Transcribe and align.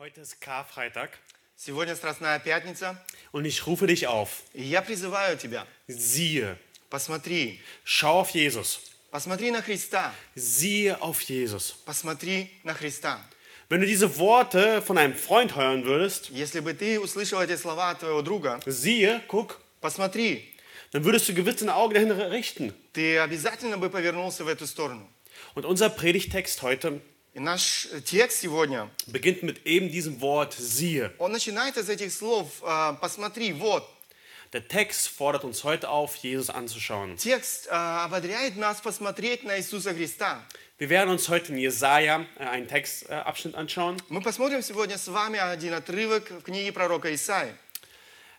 Heute 0.00 0.20
ist 0.20 0.40
Karfreitag 0.40 1.10
Сегодня 1.58 1.96
Страстная 1.96 2.38
Пятница, 2.38 3.02
und 3.32 3.46
ich 3.46 3.66
rufe 3.66 3.86
dich 3.86 4.06
auf. 4.06 4.42
и 4.52 4.62
я 4.62 4.82
призываю 4.82 5.38
тебя, 5.38 5.66
Siehe, 5.88 6.58
посмотри, 6.90 7.60
schau 7.84 8.20
auf 8.20 8.30
Jesus. 8.30 8.80
посмотри 9.10 9.50
на 9.50 9.62
Христа, 9.62 10.12
Siehe 10.34 11.00
auf 11.00 11.22
Jesus. 11.22 11.76
посмотри 11.86 12.50
на 12.62 12.74
Христа. 12.74 13.20
Wenn 13.68 13.80
du 13.80 13.86
diese 13.86 14.16
Worte 14.18 14.80
von 14.82 14.96
einem 14.98 15.14
Freund 15.14 15.56
hören 15.56 15.84
würdest, 15.86 16.28
Если 16.30 16.60
бы 16.60 16.74
ты 16.74 17.00
услышал 17.00 17.40
эти 17.40 17.56
слова 17.56 17.90
от 17.90 18.00
твоего 18.00 18.20
друга, 18.22 18.60
siehe, 18.66 19.22
guck, 19.28 19.56
посмотри, 19.80 20.54
dann 20.92 21.04
würdest 21.04 21.26
du 21.28 21.32
gewiss 21.34 21.56
deine 21.56 21.74
Augen 21.74 21.94
dahin 21.94 22.10
richten. 22.12 22.74
ты 22.92 23.18
обязательно 23.18 23.78
бы 23.78 23.88
повернулся 23.88 24.44
в 24.44 24.48
эту 24.48 24.66
сторону. 24.66 25.08
Und 25.54 25.64
unser 25.64 25.88
Predigtext 25.88 26.60
heute 26.62 27.00
И 27.34 27.38
наш 27.38 27.86
э, 27.92 28.00
текст 28.00 28.40
сегодня, 28.40 28.90
beginnt 29.06 29.42
mit 29.42 29.66
eben 29.66 29.90
diesem 29.90 30.20
Wort 30.20 30.54
siehe. 30.54 31.12
он 31.18 31.32
начинается 31.32 31.80
из 31.80 31.90
этих 31.90 32.12
слов 32.12 32.48
э, 32.62 32.94
«посмотри, 33.00 33.52
вот». 33.52 33.86
Der 34.52 34.66
Text 34.66 35.08
fordert 35.08 35.44
uns 35.44 35.64
heute 35.64 35.90
auf, 35.90 36.16
Jesus 36.16 36.48
anzuschauen. 36.48 37.16
Текст 37.18 37.66
э, 37.66 37.70
ободряет 37.70 38.56
нас 38.56 38.80
посмотреть 38.80 39.44
на 39.44 39.58
Иисуса 39.58 39.92
Христа. 39.92 40.42
Wir 40.78 40.88
werden 40.88 41.10
uns 41.10 41.28
heute 41.28 41.52
in 41.52 41.58
Jesaja 41.58 42.24
äh, 42.38 42.44
einen 42.44 42.68
Textabschnitt 42.68 43.54
anschauen. 43.54 43.98
Мы 44.08 44.22
посмотрим 44.22 44.62
сегодня 44.62 44.96
с 44.96 45.08
вами 45.08 45.38
один 45.38 45.74
отрывок 45.74 46.30
в 46.30 46.42
книге 46.42 46.72
пророка 46.72 47.14
Исаи. 47.14 47.52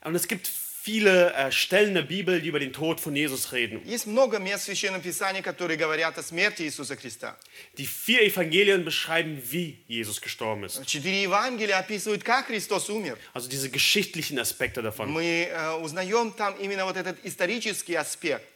Und 0.02 0.16
es 0.16 0.28
gibt 0.28 0.50
viele 0.88 1.34
äh, 1.34 1.52
Stellen 1.52 1.90
in 1.90 1.96
der 1.96 2.02
Bibel, 2.04 2.42
die 2.42 2.48
über 2.48 2.60
den 2.60 2.72
Tod 2.72 3.02
von 3.02 3.14
Jesus 3.14 3.52
reden. 3.52 3.82
Есть 3.86 4.08
много 4.08 4.40
мест 4.40 4.64
в 4.64 4.66
Священном 4.68 5.02
Писании, 5.02 5.42
которые 5.42 5.78
говорят 5.78 6.18
о 6.18 6.24
смерти 6.24 6.64
Иисуса 6.64 6.96
Христа. 6.96 7.36
Die 7.78 7.86
vier 7.86 8.22
Evangelien 8.22 8.86
beschreiben, 8.86 9.42
wie 9.52 9.80
Jesus 9.88 10.22
gestorben 10.22 10.64
ist. 10.64 10.86
Четыре 10.86 11.24
Евангелия 11.24 11.78
описывают, 11.78 12.24
как 12.24 12.48
Христос 12.48 12.90
умер. 12.90 13.18
Also 13.34 13.50
diese 13.50 13.70
geschichtlichen 13.70 14.40
Aspekte 14.40 14.82
davon. 14.82 15.10
Мы 15.10 15.50
э, 15.52 15.74
узнаем 15.74 16.32
там 16.32 16.56
именно 16.56 16.86
вот 16.86 16.96
этот 16.96 17.18
исторический 17.26 17.96
аспект. 17.96 18.51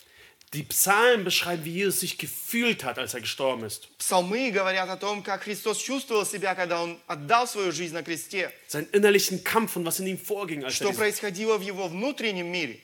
Die 0.53 0.64
Psalmen 0.64 1.23
beschreiben, 1.23 1.64
wie 1.64 1.72
Jesus 1.72 2.02
sich 2.02 2.17
gefühlt 2.17 2.84
hat, 2.84 3.00
als 3.00 3.14
er 3.14 3.22
gestorben 3.22 3.64
ist. 3.64 3.88
Псалмы 3.97 4.52
говорят 4.52 4.89
о 4.89 4.97
том, 4.97 5.23
как 5.23 5.44
Христос 5.44 5.78
чувствовал 5.78 6.25
себя, 6.25 6.56
когда 6.56 6.81
Он 6.84 7.00
отдал 7.08 7.47
свою 7.47 7.72
жизнь 7.72 7.94
на 7.94 8.03
кресте. 8.03 8.52
Seinen 8.67 8.89
innerlichen 8.92 9.45
Kampf 9.45 9.78
und 9.78 9.86
was 9.86 10.00
in 10.02 10.08
ihm 10.08 10.17
vorging. 10.20 10.64
Als 10.66 10.73
er 10.73 10.75
Что 10.75 10.89
diesen 10.89 10.97
происходило 10.97 11.58
в 11.58 11.61
Его 11.61 11.88
внутреннем 11.88 12.52
мире. 12.52 12.80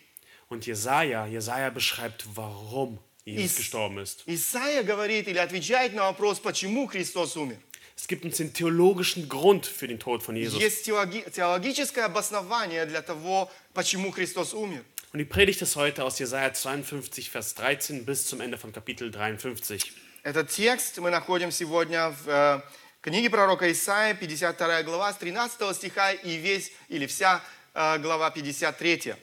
und 0.50 0.66
Jesaja, 0.66 1.26
Jesaja 1.28 1.70
beschreibt, 1.70 2.24
warum 2.36 3.00
Jesus 3.26 3.52
Ис- 3.52 3.58
gestorben 3.58 3.98
ist. 3.98 4.24
Исаия 4.28 4.84
говорит 4.84 5.28
или 5.28 5.38
отвечает 5.38 5.94
на 5.94 6.04
вопрос, 6.04 6.40
почему 6.40 6.88
Христос 6.88 7.36
умер. 7.36 7.58
Es 7.98 8.08
gibt 8.08 8.24
uns 8.24 8.38
den 8.38 8.54
theologischen 8.54 9.28
Grund 9.28 9.66
für 9.66 9.88
den 9.90 10.00
Tod 10.00 10.24
von 10.24 10.38
Jesus. 10.38 10.58
Есть 10.62 10.88
теологи- 10.88 11.30
теологическое 11.32 12.06
обоснование 12.06 12.86
для 12.86 13.02
того, 13.02 13.52
почему 13.74 14.12
Христос 14.12 14.54
умер. 14.54 14.86
Und 15.14 15.20
die 15.20 15.26
Predigt 15.26 15.62
ist 15.62 15.76
heute 15.76 16.04
aus 16.04 16.20
Jesaja 16.20 16.54
52, 16.54 17.30
Vers 17.30 17.56
13 17.56 18.06
bis 18.06 18.28
zum 18.28 18.42
Ende 18.42 18.58
von 18.58 18.72
Kapitel 18.72 19.10
53. 19.12 19.92
Этот 20.24 20.50
текст 20.50 20.98
мы 21.00 21.10
находим 21.10 21.52
сегодня 21.52 22.10
в 22.10 22.28
э, 22.28 22.62
книге 23.02 23.30
пророка 23.30 23.72
Исаия, 23.72 24.14
52 24.14 24.84
глава, 24.84 25.14
с 25.14 25.18
13 25.18 25.76
стиха 25.76 26.12
и 26.12 26.38
весь, 26.38 26.72
или 26.90 27.06
вся 27.08 27.42
э, 27.74 27.98
глава 28.00 28.30
53. 28.32 29.16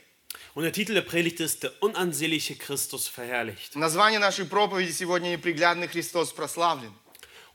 Und 0.54 0.62
der 0.62 0.72
Titel 0.72 0.94
der 0.94 1.02
Predigt 1.02 1.40
ist 1.40 1.62
Der 1.62 1.72
unansehnliche 1.80 2.56
Christus 2.56 3.08
verherrlicht. 3.08 3.76
Название 3.76 4.20
нашей 4.20 4.46
проповеди 4.46 4.92
сегодня 4.92 5.28
«Неприглядный 5.30 5.88
Христос 5.88 6.32
прославлен». 6.32 6.92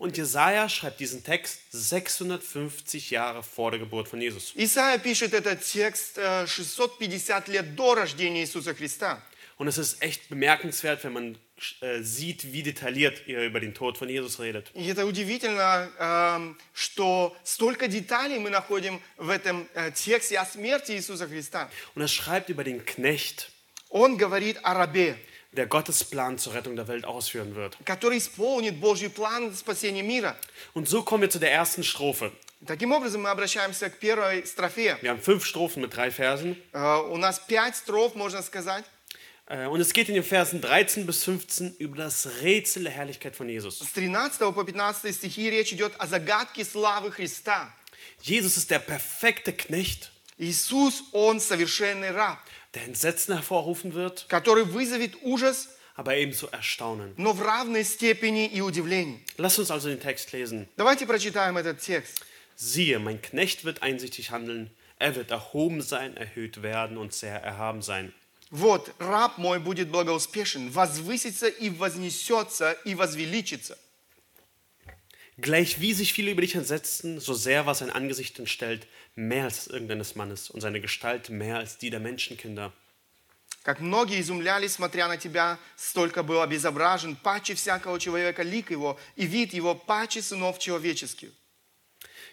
Und 0.03 0.17
Jesaja 0.17 0.69
schreibt 0.69 0.99
diesen 0.99 1.23
Text 1.23 1.59
650 1.72 3.11
Jahre 3.11 3.44
vor 3.44 3.72
der 3.72 3.80
Geburt 3.80 4.08
von 4.08 4.22
Jesus. 4.22 4.53
Исаия 4.55 4.97
пишет 4.97 5.33
этот 5.33 5.61
текст 5.61 6.17
э, 6.17 6.47
650 6.47 7.47
лет 7.47 7.75
до 7.75 7.95
рождения 7.95 8.41
Иисуса 8.41 8.73
Христа. 8.73 9.22
Und 9.58 9.67
es 9.67 9.77
ist 9.77 10.02
echt 10.02 10.30
bemerkenswert, 10.30 11.03
wenn 11.03 11.12
man 11.12 11.38
äh, 11.81 12.01
sieht, 12.01 12.53
wie 12.53 12.63
detailliert 12.63 13.28
er 13.28 13.45
über 13.45 13.59
den 13.59 13.73
Tod 13.73 13.97
von 13.97 14.07
Jesus 14.07 14.40
redet. 14.40 14.72
И 14.73 14.88
это 14.88 15.06
удивительно, 15.06 15.91
эм, 16.00 16.57
что 16.73 17.35
столько 17.44 17.90
деталей 17.90 18.40
мы 18.40 18.50
находим 18.50 19.01
в 19.17 19.29
этом 19.29 19.67
э, 19.73 19.91
тексте 19.91 20.40
о 20.40 20.45
смерти 20.45 20.94
Иисуса 20.94 21.28
Христа. 21.28 21.69
Und 21.94 22.01
er 22.01 22.07
schreibt 22.07 22.47
über 22.47 22.63
den 22.63 22.85
Knecht, 22.85 23.50
Он 23.90 24.17
говорит 24.17 24.59
о 24.63 24.75
рабе, 24.75 25.17
der 25.53 25.66
Gottes 25.66 26.03
Plan 26.03 26.38
zur 26.38 26.53
Rettung 26.53 26.75
der 26.75 26.88
Welt 26.88 27.06
ausführen 27.06 27.56
wird. 27.56 27.78
который 27.85 28.17
исполнит 28.17 28.79
Божий 28.79 29.09
план 29.09 29.53
спасения 29.56 30.03
мира. 30.03 30.35
Und 30.73 30.88
so 30.88 31.03
kommen 31.03 31.22
wir 31.23 31.29
zu 31.29 31.40
der 31.40 31.51
ersten 31.51 31.84
Strophe. 31.84 32.31
Таким 32.67 32.91
образом, 32.91 33.22
мы 33.22 33.29
обращаемся 33.29 33.90
к 33.90 34.00
первой 34.00 34.45
строфе. 34.45 34.97
Wir 35.01 35.12
haben 35.12 35.22
fünf 35.22 35.45
Strophen 35.45 35.81
mit 35.81 35.95
drei 35.95 36.12
Versen. 36.12 36.57
Э, 36.73 36.97
У 37.09 37.17
нас 37.17 37.40
пять 37.40 37.75
строф, 37.78 38.16
можно 38.16 38.41
сказать. 38.41 38.84
Äh, 39.47 39.66
Und 39.66 39.79
es 39.81 39.94
geht 39.94 40.09
in 40.09 40.16
den 40.16 40.23
Versen 40.25 40.59
13 40.62 41.06
bis 41.06 41.23
15 41.23 41.75
über 41.79 41.95
das 41.97 42.28
Rätsel 42.41 42.84
der 42.84 42.91
Herrlichkeit 42.91 43.35
von 43.35 43.47
Jesus. 43.50 43.79
С 43.79 43.94
13 43.94 44.53
по 44.53 44.63
15 44.66 45.16
стихи 45.16 45.50
речь 45.50 45.72
идет 45.73 45.94
о 45.97 46.06
загадке 46.06 46.63
славы 46.66 47.12
Христа. 47.12 47.73
Jesus 48.22 48.57
ist 48.57 48.69
der 48.69 48.79
perfekte 48.79 49.53
Knecht, 49.53 50.12
Иисус, 50.38 51.03
Он 51.13 51.40
совершенный 51.40 52.12
раб, 52.12 52.38
der 52.73 52.84
Entsetzen 52.84 53.34
hervorrufen 53.34 53.94
wird, 53.94 54.28
который 54.29 54.66
вызовет 54.66 55.16
ужас, 55.23 55.69
aber 55.95 56.16
ebenso 56.16 56.47
Erstaunen. 56.51 57.13
но 57.17 57.34
в 57.34 57.41
равной 57.41 57.84
степени 57.84 58.47
и 58.47 58.62
удивлении. 58.62 59.19
Lass 59.38 59.59
uns 59.59 59.69
also 59.72 59.90
den 59.90 60.00
Text 60.00 60.31
lesen. 60.31 60.67
Давайте 60.78 61.06
прочитаем 61.06 61.57
этот 61.57 61.79
текст. 61.79 62.22
Siehe, 62.56 63.00
mein 63.00 63.22
Knecht 63.22 63.63
wird 63.66 63.81
einsichtig 63.84 64.31
handeln, 64.31 64.69
er 64.97 65.16
wird 65.16 65.31
erhoben 65.31 65.81
sein, 65.81 66.16
erhöht 66.17 66.62
werden 66.62 66.97
und 66.97 67.13
sehr 67.13 67.41
erhaben 67.41 67.81
sein. 67.81 68.13
Вот, 68.51 68.91
раб 69.00 69.38
мой 69.38 69.59
будет 69.59 69.91
благоуспешен, 69.91 70.72
возвысится 70.72 71.47
и 71.47 71.69
вознесется 71.69 72.72
и 72.84 72.95
возвеличится. 72.95 73.78
Gleich 75.38 75.79
wie 75.79 75.94
sich 75.94 76.12
viele 76.12 76.31
über 76.31 76.41
dich 76.41 76.56
entsetzten, 76.56 77.19
so 77.19 77.34
sehr 77.34 77.66
war 77.66 77.73
sein 77.73 77.91
Angesicht 77.91 78.38
entstellt, 78.40 78.88
mehr 79.16 79.45
als 79.45 79.66
das 79.66 79.67
irgendeines 79.67 80.16
Mannes 80.16 80.50
und 80.50 80.59
seine 80.59 80.81
Gestalt 80.81 81.29
mehr 81.29 81.57
als 81.57 81.78
die 81.78 81.90
der 81.90 82.01
Menschenkinder. 82.01 82.73
Как 83.63 83.81
многие 83.81 84.22
изумлялись, 84.22 84.73
смотря 84.73 85.07
на 85.07 85.17
тебя, 85.17 85.59
столько 85.75 86.23
был 86.23 86.41
обезображен, 86.41 87.16
паче 87.16 87.56
всякого 87.56 88.00
человека 88.00 88.41
лик 88.41 88.72
его, 88.72 89.00
и 89.16 89.25
вид 89.25 89.53
его 89.53 89.75
паче 89.75 90.22
сынов 90.22 90.59
человеческих. 90.59 91.31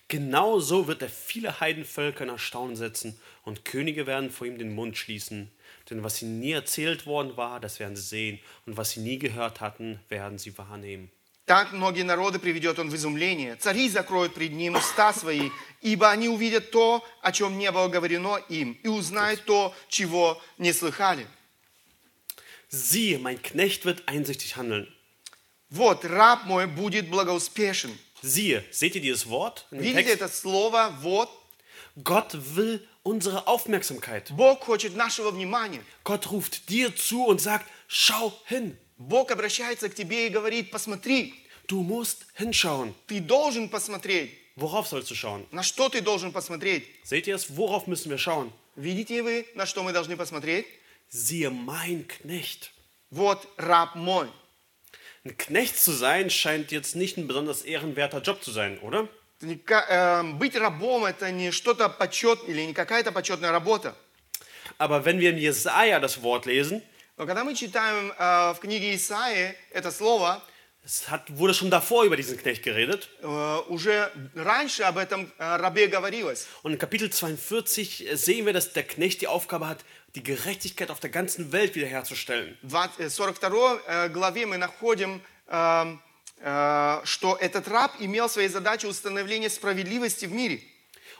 Genau 0.08 0.60
so 0.60 0.86
wird 0.86 1.02
er 1.02 1.08
viele 1.08 1.58
Heidenvölker 1.58 2.22
in 2.22 2.30
Erstaunen 2.30 2.76
setzen 2.76 3.20
und 3.42 3.64
Könige 3.64 4.06
werden 4.06 4.30
vor 4.30 4.46
ihm 4.46 4.56
den 4.56 4.72
Mund 4.72 4.96
schließen. 4.96 5.50
Denn 5.90 6.04
was 6.04 6.22
ihnen 6.22 6.38
nie 6.38 6.52
erzählt 6.52 7.06
worden 7.06 7.36
war, 7.36 7.58
das 7.58 7.80
werden 7.80 7.96
sie 7.96 8.02
sehen, 8.02 8.40
und 8.66 8.76
was 8.76 8.92
sie 8.92 9.00
nie 9.00 9.18
gehört 9.18 9.60
hatten, 9.60 10.00
werden 10.08 10.38
sie 10.38 10.56
wahrnehmen. 10.56 11.10
Так 11.45 11.71
многие 11.73 12.03
народы 12.03 12.39
приведет 12.39 12.79
он 12.79 12.89
в 12.89 12.95
изумление. 12.95 13.55
Цари 13.55 13.89
закроют 13.89 14.33
пред 14.33 14.51
ним 14.53 14.75
уста 14.75 15.13
свои, 15.13 15.49
ибо 15.81 16.09
они 16.09 16.29
увидят 16.29 16.71
то, 16.71 17.03
о 17.21 17.31
чем 17.31 17.57
не 17.57 17.71
было 17.71 17.87
говорено 17.87 18.37
им, 18.49 18.77
и 18.83 18.87
узнают 18.87 19.43
то, 19.45 19.73
чего 19.89 20.41
не 20.57 20.71
слыхали. 20.71 21.27
Siehe, 22.73 23.19
mein 23.19 23.41
Knecht 23.41 23.83
wird 23.83 24.07
einsichtig 24.07 24.55
handeln. 24.55 24.87
Вот, 25.69 26.05
раб 26.05 26.45
мой 26.45 26.67
будет 26.67 27.09
благоуспешен. 27.09 27.91
Siehe, 28.21 28.63
seht 28.71 28.95
ihr 28.95 29.01
dieses 29.01 29.27
Wort? 29.27 29.65
Видите 29.71 30.03
Text? 30.03 30.13
это 30.13 30.27
слово 30.29 30.95
«вот»? 31.01 31.29
Gott 31.97 32.33
will 32.55 32.79
unsere 33.03 33.47
Aufmerksamkeit. 33.47 34.31
Бог 34.31 34.63
хочет 34.63 34.95
нашего 34.95 35.31
внимания. 35.31 35.83
Gott 36.05 36.31
ruft 36.31 36.69
dir 36.69 36.95
zu 36.95 37.25
und 37.25 37.41
sagt, 37.41 37.65
schau 37.87 38.31
hin. 38.45 38.77
Бог 39.00 39.30
обращается 39.30 39.88
к 39.88 39.94
тебе 39.94 40.26
и 40.26 40.30
говорит, 40.30 40.70
посмотри, 40.70 41.34
Du 41.68 41.82
musst 41.82 42.26
hinschauen. 42.38 42.94
ты 43.06 43.20
должен 43.20 43.68
посмотреть. 43.68 44.30
Worauf 44.56 44.86
sollst 44.88 45.10
du 45.10 45.14
schauen? 45.14 45.46
На 45.50 45.62
что 45.62 45.88
ты 45.88 46.00
должен 46.00 46.32
посмотреть? 46.32 46.84
Seht 47.04 47.26
ihr 47.26 47.34
es? 47.34 47.56
Worauf 47.56 47.86
müssen 47.86 48.10
wir 48.10 48.18
schauen? 48.18 48.52
Видите 48.76 49.22
вы, 49.22 49.46
на 49.54 49.66
что 49.66 49.82
мы 49.82 49.92
должны 49.92 50.16
посмотреть? 50.16 50.66
Siehe, 51.10 51.50
mein 51.50 52.06
Knecht. 52.08 52.70
Вот 53.10 53.46
раб 53.58 53.94
мой. 53.96 54.28
Ein 55.24 55.36
Knecht 55.36 55.76
zu 55.78 55.92
sein 55.92 56.30
scheint 56.30 56.70
jetzt 56.72 56.94
nicht 56.96 57.16
ein 57.18 57.26
besonders 57.26 57.62
ehrenwerter 57.62 58.20
Job 58.22 58.42
zu 58.42 58.50
sein, 58.52 58.78
oder? 58.80 59.08
Ника- 59.42 59.84
э, 59.88 60.22
Быть 60.38 60.56
рабом 60.56 61.04
это 61.04 61.30
не 61.30 61.50
что-то 61.50 61.88
почет 61.90 62.38
или 62.48 62.62
не 62.62 62.72
какая-то 62.72 63.12
почетная 63.12 63.50
работа. 63.52 63.94
Aber 64.78 65.04
wenn 65.04 65.18
wir 65.20 65.30
in 65.30 65.38
Jesaja 65.38 66.00
das 66.00 66.22
Wort 66.22 66.46
lesen, 66.46 66.82
Но 67.16 67.26
когда 67.26 67.44
мы 67.44 67.54
читаем 67.54 68.12
э, 68.18 68.52
в 68.52 68.58
книге 68.60 68.94
Исаии 68.94 69.54
это 69.72 69.90
слово, 69.90 70.42
es 70.84 71.10
hat, 71.10 71.22
wurde 71.36 71.52
schon 71.52 71.68
davor 71.68 72.04
über 72.04 72.16
diesen 72.16 72.36
Knecht 72.38 72.62
geredet. 72.62 73.08
э, 73.22 73.58
уже 73.68 74.12
раньше 74.34 74.84
об 74.84 74.98
этом 74.98 75.32
э, 75.38 75.56
рабе 75.56 75.88
говорилось. 75.88 76.46
Und 76.62 76.72
in 76.72 76.78
Kapitel 76.78 77.10
42 77.10 78.06
sehen 78.14 78.46
wir, 78.46 78.52
dass 78.52 78.72
der 78.72 78.84
Knecht 78.84 79.20
die 79.20 79.26
Aufgabe 79.26 79.66
hat, 79.66 79.84
die 80.14 80.22
Gerechtigkeit 80.22 80.90
auf 80.90 81.00
der 81.00 81.10
ganzen 81.10 81.50
Welt 81.52 81.74
wiederherzustellen. 81.74 82.56
В 82.62 82.70
20 82.70 83.00
э, 83.00 83.08
42 83.10 83.80
э, 83.86 84.08
главе 84.10 84.46
мы 84.46 84.58
находим, 84.58 85.22
э, 85.48 85.96
э, 86.40 87.00
что 87.04 87.36
этот 87.40 87.66
раб 87.68 87.92
имел 87.98 88.28
своей 88.28 88.48
задачей 88.48 88.86
установление 88.86 89.50
справедливости 89.50 90.26
в 90.26 90.32
мире. 90.32 90.60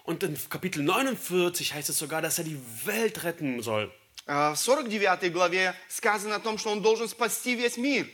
Und 0.04 0.22
in 0.22 0.36
Kapitel 0.48 0.84
49 0.84 1.74
heißt 1.74 1.88
es 1.88 1.98
sogar, 1.98 2.22
dass 2.22 2.38
er 2.38 2.44
die 2.44 2.60
Welt 2.84 3.24
retten 3.24 3.60
soll. 3.62 3.90
А, 4.27 4.53
В 4.53 4.57
49 4.59 5.31
главе 5.31 5.75
сказано 5.89 6.35
о 6.35 6.39
том, 6.39 6.57
что 6.57 6.69
он 6.71 6.81
должен 6.81 7.07
спасти 7.09 7.55
весь 7.55 7.77
мир. 7.77 8.07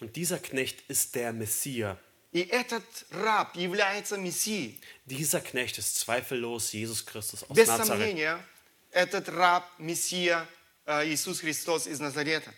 Und 0.00 0.12
dieser 0.16 0.38
Knecht 0.38 0.82
ist 0.88 1.14
der 1.14 1.32
Messias. 1.32 1.96
И 2.32 2.40
этот 2.40 2.82
раб 3.10 3.54
является 3.56 4.16
Мессией. 4.18 4.80
Dieser 5.06 5.40
Knecht 5.40 5.78
ist 5.78 5.96
zweifellos 6.00 6.72
Jesus 6.72 7.04
Christus 7.06 7.44
aus 7.44 7.56
Без 7.56 7.68
Nazareth. 7.68 7.86
сомнения, 7.86 8.44
этот 8.90 9.28
раб, 9.28 9.64
Мессия 9.78 10.44
э, 10.84 11.06
Иисус 11.06 11.40
Христос 11.40 11.86
из 11.86 12.00
Назарета. 12.00 12.52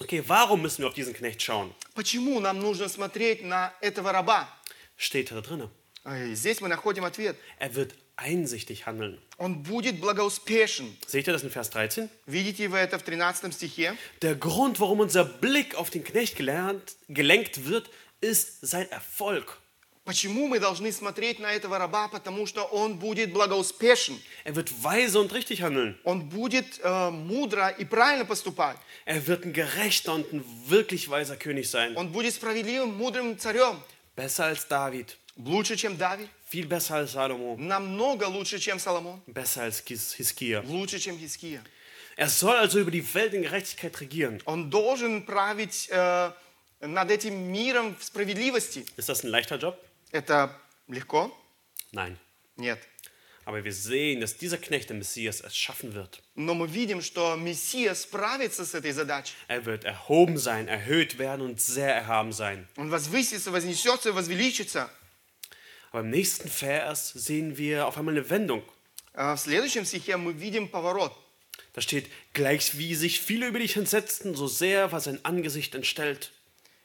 Okay, 0.00 0.20
warum 0.26 0.60
müssen 0.62 0.78
wir 0.82 0.88
auf 0.88 0.94
diesen 0.94 1.14
Knecht 1.14 1.40
schauen? 1.40 1.72
Почему 1.94 2.40
нам 2.40 2.58
нужно 2.58 2.88
смотреть 2.88 3.42
на 3.44 3.72
этого 3.80 4.10
раба? 4.12 4.48
Steht 4.98 5.30
da 5.30 5.40
drin. 5.40 5.70
Э, 6.04 6.34
Здесь 6.34 6.60
мы 6.60 6.66
находим 6.68 7.04
ответ. 7.04 7.36
Er 7.60 7.72
wird 7.76 7.94
einsichtig 8.15 8.85
handeln. 8.85 9.17
Он 9.37 9.63
будет 9.63 9.99
благоуспешен. 9.99 10.97
Seht 11.07 11.27
ihr 11.27 11.33
das 11.33 11.43
in 11.43 11.49
Vers 11.49 11.69
13? 11.69 12.09
Видите 12.25 12.67
вы 12.67 12.77
это 12.77 12.99
в 12.99 13.03
13 13.03 13.53
стихе? 13.53 13.95
Der 14.21 14.35
Grund, 14.35 14.79
warum 14.79 14.99
unser 14.99 15.23
Blick 15.23 15.75
auf 15.75 15.89
den 15.89 16.03
Knecht 16.03 16.35
gelernt, 16.35 16.95
gelenkt 17.07 17.65
wird, 17.65 17.89
ist 18.21 18.59
sein 18.61 18.89
Erfolg. 18.91 19.57
Почему 20.05 20.47
мы 20.47 20.59
должны 20.59 20.91
смотреть 20.91 21.39
на 21.39 21.53
этого 21.53 21.77
раба? 21.77 22.07
Потому 22.07 22.47
что 22.47 22.63
он 22.63 22.97
будет 22.97 23.31
благоуспешен. 23.31 24.19
Er 24.43 24.55
wird 24.55 24.83
weise 24.83 25.19
und 25.19 25.31
richtig 25.33 25.61
handeln. 25.61 25.95
Он 26.03 26.29
будет 26.29 26.79
э, 26.83 27.09
мудро 27.11 27.69
и 27.69 27.85
правильно 27.85 28.25
поступать. 28.25 28.77
Er 29.05 29.27
wird 29.27 29.45
ein 29.45 29.53
gerechter 29.53 30.15
und 30.15 30.33
ein 30.33 30.43
wirklich 30.67 31.09
weiser 31.09 31.35
König 31.37 31.69
sein. 31.69 31.95
Он 31.95 32.11
будет 32.11 32.33
справедливым, 32.33 32.97
мудрым 32.97 33.37
царем. 33.37 33.77
Besser 34.15 34.45
als 34.45 34.67
David, 34.67 35.15
Лучше, 35.37 35.77
чем 35.77 35.95
Давид. 35.95 36.27
viel 36.53 36.65
besser 36.67 36.95
als 36.95 37.11
Salomo, 37.13 37.55
Намного 37.59 38.25
лучше, 38.25 38.59
чем 38.59 38.79
Соломон. 38.79 39.21
besser 39.27 39.63
als 39.63 39.81
His- 39.85 40.15
Hiskia. 40.17 40.61
Лучше, 40.61 40.99
чем 40.99 41.17
Хиския. 41.17 41.61
Er 42.17 42.27
soll 42.27 42.55
also 42.57 42.79
über 42.79 42.91
die 42.91 43.03
Welt 43.13 43.33
in 43.33 43.43
Gerechtigkeit 43.43 43.99
regieren. 44.01 44.41
Он 44.45 44.69
должен 44.69 45.25
править 45.25 45.87
э, 45.89 46.31
над 46.81 47.11
этим 47.11 47.51
миром 47.51 47.95
в 47.97 48.03
справедливости. 48.03 48.85
Ist 48.97 49.07
das 49.09 49.23
ein 49.23 49.29
leichter 49.29 49.57
Job? 49.57 49.77
Это 50.11 50.49
легко? 50.87 51.31
Nein. 51.91 52.17
Нет. 52.57 52.79
Aber 53.45 53.63
wir 53.63 53.73
sehen, 53.73 54.19
dass 54.21 54.37
dieser 54.37 54.57
Knecht, 54.57 54.89
der 54.89 54.97
Messias, 54.97 55.41
es 55.41 55.55
schaffen 55.57 55.93
wird. 55.95 56.21
Но 56.35 56.53
мы 56.53 56.67
видим, 56.67 57.01
что 57.01 57.35
Мессия 57.35 57.95
справится 57.95 58.63
с 58.65 58.75
этой 58.75 58.91
задачей. 58.91 59.33
Er 59.47 59.65
wird 59.65 59.85
erhoben 59.85 60.37
sein, 60.37 60.67
erhöht 60.67 61.17
werden 61.17 61.41
und 61.45 61.59
sehr 61.61 61.95
erhaben 61.95 62.31
sein. 62.31 62.67
Он 62.75 62.89
возвысится, 62.91 63.49
вознесется, 63.51 64.11
возвеличится. 64.13 64.89
Aber 65.93 66.01
im 66.01 66.09
nächsten 66.09 66.49
Vers 66.49 67.09
sehen 67.09 67.57
wir 67.57 67.87
auf 67.87 67.97
einmal 67.97 68.15
eine 68.15 68.29
Wendung. 68.29 68.63
А 69.13 69.35
В 69.35 69.39
следующем 69.39 69.85
стихе 69.85 70.17
мы 70.17 70.33
видим 70.33 70.67
поворот. 70.69 71.13
Da 71.73 71.81
steht, 71.81 72.07
gleich 72.33 72.77
wie 72.77 72.95
sich 72.95 73.19
viele 73.21 73.47
über 73.47 73.59
dich 73.59 73.75
entsetzten, 73.77 74.35
so 74.35 74.47
sehr 74.47 74.91
war 74.91 74.99
sein 74.99 75.23
Angesicht 75.23 75.75
entstellt. 75.75 76.31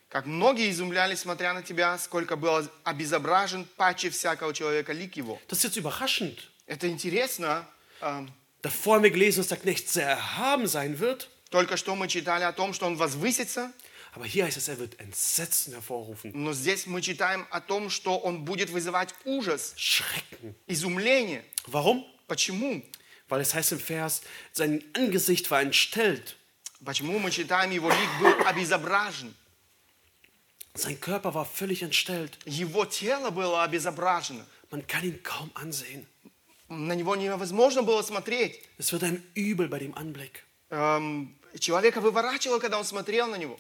Как 0.09 0.27
многие 0.27 0.71
изумлялись, 0.71 1.21
смотря 1.21 1.53
на 1.55 1.63
тебя, 1.63 1.99
сколько 1.99 2.37
был 2.37 2.69
обезображен 2.85 3.67
паче 3.77 4.11
всякого 4.11 4.55
человека 4.55 4.93
лик 4.93 5.17
его. 5.17 5.41
Das 5.49 5.59
ist 5.59 5.65
jetzt 5.65 5.77
überraschend. 5.77 6.39
Это 6.67 6.87
интересно. 6.89 7.67
Эм, 8.01 8.31
Davor 8.63 8.97
haben 8.97 9.03
wir 9.03 9.11
gelesen, 9.11 9.41
dass 9.41 9.49
der 9.49 9.59
Knecht 9.59 9.89
sehr 9.89 10.07
erhaben 10.09 10.67
sein 10.69 10.99
wird. 11.01 11.29
Только 11.51 11.77
что 11.77 11.95
мы 11.97 12.09
читали 12.09 12.45
о 12.45 12.53
том, 12.53 12.73
что 12.75 12.87
он 12.87 12.97
возвысится, 12.97 13.73
Aber 14.13 14.25
hier 14.27 14.45
heißt 14.45 14.57
es, 14.57 14.69
er 14.69 14.79
wird 14.79 14.99
Entsetzen 15.01 15.73
hervorrufen. 15.73 16.31
но 16.35 16.53
здесь 16.53 16.87
мы 16.87 17.01
читаем 17.03 17.47
о 17.51 17.61
том, 17.61 17.91
что 17.91 18.17
он 18.17 18.45
будет 18.45 18.71
вызывать 18.71 19.15
ужас, 19.25 19.75
Schrecken. 19.77 20.55
изумление. 20.67 21.45
Warum? 21.67 22.05
Почему? 22.29 22.83
Weil 23.29 23.41
es 23.41 23.55
heißt 23.55 23.73
im 23.73 23.81
Vers, 23.81 24.23
sein 24.53 24.85
Angesicht 24.95 25.51
war 25.51 25.61
entstellt. 25.63 26.37
Почему 26.85 27.19
мы 27.19 27.31
читаем, 27.31 27.71
его 27.71 27.91
лик 27.91 28.11
был 28.21 28.47
обезображен? 28.47 29.35
Sein 30.77 31.01
Körper 31.01 31.33
war 31.35 31.45
völlig 31.47 31.83
entstellt. 31.83 32.37
Его 32.47 32.85
тело 32.85 33.31
было 33.31 33.63
обезображено. 33.63 34.45
Man 34.71 34.87
kann 34.87 35.05
ihn 35.05 35.23
kaum 35.23 35.51
ansehen. 35.55 36.07
На 36.69 36.95
него 36.95 37.15
невозможно 37.15 37.83
было 37.83 38.03
смотреть. 38.03 38.61
Es 38.79 38.91
wird 38.93 39.05
ein 39.05 39.23
Übel 39.35 39.69
bei 39.69 39.79
dem 39.79 39.95
Anblick. 39.95 40.43
Эм, 40.71 41.37
человека 41.61 42.01
выворачивало, 42.01 42.59
когда 42.59 42.79
он 42.79 42.85
смотрел 42.85 43.29
на 43.29 43.37
него. 43.37 43.59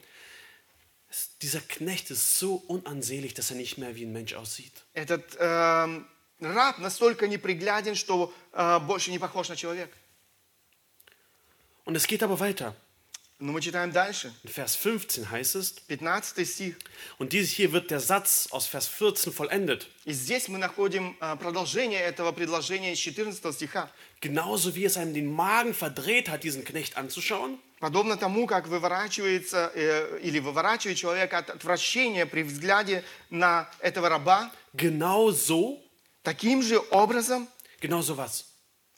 Es, 1.08 1.38
dieser 1.42 1.60
Knecht 1.60 2.10
ist 2.10 2.38
so 2.38 2.56
unansehlich, 2.66 3.34
dass 3.34 3.50
er 3.50 3.56
nicht 3.56 3.78
mehr 3.78 3.94
wie 3.94 4.04
ein 4.04 4.12
Mensch 4.12 4.34
aussieht. 4.34 4.72
Этот 4.94 5.36
эм, 5.38 6.06
раб 6.40 6.78
настолько 6.78 7.28
непригляден, 7.28 7.94
что 7.94 8.32
э, 8.52 8.80
больше 8.80 9.10
не 9.10 9.18
похож 9.18 9.48
на 9.48 9.56
человека. 9.56 9.96
Und 11.84 11.96
es 11.96 12.06
geht 12.06 12.22
aber 12.22 12.40
weiter. 12.40 12.74
Но 13.40 13.52
мы 13.52 13.60
читаем 13.60 13.90
дальше. 13.90 14.32
In 14.44 14.48
Vers 14.48 14.76
15 14.76 15.30
heißt 15.30 15.56
es, 15.56 15.74
15 15.88 16.46
стих. 16.46 16.76
und 17.18 17.32
dieses 17.32 17.50
hier 17.50 17.72
wird 17.72 17.90
der 17.90 17.98
Satz 17.98 18.48
aus 18.50 18.66
Vers 18.66 18.86
14 18.86 19.32
vollendet. 19.32 19.86
И 20.04 20.12
здесь 20.12 20.48
мы 20.48 20.58
находим 20.58 21.16
э, 21.20 21.36
продолжение 21.36 22.00
этого 22.00 22.32
предложения 22.32 22.92
из 22.92 23.00
14 23.00 23.52
стиха. 23.52 23.90
Genauso 24.20 24.74
wie 24.76 24.84
es 24.84 24.96
einem 24.96 25.14
den 25.14 25.30
Magen 25.30 25.74
verdreht 25.74 26.28
hat, 26.28 26.44
diesen 26.44 26.64
Knecht 26.64 26.96
anzuschauen, 26.96 27.58
Подобно 27.79 28.17
тому, 28.17 28.45
как 28.45 28.67
выворачивается 28.67 29.71
э, 29.73 30.19
или 30.21 30.39
выворачивает 30.39 30.97
человек 30.97 31.33
от 31.33 31.49
отвращения 31.49 32.25
при 32.25 32.43
взгляде 32.43 33.05
на 33.29 33.69
этого 33.79 34.09
раба, 34.09 34.51
genau 34.73 35.29
so, 35.29 35.79
таким 36.21 36.61
же 36.61 36.79
образом, 36.91 37.47
genauso 37.81 38.15
was? 38.15 38.43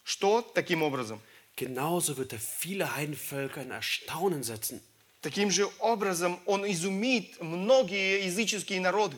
что 0.03 0.41
таким 0.41 0.81
образом? 0.81 1.21
Genauso 1.55 2.17
wird 2.17 2.33
er 2.33 2.39
viele 2.39 2.95
Heidenvölker 2.95 3.61
in 3.61 3.71
Erstaunen 3.71 4.41
setzen. 4.41 4.81
Таким 5.21 5.51
же 5.51 5.69
образом 5.77 6.39
он 6.47 6.65
изумит 6.65 7.39
многие 7.39 8.25
языческие 8.25 8.81
народы. 8.81 9.15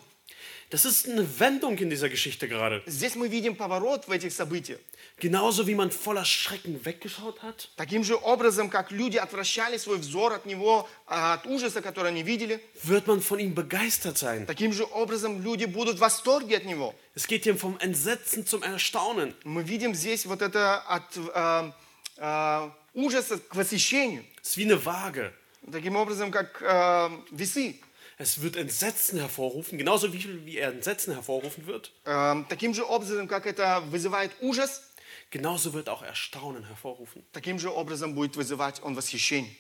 Das 0.73 0.85
ist 0.85 1.09
eine 1.09 1.41
Wendung 1.41 1.79
in 1.79 1.89
dieser 1.89 2.09
Geschichte 2.09 2.47
gerade. 2.47 2.83
Здесь 2.87 3.15
мы 3.15 3.29
видим 3.29 3.56
поворот 3.56 4.06
в 4.06 4.12
этих 4.12 4.33
событиях. 4.33 4.79
Genauso 5.21 5.67
wie 5.67 5.75
man 5.75 5.91
voller 5.91 6.25
Schrecken 6.25 6.85
weggeschaut 6.85 7.43
hat, 7.43 7.71
Таким 7.77 8.05
же 8.05 8.15
образом, 8.15 8.71
как 8.71 8.93
люди 8.93 9.17
отвращали 9.17 9.77
свой 9.79 9.99
взор 9.99 10.35
от 10.35 10.47
него, 10.47 10.89
а, 11.06 11.35
от 11.35 11.47
ужаса, 11.47 11.81
который 11.81 12.09
они 12.09 12.23
видели, 12.23 12.61
wird 12.85 13.06
man 13.06 13.21
von 13.21 13.39
ihm 13.39 13.55
begeistert 13.55 14.19
sein. 14.19 14.47
таким 14.47 14.73
же 14.73 14.85
образом 14.85 15.43
люди 15.43 15.65
будут 15.65 15.97
в 15.97 16.00
восторге 16.00 16.59
от 16.59 16.65
него. 16.67 16.95
Es 17.17 17.27
geht 17.27 17.45
hier 17.45 17.56
vom 17.56 17.79
Entsetzen 17.81 18.47
zum 18.47 18.62
Erstaunen. 18.62 19.35
Мы 19.43 19.65
видим 19.65 19.95
здесь 19.95 20.25
вот 20.27 20.41
это 20.41 20.78
от 20.83 21.17
э, 21.17 21.73
э, 22.19 22.71
ужаса 22.95 23.38
к 23.38 23.57
восхищению. 23.57 24.25
Es 24.43 24.50
ist 24.50 24.59
wie 24.59 24.64
eine 24.64 24.85
Waage. 24.85 25.33
Таким 25.73 25.97
образом, 25.97 26.31
как 26.31 26.62
э, 26.62 27.11
весы. 27.33 27.81
Es 28.23 28.40
wird 28.43 28.57
Entsetzen 28.57 29.19
hervorrufen, 29.19 29.78
genauso 29.78 30.12
wie, 30.12 30.45
wie 30.47 30.57
er 30.59 30.71
Entsetzen 30.73 31.12
hervorrufen 31.14 31.67
wird. 31.67 31.93
Э, 32.05 32.43
таким 32.49 32.75
же 32.75 32.85
образом, 32.85 33.28
как 33.28 33.47
это 33.47 33.81
вызывает 33.90 34.33
ужас, 34.40 34.83
Genauso 35.31 35.73
wird 35.75 35.88
auch 35.88 36.02
Erstaunen 36.02 36.64
hervorrufen. 36.64 37.23
таким 37.33 37.59
же 37.59 37.71
образом 37.71 38.14
будет 38.14 38.35
вызывать 38.37 38.83
он 38.83 38.95
восхищение. 38.97 39.55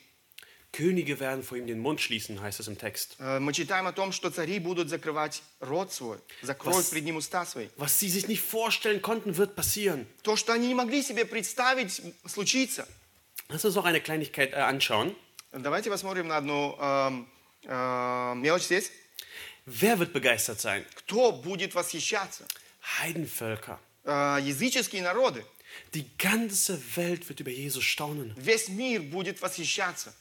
Könige 0.70 1.18
werden 1.18 1.42
vor 1.42 1.56
ihm 1.56 1.66
den 1.66 1.78
Mund 1.78 1.98
schließen, 2.00 2.40
heißt 2.42 2.60
es 2.60 2.68
im 2.68 2.76
Text. 2.76 3.16
Э, 3.20 3.38
Мы 3.38 3.52
читаем 3.54 3.86
о 3.86 3.92
том, 3.92 4.12
что 4.12 4.28
цари 4.30 4.58
будут 4.58 4.88
закрывать 4.90 5.42
рот 5.60 5.92
свой, 5.92 6.18
закроют 6.42 6.84
Was- 6.84 6.90
пред 6.90 7.04
ним 7.04 7.16
уста 7.16 7.46
свои. 7.46 7.68
Was 7.76 7.98
sie 7.98 8.08
sich 8.10 8.28
nicht 8.28 8.42
vorstellen 8.42 9.00
konnten, 9.00 9.36
wird 9.38 9.54
passieren. 9.56 10.06
То, 10.22 10.36
что 10.36 10.52
они 10.52 10.66
не 10.68 10.74
могли 10.74 11.02
себе 11.02 11.24
представить, 11.24 12.02
случится. 12.26 12.86
Lass 13.48 13.64
uns 13.64 13.74
noch 13.76 13.86
eine 13.86 14.00
Kleinigkeit 14.02 14.52
äh, 14.52 14.56
anschauen. 14.56 15.14
Давайте 15.52 15.88
посмотрим 15.90 16.28
на 16.28 16.36
одну 16.36 16.76
эм, 16.78 17.26
э, 17.64 18.34
мелочь 18.36 18.64
здесь. 18.64 18.90
Wer 19.66 19.98
wird 19.98 20.12
begeistert 20.12 20.60
sein? 20.60 20.84
Кто 20.94 21.32
будет 21.32 21.74
восхищаться? 21.74 22.46
Heidenvölker. 23.00 23.78
Э, 24.04 24.38
языческие 24.40 25.02
народы. 25.02 25.44
Die 25.94 26.06
ganze 26.16 26.80
Welt 26.96 27.28
wird 27.28 27.40
über 27.40 27.50
Jesus 27.50 27.84
staunen. 27.84 28.34
Весь 28.36 28.68
мир 28.68 29.02
будет 29.02 29.40
восхищаться. 29.42 30.14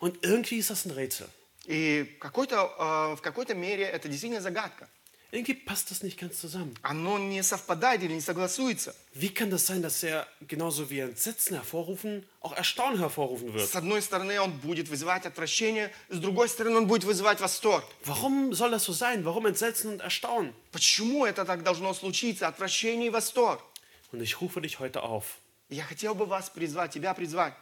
Und 0.00 0.18
irgendwie 0.22 0.58
ist 0.58 0.70
das 0.70 0.86
ein 0.86 0.92
Rätsel. 0.92 1.28
И 1.66 2.16
какой-то, 2.18 2.56
э, 2.56 3.16
в 3.16 3.20
какой-то 3.20 3.54
мере 3.54 3.84
это 3.84 4.08
действительно 4.08 4.40
загадка. 4.40 4.88
Irgendwie 5.32 5.54
passt 5.54 5.92
das 5.92 6.02
nicht 6.02 6.18
ganz 6.18 6.40
zusammen. 6.40 6.74
Оно 6.82 7.16
не 7.18 7.40
совпадает 7.42 8.02
или 8.02 8.14
не 8.14 8.20
согласуется. 8.20 8.96
Wie 9.14 9.28
kann 9.32 9.48
das 9.48 9.64
sein, 9.64 9.80
dass 9.80 10.02
er 10.02 10.26
genauso 10.40 10.90
wie 10.90 10.98
Entsetzen 10.98 11.54
hervorrufen, 11.54 12.26
auch 12.40 12.52
Erstaunen 12.52 12.98
hervorrufen 12.98 13.54
wird? 13.54 13.68
С 13.68 13.76
одной 13.76 14.02
стороны, 14.02 14.40
он 14.40 14.50
будет 14.58 14.88
вызывать 14.88 15.26
отвращение, 15.26 15.92
с 16.08 16.18
другой 16.18 16.48
стороны, 16.48 16.78
он 16.78 16.88
будет 16.88 17.04
вызывать 17.04 17.40
восторг. 17.40 17.84
Warum 18.04 18.52
soll 18.52 18.72
das 18.72 18.82
so 18.82 18.92
sein? 18.92 19.24
Warum 19.24 19.46
Entsetzen 19.46 19.92
und 19.92 20.00
Erstaunen? 20.00 20.52
Почему 20.72 21.24
это 21.24 21.44
так 21.44 21.62
должно 21.62 21.94
случиться? 21.94 22.48
Отвращение 22.48 23.06
и 23.06 23.10
восторг. 23.10 23.60
Und 24.10 24.20
ich 24.22 24.40
rufe 24.40 24.60
dich 24.60 24.80
heute 24.80 25.04
auf, 25.04 25.38
Я 25.68 25.84
хотел 25.84 26.16
бы 26.16 26.26
вас 26.26 26.50
призвать, 26.50 26.90
тебя 26.92 27.14
призвать, 27.14 27.54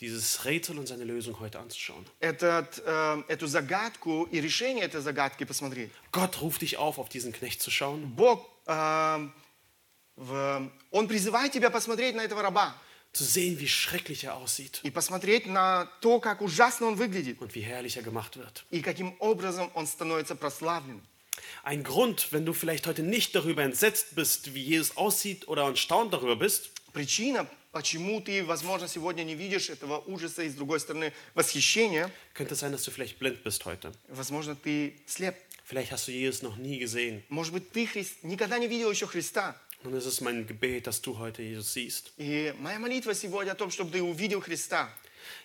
dieses 0.00 0.44
Rätsel 0.44 0.78
und 0.78 0.86
seine 0.86 1.04
Lösung 1.04 1.38
heute 1.40 1.58
anzuschauen. 1.58 2.04
этот, 2.20 2.82
э, 2.84 3.22
эту 3.28 3.46
загадку 3.46 4.28
и 4.30 4.40
решение 4.40 4.84
этой 4.84 5.00
загадки 5.00 5.44
посмотреть. 5.44 5.90
Gott 6.12 6.40
ruft 6.42 6.60
dich 6.62 6.76
auf, 6.76 6.98
auf 6.98 7.08
diesen 7.08 7.32
Knecht 7.32 7.62
zu 7.62 7.70
schauen. 7.70 8.14
Бог 8.14 8.46
э, 8.66 9.28
В- 10.16 10.70
Он 10.90 11.08
призывает 11.08 11.52
тебя 11.52 11.68
посмотреть 11.70 12.14
на 12.14 12.22
этого 12.24 12.40
раба 12.42 12.74
zu 13.12 13.22
sehen, 13.24 13.58
wie 13.58 13.68
schrecklich 13.68 14.24
er 14.24 14.34
aussieht 14.36 14.80
и 14.82 14.90
посмотреть 14.90 15.46
на 15.46 15.86
то, 16.00 16.20
как 16.20 16.40
ужасно 16.42 16.86
он 16.86 16.94
выглядит 16.96 17.40
und 17.40 17.54
wie 17.54 17.60
herrlich 17.62 17.96
er 17.96 18.02
gemacht 18.02 18.36
wird. 18.36 18.64
и 18.70 18.80
каким 18.80 19.14
образом 19.18 19.70
он 19.74 19.86
становится 19.86 20.34
прославленным. 20.34 21.02
Ein 21.62 21.82
Grund, 21.84 22.32
wenn 22.32 22.46
du 22.46 22.54
vielleicht 22.54 22.86
heute 22.86 23.02
nicht 23.02 23.34
darüber 23.34 23.62
entsetzt 23.62 24.14
bist, 24.16 24.54
wie 24.54 24.62
Jesus 24.62 24.96
aussieht 24.96 25.48
oder 25.48 25.64
erstaunt 25.64 26.12
darüber 26.14 26.36
bist, 26.36 26.70
Причина, 26.94 27.46
почему 27.71 28.21
ты, 28.21 28.43
возможно, 28.43 28.87
сегодня 28.87 29.23
не 29.23 29.35
видишь 29.35 29.69
этого 29.69 29.99
ужаса 30.05 30.43
и, 30.43 30.49
с 30.49 30.53
другой 30.55 30.79
стороны, 30.79 31.13
восхищения, 31.33 32.11
könnte 32.33 32.55
sein, 32.55 32.71
dass 32.71 32.83
du 32.83 32.91
vielleicht 32.91 33.19
blind 33.19 33.43
bist 33.43 33.65
heute. 33.65 33.91
возможно, 34.09 34.55
ты 34.55 34.95
слеп. 35.05 35.35
Vielleicht 35.63 35.91
hast 35.91 36.07
du 36.07 36.11
Jesus 36.11 36.41
noch 36.41 36.57
nie 36.57 36.79
gesehen. 36.79 37.23
Может 37.29 37.53
быть, 37.53 37.71
ты 37.71 37.85
Хрис- 37.85 38.17
никогда 38.23 38.57
не 38.59 38.67
видел 38.67 38.91
еще 38.91 39.07
Христа. 39.07 39.55
Und 39.83 39.95
es 39.95 40.05
ist 40.05 40.21
mein 40.21 40.45
Gebet, 40.45 40.85
dass 40.85 41.01
du 41.01 41.17
heute 41.17 41.41
Jesus 41.41 41.71
siehst. 41.73 42.11
И 42.17 42.53
моя 42.59 42.77
молитва 42.77 43.15
сегодня 43.15 43.51
о 43.51 43.55
том, 43.55 43.71
чтобы 43.71 43.91
ты 43.91 44.01
увидел 44.03 44.41
Христа. 44.41 44.89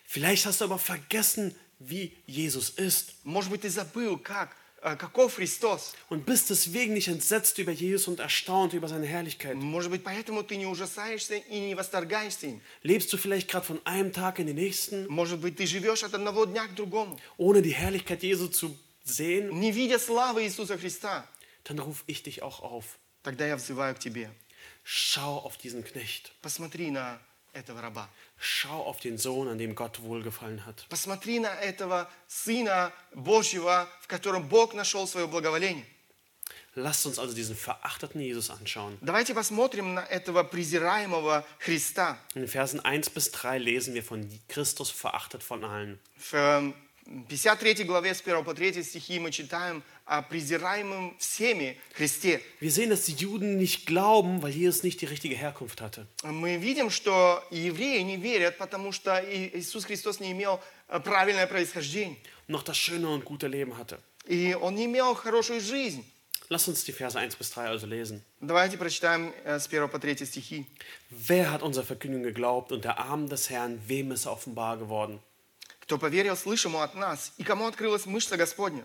Vielleicht 0.04 0.45
hast 0.47 0.61
du 0.61 0.64
aber 0.64 0.78
vergessen, 0.78 1.54
wie 1.78 2.12
Jesus 2.26 2.71
ist 2.71 3.14
Может 3.25 3.50
быть, 3.50 3.62
ты 3.62 3.71
забыл, 3.71 4.18
как, 4.18 4.56
каков 4.82 5.36
Христос. 5.36 5.94
und 6.10 6.25
bist 6.25 6.50
deswegen 6.50 6.94
nicht 6.96 7.08
entsetzt 7.08 7.60
über 7.60 7.72
Jesus 7.72 8.08
und 8.08 8.20
erstaunt 8.20 8.74
über 8.74 8.88
seine 8.88 9.06
Herrlichkeit. 9.06 9.56
Может 9.56 9.91
быть, 9.91 10.03
поэтому 10.03 10.41
ты 10.44 10.56
не 10.58 10.65
ужасаешься 10.65 11.36
и 11.36 11.60
не 11.60 11.75
восторгаешься 11.75 12.48
им. 12.48 12.62
Lebst 12.84 13.13
du 13.13 13.18
vielleicht 13.18 13.48
gerade 13.48 13.65
von 13.65 13.80
einem 13.86 14.12
Tag 14.12 14.39
in 14.39 14.48
den 14.48 14.56
nächsten, 14.56 15.06
Может 15.08 15.39
быть, 15.39 15.56
ты 15.58 15.68
живешь 15.68 16.03
от 16.03 16.13
одного 16.15 16.46
дня 16.46 16.68
к 16.68 16.74
другому, 16.75 17.20
ohne 17.38 17.62
die 17.62 17.74
Herrlichkeit 17.75 18.24
Jesu 18.24 18.48
zu 18.48 18.75
sehen? 19.03 19.51
не 19.60 19.72
видя 19.72 20.00
славы 20.00 20.44
Иисуса 20.44 20.77
Христа. 20.80 21.25
Dann 21.65 21.77
rufe 21.77 22.03
ich 22.08 22.24
dich 22.24 22.41
auch 22.41 22.62
auf. 22.62 22.98
Тогда 23.22 23.46
я 23.46 23.56
взываю 23.58 23.94
к 23.94 24.00
тебе. 24.00 24.32
Schau 24.84 25.38
auf 25.38 25.58
diesen 25.58 25.84
Knecht. 25.84 26.32
Посмотри 26.41 26.89
на 26.89 27.20
этого 27.56 27.82
раба. 27.82 28.10
Schau 28.38 28.84
auf 28.84 29.00
den 29.00 29.18
Sohn, 29.18 29.48
an 29.48 29.58
dem 29.58 29.75
Gott 29.75 30.01
wohlgefallen 30.01 30.65
hat. 30.65 30.86
Посмотри 30.89 31.39
на 31.39 31.53
этого 31.53 32.10
Сына 32.27 32.91
Божьего, 33.13 33.88
в 34.01 34.08
котором 34.08 34.48
Бог 34.48 34.74
нашел 34.74 35.08
свое 35.08 35.27
благоволение. 35.27 35.86
Lasst 36.74 37.06
uns 37.06 37.20
also 37.20 37.36
diesen 37.36 37.58
verachteten 37.58 38.22
Jesus 38.22 38.50
anschauen. 38.50 38.98
Давайте 39.01 39.34
посмотрим 39.34 39.94
на 39.94 40.06
этого 40.06 40.44
презираемого 40.44 41.46
Христа. 41.60 42.18
In 42.34 42.44
den 42.44 42.48
Versen 42.48 42.80
1 42.80 43.10
bis 43.10 43.32
3 43.32 43.58
lesen 43.58 43.94
wir 43.94 44.03
von 44.03 44.25
Christus 44.48 44.89
verachtet 44.89 45.44
von 45.44 45.65
allen. 45.65 46.00
В 46.15 46.34
э, 46.34 46.74
53 47.07 47.85
главе 47.85 48.15
с 48.15 48.21
1 48.21 48.45
по 48.45 48.55
3 48.55 48.83
стихи 48.83 49.19
мы 49.21 49.31
читаем 49.31 49.83
о 50.05 50.23
презираемом 50.23 51.17
всеми 51.19 51.79
Христе. 51.95 52.43
Wir 52.61 52.71
sehen, 52.71 52.91
dass 52.91 53.05
die 53.05 53.15
Juden 53.15 53.57
nicht 53.57 53.87
glauben, 53.87 54.43
weil 54.43 54.53
Jesus 54.53 54.83
nicht 54.83 55.01
die 55.01 55.07
richtige 55.07 55.37
Herkunft 55.37 55.81
hatte. 55.81 56.07
Мы 56.25 56.57
видим, 56.57 56.91
что 56.91 57.43
евреи 57.51 58.01
не 58.03 58.17
верят, 58.17 58.59
потому 58.59 58.93
что 58.93 59.23
Иисус 59.25 59.85
Христос 59.85 60.21
не 60.21 60.33
имел 60.33 60.61
э, 60.89 60.99
правильное 61.01 61.47
происхождение. 61.47 62.17
noch 62.49 62.63
das 62.63 62.77
schöne 62.77 63.09
und 63.09 63.25
gute 63.25 63.47
Leben 63.47 63.77
hatte. 63.77 63.99
И 64.27 64.55
Он 64.55 64.75
не 64.75 64.87
имел 64.87 65.15
хорошую 65.15 65.61
жизнь. 65.61 66.05
Lass 66.49 66.69
uns 66.69 66.85
die 66.85 66.93
Verse 66.93 67.19
1 67.19 67.37
bis 67.37 67.51
3 67.51 67.69
also 67.69 67.87
lesen. 67.87 68.23
Давайте 68.41 68.77
прочитаем 68.79 69.33
э, 69.45 69.59
с 69.59 69.69
1 69.69 69.89
по 69.91 69.99
3 69.99 70.27
стихи. 70.27 70.67
Wer 71.11 71.53
hat 71.53 71.63
unserer 71.63 71.85
Verkündigung 71.85 72.25
geglaubt 72.25 72.73
und 72.73 72.85
der 72.85 72.99
Arm 72.99 73.29
des 73.29 73.51
Herrn, 73.51 73.81
wem 73.87 74.11
ist 74.13 74.27
er 74.27 74.33
offenbar 74.33 74.77
geworden? 74.77 75.21
Кто 75.87 75.99
поверил 75.99 76.37
слышимому 76.37 76.83
от 76.83 76.97
нас, 76.97 77.33
и 77.38 77.45
кому 77.45 77.69
открылась 77.69 78.07
мышца 78.07 78.37
Господня? 78.37 78.85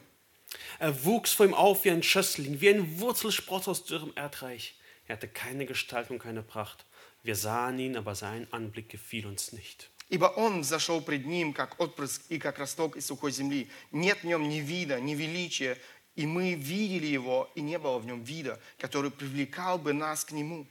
Er 0.77 1.03
wuchs 1.03 1.33
vor 1.33 1.47
ihm 1.47 1.55
auf 1.55 1.83
wie 1.83 1.89
ein 1.89 2.03
Schössling, 2.03 2.61
wie 2.61 2.69
ein 2.69 2.99
Wurzelspross 2.99 3.67
aus 3.67 3.85
dürrem 3.85 4.13
Erdreich. 4.15 4.75
Er 5.07 5.15
hatte 5.15 5.27
keine 5.27 5.65
Gestalt 5.65 6.11
und 6.11 6.19
keine 6.19 6.43
Pracht. 6.43 6.85
Wir 7.23 7.35
sahen 7.35 7.79
ihn, 7.79 7.97
aber 7.97 8.13
sein 8.13 8.47
Anblick 8.51 8.89
gefiel 8.89 9.25
uns 9.25 9.51
nicht. 9.51 9.89
Ибо 10.09 10.25
Он 10.35 10.61
взошел 10.61 11.01
пред 11.01 11.25
Ним, 11.25 11.53
как 11.53 11.79
отпрыск 11.79 12.21
и 12.29 12.37
как 12.37 12.59
росток 12.59 12.95
из 12.95 13.07
сухой 13.07 13.31
земли. 13.31 13.67
Нет 13.91 14.19
в 14.19 14.25
Нем 14.25 14.47
ни 14.47 14.59
вида, 14.59 14.99
ни 14.99 15.15
величия, 15.15 15.79
и 16.15 16.27
мы 16.27 16.53
видели 16.53 17.07
Его, 17.07 17.49
и 17.55 17.61
не 17.61 17.79
было 17.79 17.97
в 17.97 18.05
Нем 18.05 18.23
вида, 18.23 18.61
который 18.77 19.09
привлекал 19.09 19.79
бы 19.79 19.93
нас 19.93 20.23
к 20.23 20.33
Нему. 20.33 20.67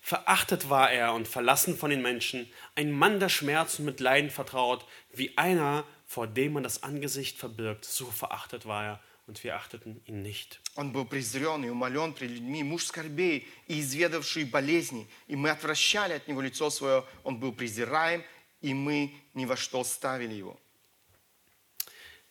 Verachtet 0.00 0.68
war 0.68 0.90
er 0.90 1.14
und 1.14 1.28
verlassen 1.28 1.76
von 1.76 1.90
den 1.90 2.02
Menschen, 2.02 2.50
ein 2.74 2.92
Mann 2.92 3.20
der 3.20 3.28
Schmerzen 3.28 3.84
mit 3.84 4.00
Leiden 4.00 4.30
vertraut, 4.30 4.86
wie 5.12 5.36
einer, 5.38 5.84
vor 6.06 6.26
dem 6.26 6.52
man 6.52 6.62
das 6.62 6.82
Angesicht 6.82 7.38
verbirgt. 7.38 7.84
So 7.84 8.06
verachtet 8.10 8.66
war 8.66 8.84
er 8.84 9.00
und 9.26 9.42
wir 9.42 9.56
achteten 9.56 10.02
ihn 10.04 10.22
nicht. 10.22 10.60
Он 10.74 10.92
был 10.92 11.06
презрен 11.06 11.64
и 11.64 11.70
умолен 11.70 12.12
пред 12.12 12.30
людьми, 12.30 12.62
муж 12.62 12.84
скорбей 12.84 13.46
и 13.66 13.80
изведавший 13.80 14.44
болезни, 14.44 15.08
и 15.26 15.36
мы 15.36 15.50
отвращали 15.50 16.12
от 16.14 16.28
Него 16.28 16.42
лицо 16.42 16.68
свое. 16.70 17.04
Он 17.22 17.38
был 17.38 17.52
презираем, 17.52 18.22
и 18.60 18.74
мы 18.74 19.14
ни 19.32 19.46
во 19.46 19.56
что 19.56 19.84
ставили 19.84 20.34
Его. 20.34 20.60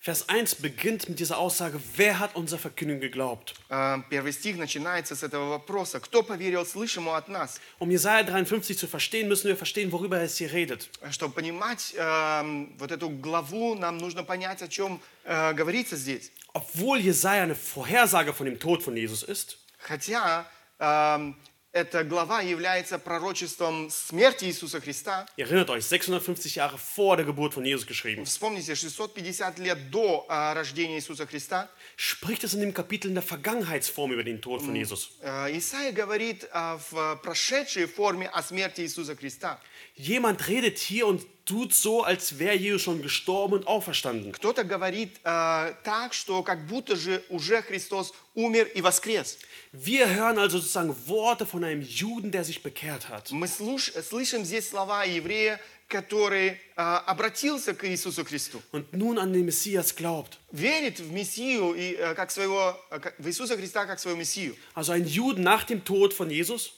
Vers 0.05 0.27
1 0.27 0.55
beginnt 0.55 1.08
mit 1.08 1.20
dieser 1.20 1.38
Aussage, 1.38 1.79
wer 1.96 2.20
hat 2.20 2.36
unserer 2.36 2.60
Verkündigung 2.60 3.00
geglaubt? 3.00 3.53
А, 3.70 4.00
Первый 4.10 4.34
стих 4.34 4.58
начинается 4.58 5.15
с 5.15 5.24
этого 5.24 5.48
вопроса. 5.51 6.01
Кто 6.01 6.24
поверил 6.24 6.65
слышимому 6.65 7.13
от 7.13 7.29
нас? 7.29 7.62
Um 7.79 7.89
Jesaja 7.89 8.24
53 8.25 8.77
zu 8.77 8.88
verstehen, 8.88 9.29
müssen 9.29 9.48
wir 9.48 9.55
verstehen, 9.55 9.93
worüber 9.93 10.22
es 10.22 10.36
hier 10.36 10.51
redet. 10.51 10.89
Чтобы 11.12 11.34
понимать 11.36 11.93
эм, 11.96 12.75
вот 12.79 12.91
эту 12.91 13.08
главу, 13.08 13.75
нам 13.75 13.98
нужно 13.98 14.25
понять, 14.25 14.62
о 14.62 14.67
чем 14.67 15.00
э, 15.24 15.53
говорится 15.53 15.96
здесь. 15.96 16.34
Obwohl 16.53 17.00
Jesaja 17.00 17.43
eine 17.43 17.55
Vorhersage 17.55 18.34
von 18.34 18.46
dem 18.46 18.60
Tod 18.60 18.84
von 18.84 18.98
Jesus 18.98 19.24
ist, 19.24 19.58
Хотя 19.79 20.46
эм, 20.79 21.38
эта 21.72 22.03
глава 22.03 22.41
является 22.41 23.00
пророчеством 23.00 23.89
смерти 23.89 24.46
Иисуса 24.46 24.79
Христа. 24.79 25.25
ihr 25.38 25.46
erinnert 25.48 25.72
euch, 25.72 25.86
650 25.86 26.53
Jahre 26.55 26.77
vor 26.77 27.17
der 27.17 27.25
Geburt 27.25 27.55
von 27.55 27.65
Jesus 27.65 27.88
geschrieben, 27.88 28.25
Вспомните, 28.25 28.75
650 28.75 29.58
лет 29.58 29.89
до 29.89 30.27
э, 30.29 30.53
рождения 30.53 30.98
Иисуса 30.98 31.25
Христа 31.25 31.70
spricht 31.96 32.43
es 32.43 32.53
in 32.53 32.60
dem 32.62 32.74
Kapitel 32.75 33.08
in 33.08 33.15
der 33.15 33.24
Vergangenheitsform 33.24 34.12
über 34.12 34.24
den 34.24 34.39
Tod 34.39 34.62
von 34.62 34.75
Jesus. 34.75 35.13
э, 35.22 35.58
Исаия 35.58 35.91
говорит 35.91 36.48
э, 36.53 36.77
в 36.91 37.15
прошедшей 37.24 37.88
форме 37.88 38.27
о 38.27 38.43
смерти 38.43 38.82
Иисуса 38.82 39.15
Христа. 39.15 39.60
Jemand 39.96 40.48
redet 40.48 40.77
hier 40.77 41.08
und 41.08 41.25
tut 41.48 41.74
so, 41.74 42.03
als 42.03 42.39
wäre 42.39 42.55
Jesus 42.55 42.82
schon 42.84 43.01
gestorben 43.01 43.55
und 43.55 43.67
auferstanden. 43.67 44.32
Кто-то 44.32 44.63
говорит 44.63 45.17
э, 45.24 45.74
так, 45.84 46.13
что 46.13 46.41
как 46.43 46.67
будто 46.67 46.96
же 46.96 47.22
уже 47.29 47.62
Христос 47.62 48.13
умер 48.36 48.67
и 48.75 48.82
воскрес. 48.82 49.38
Wir 49.74 50.08
hören 50.10 50.38
also 50.38 50.60
sozusagen 50.60 50.96
Worte 51.08 51.46
von 51.46 51.63
einem 51.63 51.82
Juden, 51.82 52.32
der 52.32 52.43
sich 52.43 52.62
bekehrt 52.63 53.10
hat. 53.10 53.32
Мы 53.32 53.48
слуш- 53.48 53.91
слышим 54.01 54.46
здесь 54.46 54.70
слова 54.70 55.03
еврея, 55.03 55.60
который 55.89 56.50
э, 56.75 56.82
обратился 56.82 57.74
к 57.74 57.84
Иисусу 57.88 58.24
Христу, 58.24 58.62
und 58.72 58.86
nun 58.93 59.20
an 59.20 59.34
den 59.34 59.46
Messias 59.46 59.93
glaubt. 59.96 60.38
верит 60.51 61.00
в 61.00 61.12
Мессию 61.12 61.74
и 61.74 61.93
э, 61.96 62.13
как 62.15 62.32
своего, 62.32 62.79
э, 62.89 63.00
как- 63.00 63.15
в 63.20 63.27
Иисуса 63.27 63.58
Христа 63.58 63.86
как 63.86 64.00
своего 64.00 64.17
Мессию. 64.20 64.55
Also 64.75 64.91
ein 64.93 65.05
Juden 65.05 65.43
nach 65.43 65.65
dem 65.65 65.84
Tod 65.84 66.13
von 66.13 66.29
Jesus, 66.29 66.72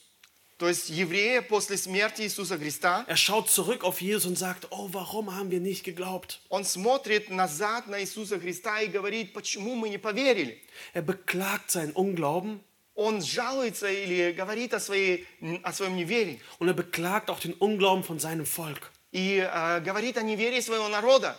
То 0.60 0.68
есть 0.68 0.88
еврея 0.88 1.42
после 1.42 1.76
смерти 1.76 2.22
Иисуса 2.22 2.56
Христа, 2.56 3.04
er 3.08 3.16
schaut 3.16 3.50
zurück 3.50 3.84
auf 3.84 4.00
Jesus 4.00 4.24
und 4.24 4.38
sagt, 4.38 4.68
oh, 4.70 4.88
warum 4.92 5.36
haben 5.36 5.50
wir 5.50 5.60
nicht 5.60 5.84
geglaubt? 5.84 6.40
он 6.48 6.64
смотрит 6.64 7.28
назад 7.28 7.88
на 7.88 8.00
Иисуса 8.00 8.40
Христа 8.40 8.80
и 8.80 8.86
говорит, 8.86 9.34
почему 9.34 9.74
мы 9.74 9.90
не 9.90 9.98
поверили. 9.98 10.62
Er 10.94 11.02
beklagt 11.02 11.70
seinen 11.70 11.92
Unglauben 11.92 12.60
Он 12.94 13.20
жалуется 13.20 13.90
или 13.90 14.32
говорит 14.32 14.72
о, 14.72 14.80
своей, 14.80 15.26
о 15.62 15.74
своем 15.74 15.94
неверии. 15.96 16.40
und 16.58 16.68
er 16.68 16.74
beklagt 16.74 17.28
auch 17.28 17.38
den 17.38 17.52
Unglauben 17.52 18.02
von 18.02 18.18
seinem 18.18 18.46
Volk. 18.46 18.90
И 19.12 19.36
э, 19.36 19.80
говорит 19.80 20.16
о 20.16 20.22
неверии 20.22 20.60
своего 20.60 20.88
народа. 20.88 21.38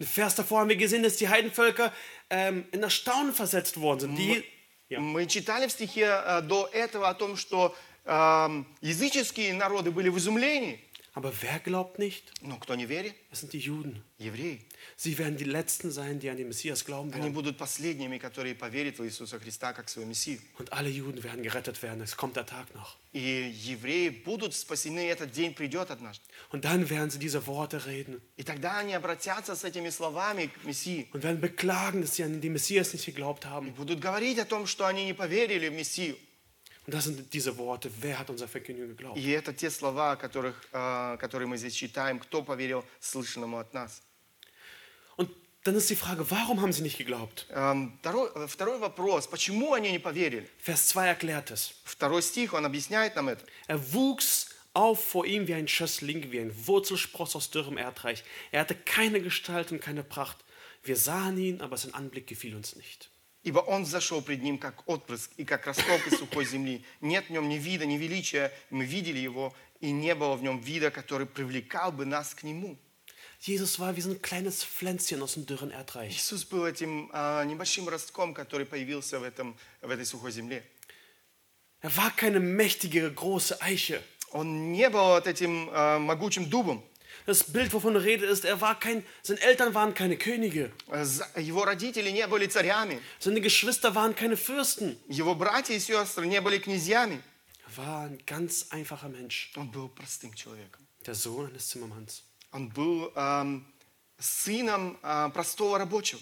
Im 0.00 0.06
Vers 0.06 0.34
davor 0.34 0.60
haben 0.60 0.68
wir 0.68 0.76
gesehen, 0.76 1.04
dass 1.04 1.16
die 1.16 1.28
Heidenvölker 1.28 1.92
ähm, 2.28 2.64
in 2.72 2.82
Erstaunen 2.82 3.32
versetzt 3.32 3.80
worden 3.80 4.16
sind. 4.16 4.18
Die, 4.18 4.44
ja, 4.88 4.98
Мы 4.98 5.26
читали 5.26 5.68
в 5.68 5.70
стихе 5.70 6.06
э, 6.24 6.42
до 6.42 6.66
этого 6.72 7.08
о 7.08 7.14
том, 7.14 7.36
что 7.36 7.72
эм, 8.05 8.65
языческие 8.81 9.53
народы 9.53 9.91
были 9.91 10.09
в 10.09 10.17
изумлении. 10.17 10.79
aber 11.13 11.33
wer 11.41 11.59
glaubt 11.59 11.99
nicht? 11.99 12.23
Но 12.41 12.57
кто 12.57 12.73
не 12.75 12.85
верит? 12.85 13.13
Das 13.31 13.41
sind 13.41 13.51
die 13.51 13.59
Juden. 13.59 14.01
Евреи. 14.17 14.61
Sie 14.95 15.17
werden 15.17 15.35
die 15.35 15.43
Letzten 15.43 15.91
sein, 15.91 16.19
die 16.21 16.29
an 16.29 16.37
den 16.37 16.47
Messias 16.47 16.85
glauben 16.85 17.11
Они 17.13 17.23
werden. 17.23 17.33
будут 17.33 17.57
последними, 17.57 18.17
которые 18.17 18.55
поверят 18.55 18.97
в 18.97 19.03
Иисуса 19.05 19.37
Христа 19.37 19.73
как 19.73 19.89
своего 19.89 20.07
Мессию. 20.09 20.39
Und 20.57 20.71
alle 20.71 20.87
Juden 20.89 21.21
werden 21.21 21.43
gerettet 21.43 21.83
werden. 21.83 22.01
Es 22.01 22.15
kommt 22.15 22.37
der 22.37 22.45
Tag 22.45 22.73
noch. 22.73 22.95
И 23.11 23.19
евреи 23.19 24.07
будут 24.07 24.53
спасены, 24.55 25.09
этот 25.09 25.33
день 25.33 25.53
придет 25.53 25.91
однажды. 25.91 26.23
Und 26.49 26.63
dann 26.63 26.89
werden 26.89 27.09
sie 27.09 27.19
diese 27.19 27.45
Worte 27.45 27.85
reden 27.85 28.21
И 28.37 28.43
тогда 28.43 28.77
они 28.79 28.93
обратятся 28.93 29.57
с 29.57 29.65
этими 29.65 29.89
словами 29.89 30.45
к 30.45 30.63
Мессии. 30.63 31.09
und 31.11 31.23
werden 31.23 31.41
beklagen, 31.41 32.03
dass 32.03 32.15
sie 32.15 32.23
an 32.23 32.39
den 32.39 32.53
Messias 32.53 32.93
nicht 32.93 33.05
geglaubt 33.05 33.43
И 33.43 33.47
haben. 33.49 33.71
будут 33.73 33.99
говорить 33.99 34.39
о 34.39 34.45
том, 34.45 34.65
что 34.65 34.85
они 34.85 35.03
не 35.03 35.13
поверили 35.13 35.67
в 35.67 35.73
Мессию. 35.73 36.15
Und 36.86 36.94
das 36.94 37.04
sind 37.04 37.32
diese 37.32 37.56
Worte. 37.58 37.90
Wer 38.00 38.18
hat 38.18 38.30
unserer 38.30 38.48
Verkündigung 38.48 38.90
geglaubt? 38.90 39.18
И 39.18 39.30
это 39.30 39.52
те 39.52 39.70
слова, 39.70 40.14
которых, 40.16 40.54
э, 40.72 41.16
которые 41.18 41.48
мы 41.48 41.56
здесь 41.56 41.74
читаем. 41.74 42.20
Кто 42.20 42.42
поверил 42.42 42.84
слышанному 43.00 43.58
от 43.58 43.74
нас? 43.74 44.02
Und 45.16 45.30
dann 45.64 45.74
ist 45.74 45.90
die 45.90 45.96
Frage, 45.96 46.30
warum 46.30 46.62
haben 46.62 46.72
sie 46.72 46.82
nicht 46.82 46.96
geglaubt? 46.96 47.46
Эм, 47.50 47.98
Второй, 47.98 48.30
э, 48.36 48.46
второй 48.46 48.78
вопрос, 48.78 49.26
почему 49.26 49.72
они 49.72 49.90
не 49.90 49.98
поверили? 49.98 50.48
Vers 50.58 50.86
2 50.86 51.08
erklärt 51.08 51.50
es. 51.50 51.74
Второй 51.82 52.22
стих, 52.22 52.54
он 52.54 52.64
объясняет 52.64 53.16
нам 53.16 53.28
это. 53.28 53.44
Er 53.66 53.92
wuchs 53.92 54.50
auf 54.72 55.02
vor 55.02 55.26
ihm 55.26 55.48
wie 55.48 55.54
ein 55.54 55.66
Schössling, 55.66 56.30
wie 56.30 56.38
ein 56.38 56.52
Wurzelspross 56.68 57.34
aus 57.34 57.50
dürrem 57.50 57.78
Erdreich. 57.78 58.22
Er 58.52 58.60
hatte 58.60 58.76
keine 58.76 59.20
Gestalt 59.20 59.72
und 59.72 59.80
keine 59.80 60.04
Pracht. 60.04 60.36
Wir 60.84 60.96
sahen 60.96 61.36
ihn, 61.38 61.60
aber 61.62 61.76
sein 61.76 61.94
Anblick 61.94 62.28
gefiel 62.28 62.54
uns 62.54 62.76
nicht. 62.76 63.10
Ибо 63.43 63.59
он 63.59 63.83
взошел 63.83 64.21
пред 64.21 64.43
ним, 64.43 64.57
как 64.57 64.87
отпрыск 64.87 65.31
и 65.37 65.45
как 65.45 65.65
росток 65.65 66.05
из 66.07 66.19
сухой 66.19 66.45
земли. 66.45 66.85
Нет 67.01 67.25
в 67.27 67.29
нем 67.31 67.49
ни 67.49 67.55
вида, 67.55 67.85
ни 67.85 67.97
величия. 67.97 68.51
Мы 68.69 68.85
видели 68.85 69.17
его, 69.17 69.55
и 69.79 69.91
не 69.91 70.13
было 70.13 70.35
в 70.35 70.43
нем 70.43 70.59
вида, 70.59 70.91
который 70.91 71.25
привлекал 71.25 71.91
бы 71.91 72.05
нас 72.05 72.35
к 72.35 72.43
нему. 72.43 72.77
Jesus 73.41 73.79
war 73.79 73.95
wie 73.95 74.01
so 74.01 74.11
ein 74.11 74.21
kleines 74.21 74.63
Pflänzchen 74.63 75.19
aus 75.23 75.33
dem 75.33 75.47
dürren 75.47 75.71
Erdreich. 75.71 76.15
Иисус 76.15 76.45
был 76.45 76.63
этим 76.63 77.09
а, 77.11 77.43
небольшим 77.43 77.89
ростком, 77.89 78.35
который 78.35 78.67
появился 78.67 79.19
в, 79.19 79.23
этом, 79.23 79.57
в 79.81 79.89
этой 79.89 80.05
сухой 80.05 80.31
земле. 80.31 80.63
Er 81.81 81.95
war 81.97 82.11
keine 82.11 82.39
mächtige, 82.39 83.11
große 83.11 83.59
Eiche. 83.59 84.03
Он 84.29 84.71
не 84.71 84.87
был 84.91 85.03
вот 85.03 85.25
этим 85.25 85.69
а, 85.71 85.97
могучим 85.97 86.47
дубом. 86.47 86.83
Das 87.26 87.42
Bild, 87.44 87.72
wovon 87.72 87.96
Rede 87.96 88.24
ist, 88.26 88.44
er 88.44 88.60
war 88.60 88.78
kein, 88.78 89.04
seine 89.22 89.40
Eltern 89.40 89.74
waren 89.74 89.94
keine 89.94 90.16
Könige. 90.16 90.70
Э, 90.90 91.04
За- 91.04 91.26
Его 91.36 91.64
родители 91.64 92.10
не 92.10 92.26
были 92.28 92.46
царями. 92.46 93.00
Seine 93.18 93.40
Geschwister 93.40 93.94
waren 93.94 94.14
keine 94.14 94.36
Fürsten. 94.36 94.96
Его 95.08 95.34
братья 95.34 95.74
и 95.74 95.80
сестры 95.80 96.26
не 96.26 96.40
были 96.40 96.58
князьями. 96.58 97.20
Er 97.68 97.76
war 97.78 98.06
ein 98.06 98.18
ganz 98.26 98.66
einfacher 98.70 99.08
Mensch, 99.08 99.50
Он 99.56 99.70
был 99.70 99.88
простым 99.88 100.34
человеком. 100.34 100.86
der 101.04 101.14
Sohn 101.14 101.46
eines 101.48 101.68
Zimmermanns. 101.68 102.22
Он 102.52 102.68
был 102.68 103.10
ам, 103.16 103.66
сыном 104.18 104.98
а, 105.02 105.28
простого 105.30 105.78
рабочего. 105.78 106.20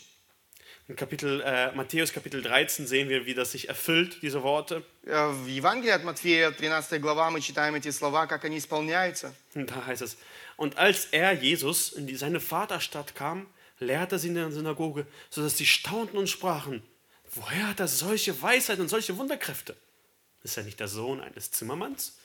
In 0.87 0.97
Kapitel, 0.97 1.41
äh, 1.41 1.73
Matthäus 1.75 2.13
Kapitel 2.13 2.43
13 2.43 2.87
sehen 2.87 3.09
wir, 3.09 3.25
wie 3.25 3.33
das 3.33 3.53
sich 3.53 3.71
erfüllt, 3.71 4.19
diese 4.21 4.43
Worte. 4.43 4.83
Э, 5.07 5.29
В 5.33 5.47
Евангелии 5.47 5.93
от 5.93 6.05
Матфея, 6.05 6.51
13 6.51 7.01
глава, 7.01 7.31
мы 7.31 7.41
читаем 7.41 7.75
эти 7.75 7.91
слова, 7.91 8.27
как 8.27 8.45
они 8.45 8.59
исполняются. 8.59 9.35
Und 9.55 9.71
da 9.71 9.87
heißt 9.87 10.03
es, 10.03 10.19
und 10.59 10.79
als 10.79 11.07
er, 11.07 11.33
Jesus, 11.33 11.93
in 11.93 12.07
die, 12.07 12.17
seine 12.17 12.41
Vaterstadt 12.41 13.15
kam, 13.15 13.47
lehrte 13.79 14.17
er 14.17 14.19
sie 14.19 14.29
in 14.29 14.35
der 14.35 14.51
Synagoge, 14.51 15.07
sodass 15.31 15.57
sie 15.57 15.67
staunten 15.67 16.17
und 16.17 16.29
sprachen, 16.29 16.83
woher 17.35 17.69
hat 17.69 17.81
er 17.81 17.89
solche 17.89 18.41
Weisheit 18.41 18.79
und 18.79 18.89
solche 18.89 19.17
Wunderkräfte? 19.17 19.77
Ist 20.43 20.57
er 20.57 20.65
nicht 20.65 20.79
der 20.79 20.89
Sohn 20.89 21.21
eines 21.21 21.51
Zimmermanns? 21.51 22.19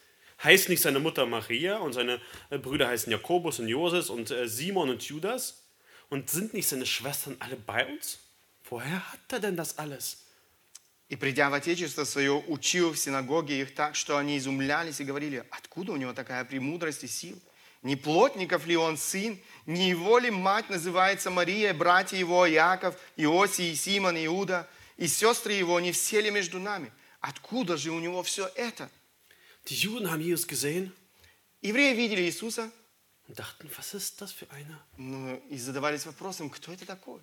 Heißt 0.44 0.70
nicht 0.70 0.82
seine 0.82 1.00
Mutter 1.00 1.26
Maria 1.26 1.78
und 1.78 1.94
seine 1.94 2.22
äh, 2.50 2.58
Brüder 2.58 2.88
heißen 2.88 3.12
Jakobus 3.12 3.60
und 3.60 3.68
Joses 3.68 4.10
und 4.10 4.32
äh, 4.32 4.48
Simon 4.48 4.90
und 4.90 5.04
Judas? 5.04 5.64
Und 6.10 6.30
sind 6.30 6.54
nicht 6.54 6.68
seine 6.68 6.86
Schwestern 6.86 7.36
alle 7.40 7.56
bei 7.56 7.86
uns? 7.86 8.20
Woher 8.70 9.12
hat 9.12 9.20
er 9.32 9.40
denn 9.40 9.58
das 9.58 9.78
alles? 9.78 10.26
И 11.10 11.16
придя 11.16 11.50
в 11.50 11.56
Отечество 11.56 12.04
свое, 12.04 12.34
учил 12.48 12.94
в 12.94 13.00
синагоге 13.00 13.62
их 13.62 13.74
так, 13.74 13.96
что 13.96 14.18
они 14.18 14.38
изумлялись 14.38 15.00
и 15.00 15.04
говорили, 15.04 15.44
откуда 15.50 15.94
у 15.94 15.98
него 15.98 16.14
такая 16.14 16.46
премудрость 16.46 17.04
и 17.04 17.08
сила? 17.08 17.40
Не 17.85 17.97
плотников 17.97 18.67
ли 18.67 18.77
он 18.77 18.97
сын? 18.97 19.39
Не 19.67 19.91
его 19.91 20.19
ли 20.19 20.31
мать 20.31 20.71
называется 20.71 21.31
Мария, 21.31 21.73
братья 21.75 22.17
его 22.17 22.49
Иаков, 22.49 22.97
Иосий, 23.17 23.77
Симон, 23.77 24.17
Иуда? 24.17 24.69
И 24.97 25.07
сестры 25.07 25.53
его 25.53 25.79
не 25.81 25.93
все 25.93 26.23
ли 26.23 26.31
между 26.31 26.59
нами? 26.59 26.91
Откуда 27.21 27.77
же 27.77 27.91
у 27.91 28.01
него 28.01 28.23
все 28.23 28.51
это? 28.57 28.91
Die 29.67 29.77
Juden 29.77 30.11
haben 30.11 30.21
Jesus 30.21 30.47
gesehen 30.47 30.93
Евреи 31.63 31.95
видели 31.95 32.23
Иисуса 32.23 32.71
und 33.27 33.39
dachten, 33.39 33.71
was 33.77 33.95
ist 33.95 34.21
das 34.21 34.33
für 34.33 34.51
einer? 34.51 34.79
ну, 34.97 35.37
и 35.49 35.57
задавались 35.57 36.05
вопросом, 36.05 36.51
кто 36.51 36.73
это 36.73 36.85
такой? 36.87 37.21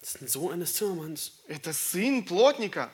Das 0.00 0.16
ist 0.16 0.22
ein 0.22 0.28
Sohn 0.28 0.52
eines 0.52 0.74
Zimmermanns. 0.74 1.32
Это 1.48 1.72
сын 1.72 2.24
плотника. 2.24 2.90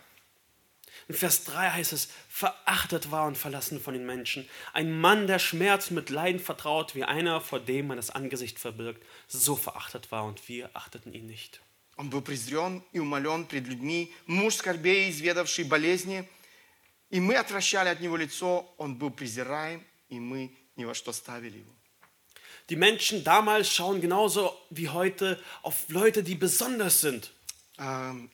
In 1.08 1.15
Vers 1.15 1.44
3 1.44 1.72
heißt 1.72 1.94
es, 1.94 2.10
verachtet 2.27 3.12
war 3.12 3.27
und 3.27 3.38
verlassen 3.38 3.79
von 3.79 3.94
den 3.94 4.05
Menschen. 4.05 4.50
Ein 4.74 5.00
Mann, 5.00 5.27
der 5.27 5.39
Schmerz 5.39 5.91
mit 5.91 6.10
Leiden 6.10 6.39
vertraut, 6.39 6.96
wie 6.96 7.03
einer, 7.03 7.41
vor 7.41 7.59
dem 7.59 7.88
man 7.88 7.98
das 7.98 8.09
Angesicht 8.09 8.57
verbirgt, 8.57 9.03
so 9.27 9.55
verachtet 9.55 10.11
war 10.11 10.25
und 10.25 10.48
wir 10.50 10.70
achteten 10.74 11.14
ihn 11.14 11.27
nicht. 11.27 11.61
Он 11.98 12.09
был 12.09 12.22
презрен 12.22 12.83
и 12.92 13.00
умолен 13.00 13.46
пред 13.46 13.68
людьми, 13.68 14.14
муж 14.25 14.55
скорбей, 14.55 15.09
изведавший 15.09 15.64
болезни. 15.64 16.27
И 17.09 17.22
мы 17.22 17.35
отвращали 17.35 17.88
от 17.90 18.01
него 18.01 18.18
лицо, 18.18 18.74
он 18.77 18.96
был 18.98 19.11
презираем, 19.11 19.85
и 20.09 20.20
мы 20.20 20.57
ни 20.75 20.83
во 20.83 20.94
что 20.94 21.14
ставили 21.14 21.59
его. 21.59 21.74
Die 22.70 22.75
Menschen 22.75 23.24
damals 23.24 23.72
schauen 23.72 24.01
genauso 24.01 24.57
wie 24.72 24.90
heute 24.90 25.40
auf 25.61 25.88
Leute, 25.88 26.24
die 26.24 26.35
besonders 26.35 27.00
sind. 27.00 27.31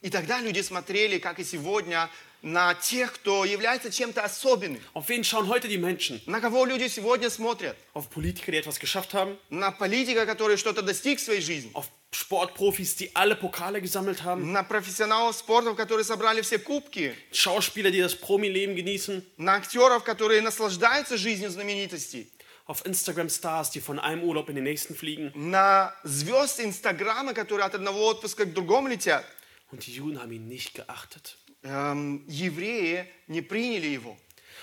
И 0.03 0.11
тогда 0.11 0.41
люди 0.41 0.61
смотрели, 0.61 1.19
как 1.19 1.39
и 1.39 1.45
сегодня, 1.45 2.11
на 2.43 2.75
тех, 2.75 3.13
кто 3.13 3.45
является 3.45 3.91
чем-то 3.91 4.23
особенным. 4.23 4.81
Auf 4.95 5.09
wen 5.09 5.25
schauen 5.25 5.49
heute 5.49 5.69
die 5.69 5.79
Menschen? 5.79 6.21
На 6.27 6.41
кого 6.41 6.65
люди 6.65 6.87
сегодня 6.89 7.31
смотрят? 7.31 7.77
Auf 7.95 8.09
Politiker, 8.11 8.53
die 8.53 8.59
etwas 8.59 8.79
geschafft 8.79 9.15
haben? 9.15 9.37
На 9.51 9.71
политика, 9.73 10.27
который 10.27 10.57
что-то 10.57 10.83
достиг 10.83 11.19
в 11.19 11.23
своей 11.23 11.41
жизни? 11.41 11.71
Auf 11.75 11.87
Sportprofis, 12.13 12.97
die 12.97 13.15
alle 13.15 13.37
Pokale 13.37 13.81
gesammelt 13.81 14.23
haben? 14.23 14.53
На 14.53 14.63
профессионалов 14.63 15.37
спорта, 15.37 15.75
которые 15.75 16.05
собрали 16.05 16.41
все 16.43 16.59
кубки? 16.59 17.17
Schauspieler, 17.33 17.91
die 17.91 18.01
das 18.01 18.15
Promi-Leben 18.15 18.77
genießen? 18.77 19.25
На 19.39 19.55
актеров, 19.55 20.05
которые 20.05 20.41
наслаждаются 20.41 21.17
жизнью 21.17 21.51
знаменитостей? 21.51 22.31
Auf 22.66 22.86
Instagram-Stars, 22.86 23.72
die 23.72 23.82
von 23.82 24.00
einem 24.00 24.24
Urlaub 24.24 24.50
in 24.50 24.56
den 24.56 24.64
nächsten 24.64 24.96
fliegen? 24.96 25.32
На 25.36 25.94
звезд 26.04 26.60
Инстаграма, 26.60 27.34
которые 27.34 27.66
от 27.66 27.76
одного 27.76 28.08
отпуска 28.08 28.46
к 28.46 28.54
другому 28.54 28.88
летят? 28.88 29.26
Und 29.72 29.86
die 29.86 29.94
Juden 29.94 30.20
haben 30.22 30.32
ihn 30.32 30.48
nicht 30.48 30.74
geachtet 30.76 31.38
Эм, 31.64 32.24
евреи 32.28 33.06
не 33.28 33.42
приняли 33.42 33.88
его. 33.88 34.18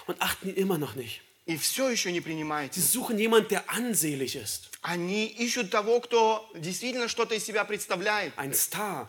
und 0.06 0.20
achten 0.20 0.48
ihn 0.48 0.54
immer 0.56 0.78
noch 0.78 0.94
nicht. 0.96 1.20
И 1.46 1.56
все 1.56 1.88
еще 1.88 2.12
не 2.12 2.20
принимаете. 2.20 2.78
Sie 2.80 2.82
suchen 2.98 3.18
jemanden, 3.18 3.48
der 3.48 3.68
ansehlich 3.70 4.36
ist. 4.36 4.70
Они 4.82 5.26
ищут 5.26 5.70
того, 5.70 6.00
кто 6.00 6.50
действительно 6.54 7.08
что-то 7.08 7.34
из 7.34 7.44
себя 7.44 7.64
представляет. 7.64 8.32
Ein 8.36 8.52
Star, 8.52 9.08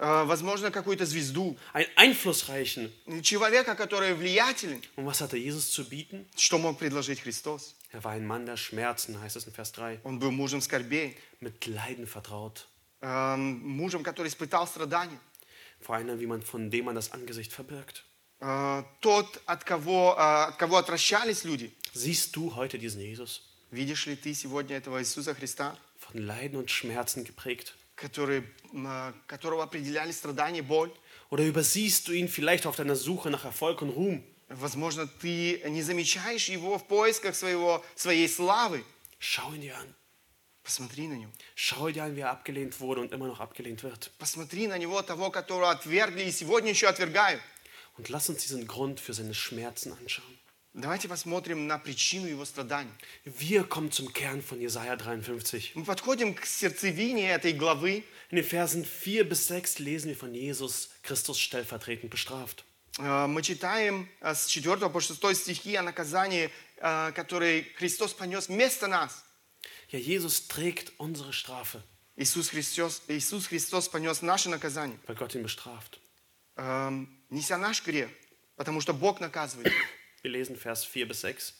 Э, 0.00 0.22
возможно, 0.24 0.70
какую-то 0.70 1.04
звезду. 1.06 1.58
einen 1.72 1.88
Einflussreichen. 1.96 2.92
Человека, 3.22 3.74
который 3.74 4.14
влиятелен. 4.14 4.80
Und 4.94 5.06
was 5.06 5.20
hatte 5.20 5.36
Jesus 5.36 5.72
zu 5.72 5.84
bieten? 5.84 6.26
Что 6.36 6.58
мог 6.58 6.78
предложить 6.78 7.20
Христос? 7.20 7.74
Er 7.92 8.02
war 8.04 8.12
ein 8.12 8.26
Mann 8.26 8.46
der 8.46 8.56
Schmerzen, 8.56 9.20
heißt 9.20 9.36
es 9.36 9.46
in 9.46 9.52
Vers 9.52 9.72
3, 9.72 10.00
Он 10.04 10.18
был 10.18 10.30
мужем 10.30 10.60
скорбей. 10.60 11.16
mit 11.40 11.66
Leiden 11.66 12.06
vertraut. 12.06 12.66
эм, 13.00 13.60
мужем, 13.66 14.02
который 14.02 14.28
испытал 14.28 14.66
страдания. 14.66 15.18
Vor 15.80 15.94
einer, 15.96 16.18
wie 16.18 16.26
man, 16.26 16.42
von 16.42 16.70
dem 16.70 16.86
man 16.86 16.94
das 16.96 17.12
Angesicht 17.12 17.52
verbirgt. 17.52 18.04
Э, 18.40 18.82
тот, 19.00 19.40
от 19.46 19.64
кого, 19.64 20.14
э, 20.18 20.48
от 20.48 20.56
кого 20.58 20.76
отвращались 20.76 21.44
люди. 21.44 21.72
Siehst 21.94 22.34
du 22.36 22.54
heute 22.56 22.78
diesen 22.78 23.00
Jesus? 23.00 23.42
Видишь 23.70 24.06
ли 24.06 24.16
ты 24.16 24.34
сегодня 24.34 24.76
этого 24.76 24.98
Иисуса 25.00 25.34
Христа, 25.34 25.76
Von 25.98 26.18
Leiden 26.26 26.56
und 26.58 26.70
Schmerzen 26.70 27.24
geprägt? 27.24 27.74
который, 27.96 28.44
э, 28.72 29.12
которого 29.26 29.62
определяли 29.64 30.12
страдания, 30.12 30.62
боль? 30.62 30.90
Oder 31.30 31.44
übersiehst 31.44 32.06
du 32.08 32.12
ihn 32.12 32.28
vielleicht 32.28 32.64
auf 32.66 32.76
deiner 32.76 32.94
Suche 32.96 33.28
nach 33.30 33.44
Erfolg 33.44 33.82
und 33.82 33.90
Ruhm? 33.90 34.22
Возможно, 34.49 35.07
ты 35.07 35.61
не 35.65 35.81
замечаешь 35.81 36.49
его 36.49 36.77
в 36.77 36.87
поисках 36.87 37.35
своего, 37.35 37.83
своей 37.95 38.27
славы. 38.27 38.83
Schau 39.19 39.53
ihn 39.53 39.61
dir 39.61 39.77
an. 39.77 39.95
Посмотри 40.63 41.07
на 41.07 41.13
него. 41.13 41.31
Schau 41.55 41.89
dir 41.89 42.03
an, 42.03 42.15
wie 42.15 42.21
er 42.21 42.31
abgelehnt 42.31 42.79
wurde 42.79 43.01
und 43.01 43.11
immer 43.11 43.27
noch 43.27 43.39
abgelehnt 43.39 43.83
wird. 43.83 44.11
Посмотри 44.17 44.67
на 44.67 44.77
него, 44.77 45.01
того, 45.01 45.31
которого 45.31 45.71
отвергли 45.71 46.23
и 46.23 46.31
сегодня 46.31 46.71
еще 46.71 46.87
отвергают. 46.87 47.41
Und 47.97 48.09
lass 48.09 48.29
uns 48.29 48.41
diesen 48.41 48.65
Grund 48.67 48.99
für 48.99 49.13
seine 49.13 49.33
Schmerzen 49.33 49.93
anschauen. 49.93 50.37
Давайте 50.75 51.07
посмотрим 51.07 51.67
на 51.67 51.77
причину 51.77 52.25
его 52.25 52.45
страданий. 52.45 52.91
Wir 53.25 53.63
kommen 53.63 53.91
zum 53.91 54.11
Kern 54.11 54.41
von 54.41 54.59
Jesaja 54.59 54.95
53. 54.95 55.75
Мы 55.75 55.85
подходим 55.85 56.33
к 56.33 56.45
сердцевине 56.45 57.29
этой 57.29 57.53
главы. 57.53 58.03
In 58.31 58.37
den 58.37 58.43
Versen 58.43 58.83
4 58.83 59.29
bis 59.29 59.47
6 59.47 59.77
lesen 59.79 60.07
wir 60.09 60.15
von 60.15 60.33
Jesus 60.33 60.89
Christus 61.03 61.39
stellvertretend 61.39 62.09
bestraft. 62.09 62.65
Э, 62.98 63.26
Мы 63.26 63.42
читаем 63.42 64.08
э, 64.20 64.34
с 64.34 64.46
4 64.46 64.88
по 64.88 65.00
6 65.00 65.34
стихи 65.36 65.76
о 65.76 65.82
наказании, 65.82 66.50
э, 66.76 67.12
которое 67.12 67.64
Христос 67.76 68.12
понес 68.14 68.48
вместо 68.48 68.86
нас. 68.86 69.24
Ja, 69.90 69.98
Jesus 69.98 70.48
trägt 70.48 70.92
unsere 70.98 71.32
Strafe, 71.32 71.82
Иисус 72.16 72.50
Христос, 72.50 73.02
Иисус 73.08 73.46
Христос 73.46 73.88
понес 73.88 74.20
наше 74.22 74.48
наказание, 74.50 74.98
weil 75.06 75.16
Gott 75.16 75.34
ihn 75.34 75.42
bestraft. 75.42 75.98
эм, 76.56 77.08
неся 77.30 77.56
наш 77.56 77.82
грех, 77.84 78.10
потому 78.56 78.80
что 78.80 78.92
Бог 78.92 79.20
наказывает. 79.20 79.72
Wir 80.22 80.30
lesen 80.30 80.56
Vers 80.56 80.84
4 80.84 81.06
bis 81.06 81.20
6. 81.20 81.54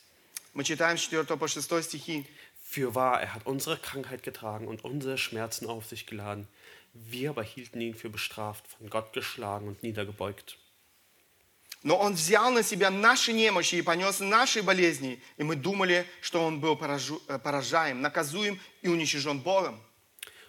Мы 0.53 0.63
читаем 0.63 0.97
с 0.97 1.05
4 1.05 1.37
по 1.37 1.47
6 1.47 1.81
стихи. 1.81 2.27
Fürwahr, 2.61 3.19
er 3.21 3.33
hat 3.33 3.47
unsere 3.47 3.77
Krankheit 3.77 4.21
getragen 4.21 4.67
und 4.67 4.83
unsere 4.83 5.17
Schmerzen 5.17 5.65
auf 5.65 5.87
sich 5.87 6.05
geladen. 6.05 6.47
Wir 6.93 7.31
aber 7.31 7.41
hielten 7.43 7.81
ihn 7.81 7.95
für 7.95 8.09
bestraft, 8.09 8.67
von 8.77 8.89
Gott 8.91 9.13
geschlagen 9.13 9.67
und 9.67 9.81
niedergebeugt. 9.81 10.57
Но 11.84 11.98
Он 11.98 12.14
взял 12.14 12.50
на 12.50 12.62
себя 12.62 12.90
наши 12.90 13.32
немощи 13.34 13.76
и 13.76 13.82
понес 13.82 14.18
наши 14.18 14.62
болезни, 14.62 15.22
и 15.36 15.42
мы 15.42 15.54
думали, 15.54 16.06
что 16.22 16.42
Он 16.42 16.58
был 16.58 16.76
поражу- 16.76 17.20
э, 17.28 17.38
поражаем, 17.38 18.00
наказуем 18.00 18.58
и 18.80 18.88
уничижен 18.88 19.38
Богом. 19.38 19.78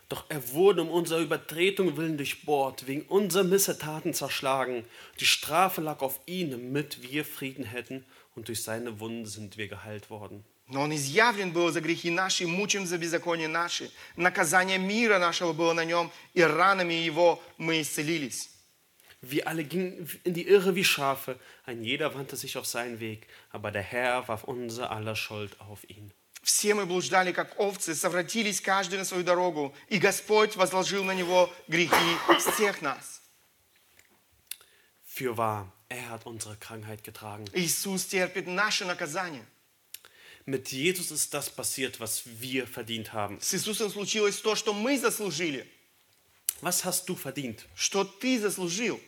Doch 0.08 0.24
er 0.30 0.41
wurde 0.54 0.82
um 0.82 0.89
unserer 0.89 1.19
Übertretung 1.19 1.98
willen 1.98 2.15
durchbohrt, 2.15 2.88
wegen 2.88 3.02
unserer 3.08 3.43
Missetaten 3.43 4.13
zerschlagen. 4.13 4.86
Die 5.19 5.26
Strafe 5.26 5.82
lag 5.82 6.02
auf 6.02 6.21
ihn, 6.26 6.52
damit 6.52 7.02
wir 7.02 7.26
Frieden 7.26 7.65
hätten, 7.65 8.06
und 8.36 8.48
durch 8.48 8.63
seine 8.63 9.00
Wunden 9.00 9.26
sind 9.26 9.58
wir 9.58 9.67
geheilt 9.67 10.10
worden. 10.10 10.45
Но 10.67 10.84
Он 10.84 10.93
изъявлен 10.93 11.52
был 11.52 11.69
за 11.71 11.82
грехи 11.82 12.10
наши, 12.12 12.48
мучим 12.48 12.86
за 12.86 12.98
беззаконие 12.98 13.50
наши. 13.50 13.91
Наказание 14.15 14.78
мира 14.78 15.19
нашего 15.19 15.52
было 15.54 15.74
на 15.74 15.84
Нем, 15.84 16.10
и 16.34 16.41
ранами 16.41 16.93
Его 16.93 17.41
мы 17.58 17.82
исцелились. 17.82 18.50
Wir 19.25 19.47
alle 19.49 19.64
gingen 19.64 20.09
in 20.25 20.33
die 20.33 20.47
Irre 20.49 20.75
wie 20.75 20.85
Schafe, 20.85 21.38
ein 21.66 21.83
jeder 21.85 22.14
wandte 22.14 22.37
sich 22.37 22.57
auf 22.57 22.66
seinen 22.66 23.01
Weg, 23.01 23.27
aber 23.51 23.71
der 23.71 23.83
Herr 23.83 24.27
warf 24.29 24.45
unser 24.45 24.90
aller 24.90 25.14
Schuld 25.14 25.61
auf 25.61 25.85
ihn. 25.90 26.11
Все 26.43 26.73
мы 26.73 26.87
блуждали, 26.87 27.33
как 27.33 27.61
овцы, 27.61 27.95
совратились 27.95 28.62
каждый 28.62 28.99
на 28.99 29.05
свою 29.05 29.23
дорогу, 29.25 29.75
и 29.88 29.99
Господь 29.99 30.57
возложил 30.57 31.05
на 31.05 31.12
Него 31.12 31.53
грехи 31.69 32.16
всех 32.38 32.81
нас. 32.81 33.21
Fürwahr, 35.05 35.71
er 35.90 36.09
hat 36.09 36.25
unsere 36.25 36.57
Krankheit 36.57 37.05
getragen. 37.05 37.45
Иисус 37.53 38.07
терпит 38.07 38.47
наше 38.47 38.85
наказание. 38.87 39.45
Mit 40.47 40.73
Jesus 40.73 41.11
ist 41.11 41.35
das 41.35 41.51
passiert, 41.51 42.01
was 42.01 42.23
wir 42.40 42.66
verdient 42.66 43.12
haben. 43.12 43.38
С 43.40 43.53
Иисусом 43.55 43.90
случилось 43.90 44.37
то, 44.40 44.55
что 44.57 44.73
мы 44.73 44.99
заслужили, 44.99 45.66
Was 46.62 46.85
hast 46.85 47.07
du 47.09 47.14
verdient? 47.16 47.66
что 47.75 48.05
ты 48.05 48.38
заслужил. 48.40 48.99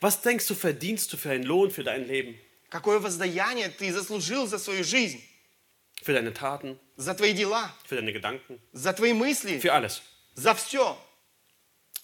Was 0.00 0.22
denkst 0.22 0.46
du, 0.46 0.54
verdienst 0.54 1.12
du 1.12 1.16
für 1.16 1.30
einen 1.30 1.44
Lohn 1.44 1.70
für 1.70 1.84
dein 1.84 2.06
Leben, 2.06 2.38
Какое 2.70 3.00
воздаяние 3.00 3.70
ты 3.70 3.90
заслужил 3.92 4.46
за 4.46 4.58
свою 4.58 4.84
жизнь, 4.84 5.22
für 6.02 6.12
deine 6.12 6.32
Taten, 6.32 6.78
за 6.96 7.14
твои 7.14 7.32
дела, 7.32 7.74
für 7.86 7.96
deine 7.96 8.12
Gedanken, 8.12 8.60
за 8.72 8.92
твои 8.92 9.12
мысли, 9.12 9.58
für 9.58 9.72
alles? 9.72 10.02
за 10.34 10.54
все. 10.54 10.96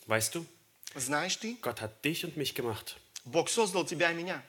Weißt 0.07 0.35
du, 0.35 0.46
Знаешь 0.96 1.37
ты, 1.37 1.57
Gott 1.61 1.80
hat 1.80 2.04
dich 2.04 2.24
und 2.24 2.37
mich 2.37 2.54
gemacht 2.54 2.96
Бог 3.24 3.48
создал 3.48 3.85
тебя 3.85 4.11
и 4.11 4.14
меня. 4.14 4.42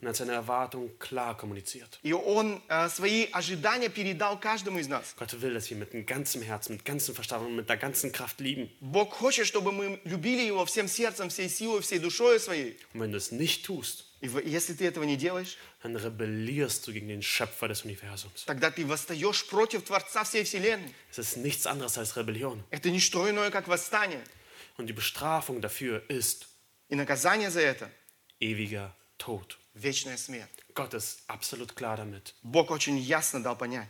und 0.00 0.08
hat 0.08 0.16
seine 0.16 0.32
Erwartungen 0.32 0.98
klar 0.98 1.36
kommuniziert. 1.36 2.00
И 2.02 2.12
Он 2.12 2.60
э, 2.68 2.88
свои 2.88 3.28
ожидания 3.32 3.88
передал 3.88 4.38
каждому 4.40 4.78
из 4.80 4.88
нас. 4.88 5.14
Gott 5.16 5.32
will, 5.40 5.54
dass 5.54 5.70
wir 5.70 5.76
mit 5.76 5.92
dem 5.92 6.04
ganzen 6.06 6.42
Herzen, 6.42 6.72
mit 6.76 6.84
ganzem 6.84 7.14
Verstand 7.14 7.46
und 7.46 7.54
mit 7.54 7.68
der 7.68 7.76
ganzen 7.76 8.10
Kraft 8.10 8.40
lieben. 8.40 8.68
Бог 8.80 9.12
хочет, 9.12 9.46
чтобы 9.46 9.70
мы 9.70 10.00
любили 10.04 10.42
Его 10.42 10.64
всем 10.66 10.88
сердцем, 10.88 11.28
всей 11.28 11.48
силой, 11.48 11.82
всей 11.82 12.00
душой 12.00 12.40
своей. 12.40 12.76
Und 12.94 13.00
wenn 13.00 13.12
du 13.12 13.18
es 13.18 13.30
nicht 13.30 13.64
tust, 13.64 14.04
И 14.20 14.28
в- 14.28 14.38
если 14.44 14.72
ты 14.74 14.86
этого 14.86 15.02
не 15.04 15.16
делаешь, 15.16 15.56
dann 15.82 15.96
rebellierst 15.96 16.86
du 16.86 16.92
gegen 16.92 17.08
den 17.08 17.22
Schöpfer 17.22 17.66
des 17.68 17.84
Universums. 17.84 18.44
тогда 18.46 18.70
ты 18.72 18.84
восстаешь 18.86 19.46
против 19.48 19.82
Творца 19.84 20.22
всей 20.24 20.42
Вселенной. 20.44 20.92
Es 21.12 21.18
ist 21.18 21.36
nichts 21.36 21.64
anderes 21.66 21.96
als 21.98 22.16
Rebellion. 22.16 22.62
Это 22.70 22.90
не 22.90 22.98
что 23.00 23.28
иное, 23.30 23.50
как 23.50 23.68
восстание. 23.68 24.22
Und 24.78 24.86
die 24.86 24.92
Bestrafung 24.94 25.60
dafür 25.60 26.02
ist 26.08 26.46
И 26.88 26.94
наказание 26.96 27.50
за 27.50 27.60
это 27.60 27.88
ewiger 28.40 28.90
Tod. – 29.18 29.65
вечная 29.76 30.16
смерть. 30.16 30.50
Gott 30.74 30.94
ist 30.94 31.20
absolut 31.28 31.74
klar 31.76 31.96
damit. 31.96 32.34
Бог 32.42 32.70
очень 32.70 32.98
ясно 32.98 33.42
дал 33.42 33.56
понять. 33.56 33.88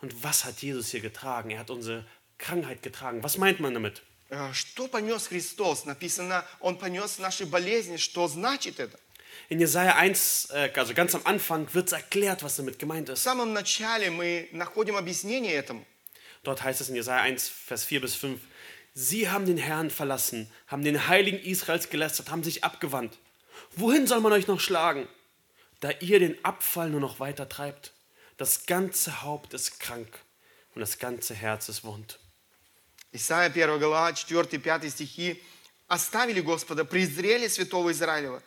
Und 0.00 0.22
was 0.22 0.44
hat 0.44 0.60
Jesus 0.62 0.90
hier 0.90 1.00
getragen? 1.00 1.50
Er 1.50 1.58
hat 1.60 1.70
unsere 1.70 2.04
Krankheit 2.38 2.82
getragen. 2.82 3.22
Was 3.22 3.36
meint 3.38 3.60
man 3.60 3.74
damit? 3.74 4.02
Э, 4.30 4.52
Что 4.54 4.86
понес 4.88 5.26
Христос? 5.28 5.84
Написано, 5.84 6.44
Он 6.60 6.78
понес 6.78 7.18
наши 7.18 7.46
болезни. 7.46 7.96
Что 7.96 8.28
значит 8.28 8.78
это? 8.80 8.98
In 9.48 9.58
Jesaja 9.60 9.96
1, 9.96 10.48
äh, 10.50 10.70
also 10.76 10.94
ganz 10.94 11.14
am 11.14 11.24
Anfang, 11.24 11.72
wird 11.74 11.86
es 11.88 11.92
erklärt, 11.92 12.42
was 12.42 12.56
damit 12.56 12.78
gemeint 12.78 13.08
В 13.08 13.12
ist. 13.12 13.22
самом 13.22 13.52
начале 13.52 14.10
мы 14.10 14.48
находим 14.52 14.96
объяснение 14.96 15.54
этому. 15.54 15.84
Dort 16.42 16.62
heißt 16.62 16.80
es 16.80 16.88
in 16.88 16.94
Jesaja 16.96 17.22
1, 17.22 17.48
Vers 17.48 17.84
4 17.84 18.00
bis 18.00 18.14
5, 18.14 18.40
Sie 18.94 19.28
haben 19.28 19.46
den 19.46 19.56
Herrn 19.58 19.90
verlassen, 19.90 20.50
haben 20.66 20.82
den 20.82 21.06
Heiligen 21.06 21.38
Israels 21.38 21.90
gelästert, 21.90 22.30
haben 22.30 22.42
sich 22.42 22.64
abgewandt. 22.64 23.16
Wohin 23.77 24.07
soll 24.07 24.21
man 24.21 24.31
euch 24.31 24.47
noch 24.47 24.61
schlagen, 24.61 25.07
da 25.81 25.91
ihr 25.99 26.19
den 26.19 26.43
Abfall 26.45 26.89
nur 26.89 27.01
noch 27.01 27.19
weiter 27.19 27.49
treibt? 27.49 27.93
Das 28.37 28.65
ganze 28.65 29.21
Haupt 29.21 29.53
ist 29.53 29.79
krank 29.79 30.19
und 30.73 30.81
das 30.81 30.97
ganze 30.97 31.33
Herz 31.33 31.67
ist 31.67 31.83
wund. 31.83 32.19
Исайя 33.11 33.49
1 33.49 33.79
глава, 33.79 34.11
4-5 34.11 34.89
стихи. 34.89 35.41
«Оставили 35.87 36.41
Господа, 36.41 36.83
презрели 36.83 37.47
святого 37.47 37.91
Израилева, 37.91 38.41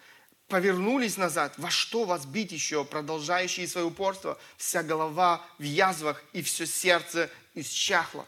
повернулись 0.48 1.16
назад. 1.16 1.54
Во 1.56 1.70
что 1.70 2.04
вас 2.04 2.26
бить 2.26 2.52
еще, 2.52 2.84
продолжающие 2.84 3.68
свое 3.68 3.86
упорство? 3.86 4.38
Вся 4.56 4.82
голова 4.82 5.44
в 5.58 5.62
язвах 5.62 6.22
и 6.32 6.42
все 6.42 6.66
сердце 6.66 7.30
исчахло». 7.54 8.26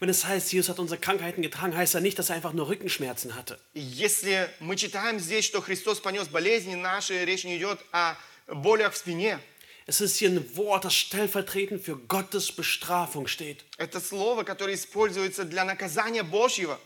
Wenn 0.00 0.08
es 0.08 0.26
heißt, 0.26 0.52
Jesus 0.52 0.68
hat 0.68 0.78
unsere 0.78 1.00
Krankheiten 1.00 1.40
getragen, 1.42 1.74
heißt 1.76 1.94
das 1.94 2.02
nicht, 2.02 2.18
dass 2.18 2.28
er 2.30 2.36
einfach 2.36 2.52
nur 2.52 2.68
Rückenschmerzen 2.68 3.34
hatte. 3.34 3.58
И 3.74 3.80
Если 3.80 4.48
мы 4.60 4.76
читаем 4.76 5.18
здесь, 5.18 5.44
что 5.44 5.60
Христос 5.60 6.00
понес 6.00 6.28
болезни 6.28 6.74
наши, 6.74 7.24
речь 7.24 7.44
не 7.44 7.56
идет 7.56 7.78
о 7.92 8.16
болях 8.46 8.92
в 8.92 8.96
спине. 8.96 9.38
Es 9.88 10.00
ist 10.00 10.16
hier 10.16 10.30
ein 10.30 10.56
Wort, 10.56 10.84
das 10.84 10.94
stellvertretend 10.94 11.80
für 11.80 11.96
Gottes 11.96 12.50
Bestrafung 12.52 13.28
steht. 13.28 13.64
Это 13.78 14.00
слово, 14.00 14.42
которое 14.42 14.74
используется 14.74 15.44
для 15.44 15.64
наказания 15.64 16.24
Божьего. 16.24 16.78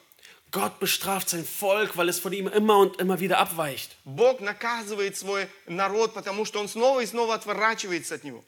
Gott 0.51 0.81
bestraft 0.81 1.29
sein 1.31 1.45
Volk, 1.45 1.97
weil 1.97 2.09
es 2.09 2.19
von 2.19 2.33
ihm 2.33 2.49
immer 2.49 2.79
und 2.79 3.01
immer 3.01 3.19
wieder 3.21 3.39
abweicht. 3.39 3.97
Бог 4.05 4.41
наказывает 4.41 5.17
свой 5.17 5.47
народ, 5.67 6.13
потому 6.13 6.45
что 6.45 6.61
он 6.61 6.69
снова 6.69 7.01
и 7.01 7.07
снова 7.07 7.35
отворачивается 7.35 8.17
от 8.17 8.25
него. 8.25 8.45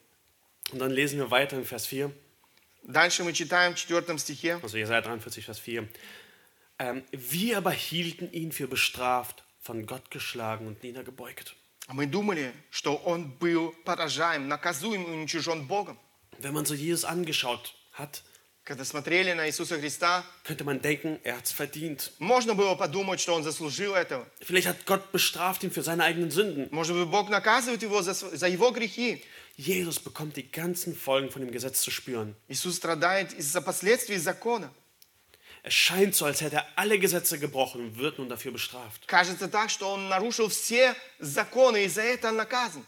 Und 0.71 0.79
dann 0.79 0.91
lesen 0.91 1.19
wir 1.19 1.31
weiter 1.31 1.57
in 1.57 1.65
Vers 1.65 1.87
4, 1.87 2.11
Дальше 2.83 3.23
мы 3.23 3.31
читаем 3.33 3.75
в 3.75 3.77
4 3.77 4.17
стихе. 4.17 4.59
also 4.61 4.77
Jesaja 4.77 5.01
43, 5.01 5.45
Vers 5.45 5.59
4. 5.59 5.87
Ähm, 6.79 7.03
wir 7.11 7.57
aber 7.57 7.71
hielten 7.71 8.31
ihn 8.31 8.51
für 8.51 8.67
bestraft, 8.67 9.43
von 9.61 9.85
Gott 9.85 10.11
geschlagen 10.11 10.67
und 10.67 10.83
niedergebeugt. 10.83 11.55
А 11.87 11.93
Мы 11.93 12.07
думали, 12.07 12.51
что 12.71 12.95
он 12.95 13.29
был 13.31 13.73
поражаем, 13.85 14.47
наказуем 14.47 15.03
и 15.05 15.09
уничижен 15.11 15.67
Богом. 15.67 15.97
Wenn 16.39 16.53
man 16.53 16.65
so 16.65 16.73
Jesus 16.73 17.05
angeschaut 17.05 17.73
hat, 17.97 18.21
Когда 18.65 18.85
смотрели 18.85 19.33
на 19.33 19.45
Иисуса 19.47 19.77
Христа, 19.77 20.23
könnte 20.45 20.63
man 20.63 20.81
denken, 20.81 21.19
er 21.23 21.35
hat 21.37 21.45
es 21.47 21.51
verdient. 21.51 22.11
можно 22.19 22.53
было 22.55 22.75
подумать, 22.75 23.19
что 23.19 23.33
он 23.35 23.43
заслужил 23.43 23.93
этого. 23.93 24.25
Vielleicht 24.41 24.67
hat 24.67 24.85
Gott 24.85 25.11
bestraft 25.11 25.63
ihn 25.63 25.71
für 25.71 25.83
seine 25.83 26.03
eigenen 26.05 26.31
Sünden. 26.31 26.69
Может 26.71 26.95
быть, 26.95 27.07
Бог 27.09 27.29
наказывает 27.29 27.81
его 27.83 28.01
за, 28.01 28.13
св- 28.13 28.33
за 28.37 28.47
его 28.47 28.71
грехи. 28.71 29.21
Jesus 29.57 29.99
bekommt 29.99 30.35
die 30.35 30.51
ganzen 30.51 30.95
Folgen 30.95 31.29
von 31.29 31.41
dem 31.41 31.51
Gesetz 31.51 31.81
zu 31.81 31.91
spüren. 31.91 32.35
Иисус 32.47 32.77
страдает 32.77 33.33
из-за 33.33 33.61
последствий 33.61 34.17
закона. 34.17 34.71
Es 35.65 35.73
scheint 35.73 36.13
so, 36.13 36.25
als 36.25 36.41
hätte 36.41 36.57
er 36.57 36.67
alle 36.75 36.99
Gesetze 36.99 37.39
gebrochen 37.39 37.81
und 37.81 37.97
wird 37.97 38.19
nun 38.19 38.27
dafür 38.27 38.51
bestraft. 38.51 39.07
Кажется 39.07 39.47
так, 39.47 39.69
что 39.69 39.89
он 39.93 40.09
нарушил 40.09 40.49
все 40.49 40.93
законы, 41.19 41.85
и 41.85 41.87
за 41.87 42.01
это 42.01 42.29
он 42.29 42.35
наказан. 42.35 42.85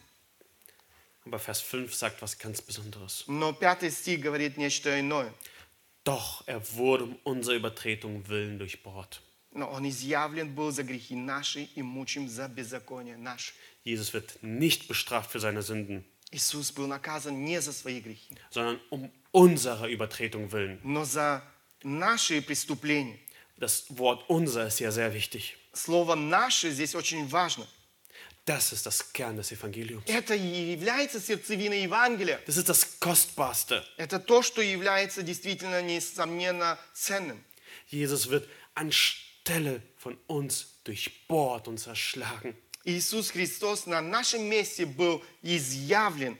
Aber 1.25 1.39
Vers 1.39 1.62
5 1.62 1.93
sagt 1.95 2.21
was 2.21 2.38
ganz 2.38 2.62
Besonderes. 2.62 3.23
Но 3.27 3.53
пятый 3.53 3.91
стих 3.91 4.19
говорит 4.19 4.58
нечто 4.58 4.99
иное. 4.99 5.34
Doch 6.03 6.43
er 6.47 6.62
wurde 6.75 7.05
um 7.05 7.19
unserer 7.23 7.55
Übertretung 7.55 8.27
willen 8.27 8.60
durchbohrt. 8.60 9.21
Но 9.51 9.69
он 9.71 9.88
изъявлен 9.88 10.53
был 10.53 10.71
за 10.71 10.84
грехи 10.84 11.15
наши 11.15 11.63
и 11.63 11.81
мучим 11.81 12.27
за 12.27 12.49
беззаконие 12.49 13.15
наши. 13.15 13.53
Jesus 13.86 14.13
wird 14.13 14.38
nicht 14.41 14.88
bestraft 14.89 15.31
für 15.31 15.39
seine 15.39 15.62
Sünden, 15.62 16.03
Иисус 16.31 16.71
был 16.71 16.88
наказан 16.88 17.45
не 17.45 17.62
за 17.62 17.71
свои 17.71 17.99
грехи, 18.01 18.36
sondern 18.51 18.79
um 18.89 19.12
unserer 19.31 19.88
Übertretung 19.88 20.51
willen. 20.51 20.79
но 20.84 21.05
за 21.05 21.43
наши 21.84 22.41
преступления. 22.41 23.19
Das 23.58 23.86
Wort 23.89 24.29
unser 24.29 24.67
ist 24.67 24.79
ja 24.79 24.91
sehr 24.91 25.13
wichtig. 25.13 25.55
Слово 25.73 26.15
«наше» 26.15 26.71
здесь 26.71 26.95
очень 26.95 27.27
важно. 27.27 27.65
Das 28.45 28.71
ist 28.73 28.86
das 28.86 29.12
Kern 29.12 29.38
des 29.38 29.51
Evangeliums. 29.51 30.03
Это 30.08 30.36
и 30.36 30.71
является 30.73 31.19
сердцевиной 31.19 31.81
Евангелия. 31.84 32.39
Das 32.45 32.58
ist 32.58 32.69
das 32.69 32.99
Kostbarste. 32.99 33.84
Это 33.97 34.19
то, 34.19 34.43
что 34.43 34.62
является 34.62 35.23
действительно, 35.23 35.81
несомненно, 35.81 36.77
ценным. 36.93 37.43
Jesus 37.88 38.29
wird 38.29 38.47
anstelle 38.75 39.81
von 39.97 40.17
uns 40.27 40.67
durchbohrt 40.84 41.67
und 41.67 41.79
zerschlagen. 41.79 42.55
Иисус 42.84 43.30
Христос 43.30 43.86
на 43.86 44.00
нашем 44.00 44.42
месте 44.42 44.86
был 44.86 45.22
изъявлен. 45.42 46.38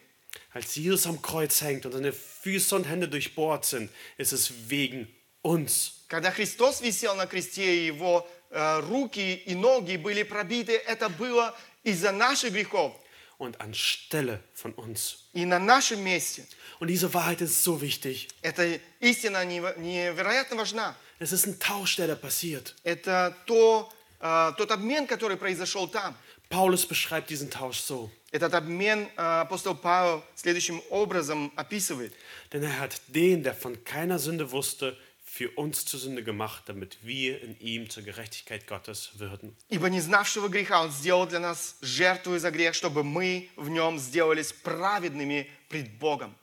Als 0.53 0.75
Jesus 0.75 1.07
am 1.07 1.23
Kreuz 1.23 1.61
hängt 1.63 1.87
und 1.87 1.93
seine 1.93 2.13
Füße 2.13 2.75
und 2.75 2.85
Hände 2.85 3.09
durchbohrt 3.09 3.65
sind, 3.65 3.91
ist 4.17 4.33
es 4.33 4.69
wegen 4.69 5.09
uns. 5.43 5.93
Когда 6.09 6.33
Христос 6.33 6.81
висел 6.81 7.15
на 7.15 7.27
кресте, 7.27 7.87
его 7.87 8.29
э, 8.51 8.81
руки 8.81 9.35
и 9.35 9.55
ноги 9.55 9.97
были 9.97 10.25
пробиты, 10.25 10.73
это 10.77 11.09
было 11.09 11.57
из-за 11.85 12.11
наших 12.11 12.53
грехов. 12.53 12.97
Und 13.39 13.61
anstelle 13.61 14.43
von 14.55 14.75
uns. 14.75 15.29
И 15.35 15.45
на 15.45 15.59
нашем 15.59 16.03
месте. 16.03 16.45
Und 16.81 16.89
diese 16.89 17.13
Wahrheit 17.15 17.41
ist 17.41 17.63
so 17.63 17.81
wichtig. 17.81 18.29
Эта 18.43 18.81
истина 18.99 19.45
невероятно 19.45 20.57
важна. 20.57 20.97
Es 21.21 21.33
ist 21.33 21.47
ein 21.47 21.59
Tausch, 21.61 21.97
der 21.97 22.09
da 22.09 22.17
passiert. 22.17 22.75
Это 22.83 23.37
то, 23.47 23.93
э, 24.21 24.53
тот 24.57 24.71
обмен, 24.73 25.07
который 25.07 25.37
произошел 25.37 25.87
там. 25.87 26.17
Paulus 26.50 26.86
beschreibt 26.86 27.30
diesen 27.30 27.50
Tausch 27.50 27.80
so. 27.80 28.12
Этот 28.32 28.54
обмен 28.54 29.08
э, 29.18 29.22
апостол 29.22 29.76
Павел 29.76 30.24
следующим 30.36 30.82
образом 30.90 31.52
описывает. 31.56 32.14
Denn 32.52 32.64
er 32.64 32.80
hat 32.80 33.02
den, 33.08 33.44
der 33.44 33.56
von 33.56 33.84
keiner 33.84 34.20
Sünde 34.20 34.52
wusste, 34.52 34.98
für 35.36 35.50
uns 35.52 35.84
zur 35.84 36.00
Sünde 36.00 36.24
gemacht, 36.24 36.64
damit 36.68 37.00
wir 37.02 37.42
in 37.42 37.60
ihm 37.60 37.90
zur 37.90 38.04
Gerechtigkeit 38.04 38.68
Gottes 38.68 39.12
würden. 39.18 39.56
Ибо 39.70 39.90
не 39.90 40.00
знавшего 40.00 40.48
греха 40.48 40.82
Он 40.82 40.92
сделал 40.92 41.28
для 41.28 41.40
нас 41.40 41.76
жертву 41.82 42.38
за 42.40 42.52
грех, 42.52 42.74
чтобы 42.74 43.04
мы 43.04 43.50
в 43.58 43.68
Нем 43.70 44.00
сделались 44.00 44.54
праведными 44.54 45.50
пред 45.68 45.98
Богом. 46.00 46.36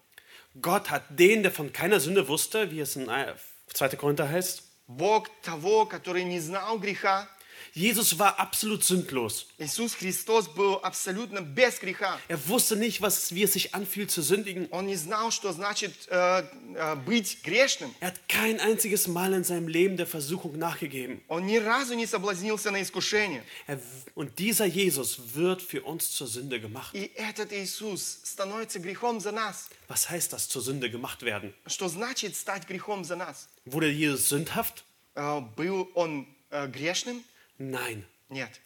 Gott 0.61 0.90
hat 0.90 1.05
den, 1.09 1.42
der 1.42 1.53
von 1.53 1.72
keiner 1.72 2.01
Sünde 2.01 2.29
wusste, 2.29 2.70
wie 2.70 2.81
es 2.81 2.96
in 2.96 3.07
2. 3.07 3.88
Korinther 3.96 4.29
heißt, 4.29 4.62
Бог 4.87 5.31
того, 5.40 5.87
который 5.87 6.25
не 6.25 6.40
знал 6.40 6.79
греха, 6.79 7.29
Jesus 7.77 8.18
war 8.18 8.38
absolut 8.38 8.85
sündlos. 8.85 9.46
Иисус 9.59 9.94
Христос 9.94 10.48
был 10.48 10.75
абсолютно 10.83 11.40
без 11.40 11.79
греха. 11.79 12.18
Er 12.29 12.38
wusste 12.48 12.77
nicht, 12.77 13.01
was, 13.01 13.35
wie 13.35 13.44
es 13.44 13.55
sich 13.55 13.75
anfühlt 13.75 14.11
zu 14.11 14.22
sündigen. 14.22 14.68
Он 14.70 14.87
не 14.87 14.96
знал, 14.96 15.31
что 15.31 15.53
значит 15.53 15.92
äh, 16.09 16.40
äh, 16.40 16.96
быть 17.07 17.42
грешным. 17.42 17.94
Er 18.01 18.09
hat 18.09 18.29
kein 18.29 18.61
einziges 18.61 19.09
Mal 19.09 19.33
in 19.33 19.44
seinem 19.44 19.68
Leben 19.68 19.96
der 19.96 20.07
Versuchung 20.07 20.59
nachgegeben. 20.59 21.22
Он 21.29 21.46
ни 21.46 21.57
разу 21.57 21.94
не 21.94 22.07
соблазнился 22.07 22.70
на 22.70 22.83
искушение. 22.83 23.42
Er, 23.66 23.81
und 24.14 24.38
dieser 24.38 24.66
Jesus 24.66 25.35
wird 25.35 25.62
für 25.62 25.83
uns 25.83 26.11
zur 26.11 26.27
Sünde 26.27 26.61
gemacht. 26.61 26.94
И 26.94 27.11
этот 27.14 27.53
Иисус 27.53 28.20
становится 28.25 28.79
грехом 28.81 29.20
за 29.20 29.33
нас. 29.33 29.70
Was 29.88 30.11
heißt 30.11 30.33
das, 30.33 30.48
zur 30.48 30.62
Sünde 30.62 30.90
gemacht 30.90 31.22
werden? 31.22 31.55
Что 31.66 31.88
значит 31.88 32.37
стать 32.37 32.66
грехом 32.68 33.05
за 33.05 33.16
нас? 33.16 33.48
Wurde 33.64 33.90
Jesus 33.90 34.29
sündhaft? 34.29 34.85
Äh, 35.14 35.40
был 35.57 35.90
он 35.94 36.27
äh, 36.51 36.68
грешным? 36.68 37.22
Nein. 37.59 38.05
Нет. 38.29 38.61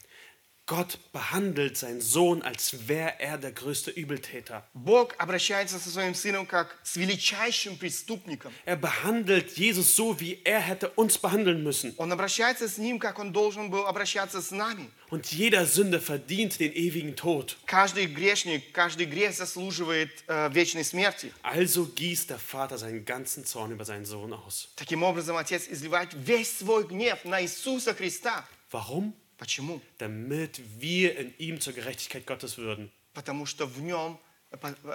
Gott 0.68 0.98
behandelt 1.12 1.76
seinen 1.76 2.00
Sohn, 2.00 2.42
als 2.42 2.88
wäre 2.88 3.20
er 3.20 3.38
der 3.38 3.52
größte 3.52 3.92
Übeltäter. 3.92 4.68
Бог 4.74 5.14
обращается 5.16 5.78
со 5.78 5.90
своим 5.90 6.12
сыном 6.12 6.44
как 6.44 6.76
с 6.82 6.96
величайшим 6.96 7.78
преступником. 7.78 8.52
Er 8.64 8.74
behandelt 8.74 9.56
Jesus 9.56 9.94
so, 9.94 10.18
wie 10.18 10.40
er 10.42 10.58
hätte 10.58 10.90
uns 10.96 11.18
behandeln 11.18 11.62
müssen. 11.62 11.94
Он 11.98 12.10
обращается 12.10 12.68
с 12.68 12.78
ним, 12.78 12.98
как 12.98 13.20
он 13.20 13.32
должен 13.32 13.70
был 13.70 13.86
обращаться 13.86 14.42
с 14.42 14.50
нами. 14.50 14.90
Und 15.08 15.30
jeder 15.30 15.66
Sünde 15.66 16.00
verdient 16.00 16.58
den 16.58 16.72
ewigen 16.72 17.14
Tod. 17.14 17.56
Каждый 17.64 18.06
грешник, 18.06 18.72
каждый 18.72 19.06
грех 19.06 19.36
заслуживает 19.36 20.10
äh, 20.26 20.52
вечной 20.52 20.82
смерти. 20.82 21.32
Also 21.44 21.86
gießt 21.94 22.30
der 22.30 22.40
Vater 22.40 22.76
seinen 22.76 23.04
ganzen 23.04 23.44
Zorn 23.44 23.70
über 23.70 23.84
seinen 23.84 24.04
Sohn 24.04 24.32
aus. 24.32 24.66
Таким 24.74 25.04
образом, 25.04 25.36
Отец 25.36 25.68
изливает 25.68 26.08
весь 26.12 26.58
свой 26.58 26.88
гнев 26.88 27.24
на 27.24 27.40
Иисуса 27.40 27.94
Христа. 27.94 28.44
Warum? 28.70 29.14
Почему? 29.38 29.80
Damit 29.98 30.60
wir 30.80 31.16
in 31.18 31.34
ihm 31.38 31.60
zur 31.60 31.72
Gerechtigkeit 31.72 32.26
Gottes 32.26 32.58
würden. 32.58 32.90
Потому 33.14 33.46
что 33.46 33.66
в 33.66 33.80
нем, 33.80 34.18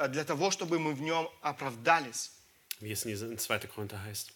для 0.10 0.24
того, 0.24 0.52
чтобы 0.52 0.80
мы 0.80 0.94
в 0.94 1.02
нем 1.02 1.28
оправдались. 1.42 2.32
Wie 2.80 2.92
es 2.92 3.06
in 3.06 3.38
2. 3.38 3.68
Korinther 3.68 4.04
heißt. 4.04 4.32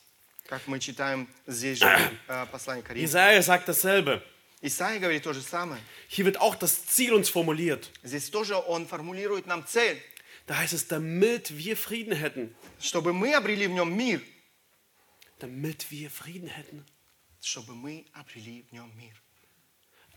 Как 0.47 0.67
мы 0.67 0.79
читаем 0.79 1.27
здесь 1.47 1.79
же 1.79 1.85
äh, 2.27 2.45
послание 2.47 2.83
Коринфянам. 2.83 3.01
Jesaja 3.01 3.41
sagt 3.41 3.67
dasselbe. 3.67 4.21
Исаия 4.61 4.99
говорит 4.99 5.23
то 5.23 5.33
же 5.33 5.41
самое. 5.41 5.81
Hier 6.07 6.25
wird 6.25 6.37
auch 6.39 6.55
das 6.55 6.85
Ziel 6.85 7.13
uns 7.13 7.29
formuliert. 7.29 7.89
Здесь 8.03 8.29
тоже 8.29 8.55
он 8.55 8.87
формулирует 8.87 9.47
нам 9.47 9.65
цель, 9.65 10.01
Da 10.47 10.57
heißt 10.57 10.73
es, 10.73 10.87
damit 10.87 11.57
wir 11.57 11.75
Frieden 11.75 12.13
hätten. 12.13 12.55
чтобы 12.79 13.13
мы 13.13 13.33
обрели 13.33 13.67
в 13.67 13.71
нем 13.71 13.95
мир. 13.95 14.21
Damit 15.39 15.91
wir 15.91 16.09
Frieden 16.09 16.47
hätten. 16.47 16.85
Чтобы 17.41 17.73
мы 17.73 18.05
обрели 18.13 18.63
в 18.69 18.71
нем 18.71 18.91
мир. 18.97 19.13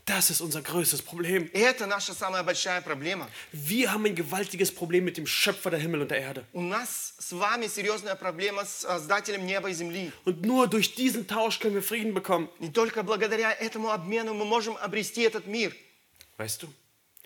Das 0.05 0.31
ist 0.31 0.41
unser 0.41 0.63
größtes 0.63 1.03
Problem. 1.03 1.45
И 1.53 1.59
это 1.59 1.85
наша 1.85 2.15
самая 2.15 2.41
большая 2.41 2.81
проблема. 2.81 3.29
Wir 3.51 3.91
haben 3.93 4.05
ein 4.07 4.15
gewaltiges 4.15 4.73
Problem 4.73 5.05
mit 5.05 5.17
dem 5.17 5.27
Schöpfer 5.27 5.69
der 5.69 5.79
Himmel 5.79 6.01
und 6.01 6.09
der 6.09 6.19
Erde. 6.19 6.45
У 6.51 6.61
нас 6.61 7.13
с 7.19 7.31
вами 7.31 7.67
серьезная 7.67 8.15
проблема 8.15 8.65
с 8.65 8.81
Создателем 8.81 9.45
неба 9.45 9.69
и 9.69 9.73
земли. 9.73 10.11
Und 10.25 10.43
nur 10.43 10.67
durch 10.67 10.95
diesen 10.95 11.27
Tausch 11.27 11.59
können 11.59 11.75
wir 11.75 11.83
Frieden 11.83 12.15
bekommen. 12.15 12.49
И 12.59 12.69
только 12.69 13.03
благодаря 13.03 13.53
этому 13.53 13.91
обмену 13.91 14.33
мы 14.33 14.45
можем 14.45 14.77
обрести 14.77 15.21
этот 15.21 15.45
мир. 15.45 15.75
Weißt 16.37 16.63
du, 16.63 16.73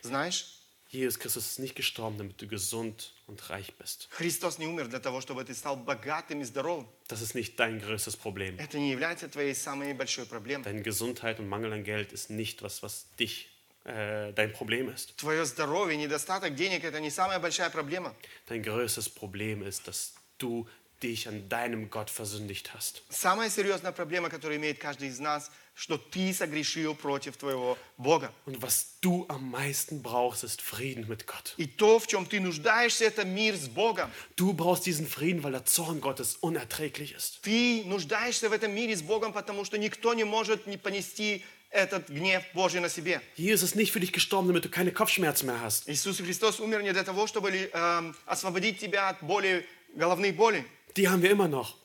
Знаешь, 0.01 0.59
Jesus 0.89 1.17
Christus 1.17 1.51
ist 1.51 1.59
nicht 1.59 1.75
gestorben, 1.75 2.17
damit 2.17 2.41
du 2.41 2.47
gesund 2.47 3.13
und 3.27 3.49
reich 3.49 3.73
bist. 3.77 4.07
Христос 4.11 4.57
не 4.57 4.67
умер 4.67 4.87
для 4.87 4.99
того, 4.99 5.21
чтобы 5.21 5.43
ты 5.43 5.53
стал 5.53 5.75
богатым 5.75 6.41
и 6.41 6.43
здоровым. 6.43 6.87
Das 7.07 7.21
ist 7.21 7.35
nicht 7.35 7.59
dein 7.59 7.79
größtes 7.79 8.17
Problem. 8.17 8.57
Это 8.59 8.77
не 8.77 8.91
является 8.91 9.27
твоей 9.27 9.55
самой 9.55 9.93
большой 9.93 10.25
проблемой. 10.25 10.63
Deine 10.63 10.81
Gesundheit 10.81 11.39
und 11.39 11.47
Mangel 11.47 11.73
an 11.73 11.83
Geld 11.83 12.11
ist 12.11 12.29
nicht 12.29 12.61
was, 12.61 12.83
was 12.83 13.05
dich, 13.19 13.49
äh, 13.85 14.31
dein 14.33 14.51
Problem 14.53 14.89
ist. 14.89 15.17
Твое 15.17 15.45
здоровье, 15.45 15.97
недостаток 15.97 16.55
денег – 16.55 16.83
это 16.83 16.99
не 16.99 17.09
самая 17.09 17.39
большая 17.39 17.69
проблема. 17.69 18.13
Dein 18.47 18.61
größtes 18.61 19.09
Problem 19.09 19.63
ist, 19.63 19.87
dass 19.87 20.13
du 20.37 20.67
dich 21.01 21.27
an 21.27 21.49
deinem 21.49 21.89
Gott 21.89 22.09
versündigt 22.09 22.73
hast. 22.73 23.03
Самая 23.09 23.49
серьезная 23.49 23.91
проблема, 23.91 24.29
которую 24.29 24.57
имеет 24.57 24.79
каждый 24.79 25.09
из 25.09 25.19
нас, 25.19 25.51
что 25.75 25.97
ты 25.97 26.33
согрешил 26.33 26.95
против 26.95 27.35
твоего 27.37 27.77
Бога. 27.97 28.31
Und 28.45 28.61
was 28.61 28.99
du 29.01 29.25
am 29.27 29.49
meisten 29.49 30.01
brauchst, 30.01 30.43
ist 30.43 30.61
Frieden 30.61 31.07
mit 31.07 31.25
Gott. 31.27 31.53
И 31.57 31.65
то, 31.65 31.99
в 31.99 32.07
чем 32.07 32.25
ты 32.25 32.39
нуждаешься, 32.39 33.05
это 33.05 33.25
мир 33.25 33.55
с 33.55 33.67
Богом. 33.67 34.09
Du 34.37 34.53
brauchst 34.53 34.85
diesen 34.85 35.07
Frieden, 35.07 35.43
weil 35.43 35.51
der 35.51 35.65
Zorn 35.65 35.99
Gottes 35.99 36.37
unerträglich 36.37 37.13
ist. 37.13 37.41
Ты 37.41 37.83
нуждаешься 37.85 38.49
в 38.49 38.53
этом 38.53 38.73
мире 38.73 38.95
с 38.95 39.01
Богом, 39.01 39.33
потому 39.33 39.65
что 39.65 39.77
никто 39.77 40.13
не 40.13 40.23
может 40.23 40.67
не 40.67 40.77
понести 40.77 41.43
этот 41.69 42.07
гнев 42.09 42.43
Божий 42.53 42.79
на 42.79 42.87
себе. 42.89 43.19
Jesus 43.35 43.71
ist 43.71 43.75
nicht 43.75 43.91
für 43.91 43.99
dich 43.99 44.13
gestorben, 44.13 44.47
damit 44.47 44.63
du 44.63 44.69
keine 44.69 44.91
Kopfschmerzen 44.91 45.47
mehr 45.47 45.59
hast. 45.59 45.89
Иисус 45.89 46.17
Христос 46.17 46.59
умер 46.59 46.83
не 46.83 46.93
для 46.93 47.03
того, 47.03 47.25
чтобы 47.25 47.49
эм, 47.51 48.15
освободить 48.27 48.79
тебя 48.79 49.09
от 49.09 49.23
боли, 49.23 49.67
головной 49.95 50.31
боли. 50.31 50.63
Die 50.97 51.07
haben 51.09 51.21
wir 51.21 51.31
immer 51.31 51.47
noch. 51.47 51.75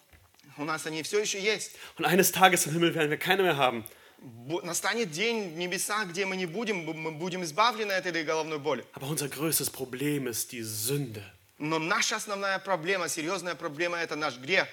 У 0.57 0.64
нас 0.64 0.87
они 0.87 1.03
все 1.03 1.20
еще 1.20 1.40
есть. 1.40 1.72
Und 1.98 2.05
eines 2.05 2.33
Tages 2.33 2.66
im 2.66 2.72
Himmel 2.72 2.94
werden 2.94 3.11
wir 3.11 3.16
keine 3.18 3.42
mehr 3.42 3.57
haben. 3.57 3.85
Бу- 4.20 4.64
Настанет 4.64 5.12
день 5.12 5.55
в 5.55 5.57
небесах, 5.57 6.09
где 6.09 6.27
мы 6.27 6.37
не 6.37 6.46
будем, 6.46 6.85
мы 6.85 7.12
будем 7.12 7.44
избавлены 7.44 7.92
от 7.92 8.07
этой 8.07 8.24
головной 8.24 8.59
боли. 8.59 8.85
Aber 8.94 9.07
unser 9.09 9.29
größtes 9.29 9.70
Problem 9.70 10.27
ist 10.27 10.51
die 10.53 10.62
Sünde. 10.62 11.22
Но 11.59 11.79
наша 11.79 12.16
основная 12.16 12.59
проблема, 12.59 13.09
серьезная 13.09 13.55
проблема, 13.55 13.96
это 13.98 14.16
наш 14.16 14.37
грех. 14.38 14.66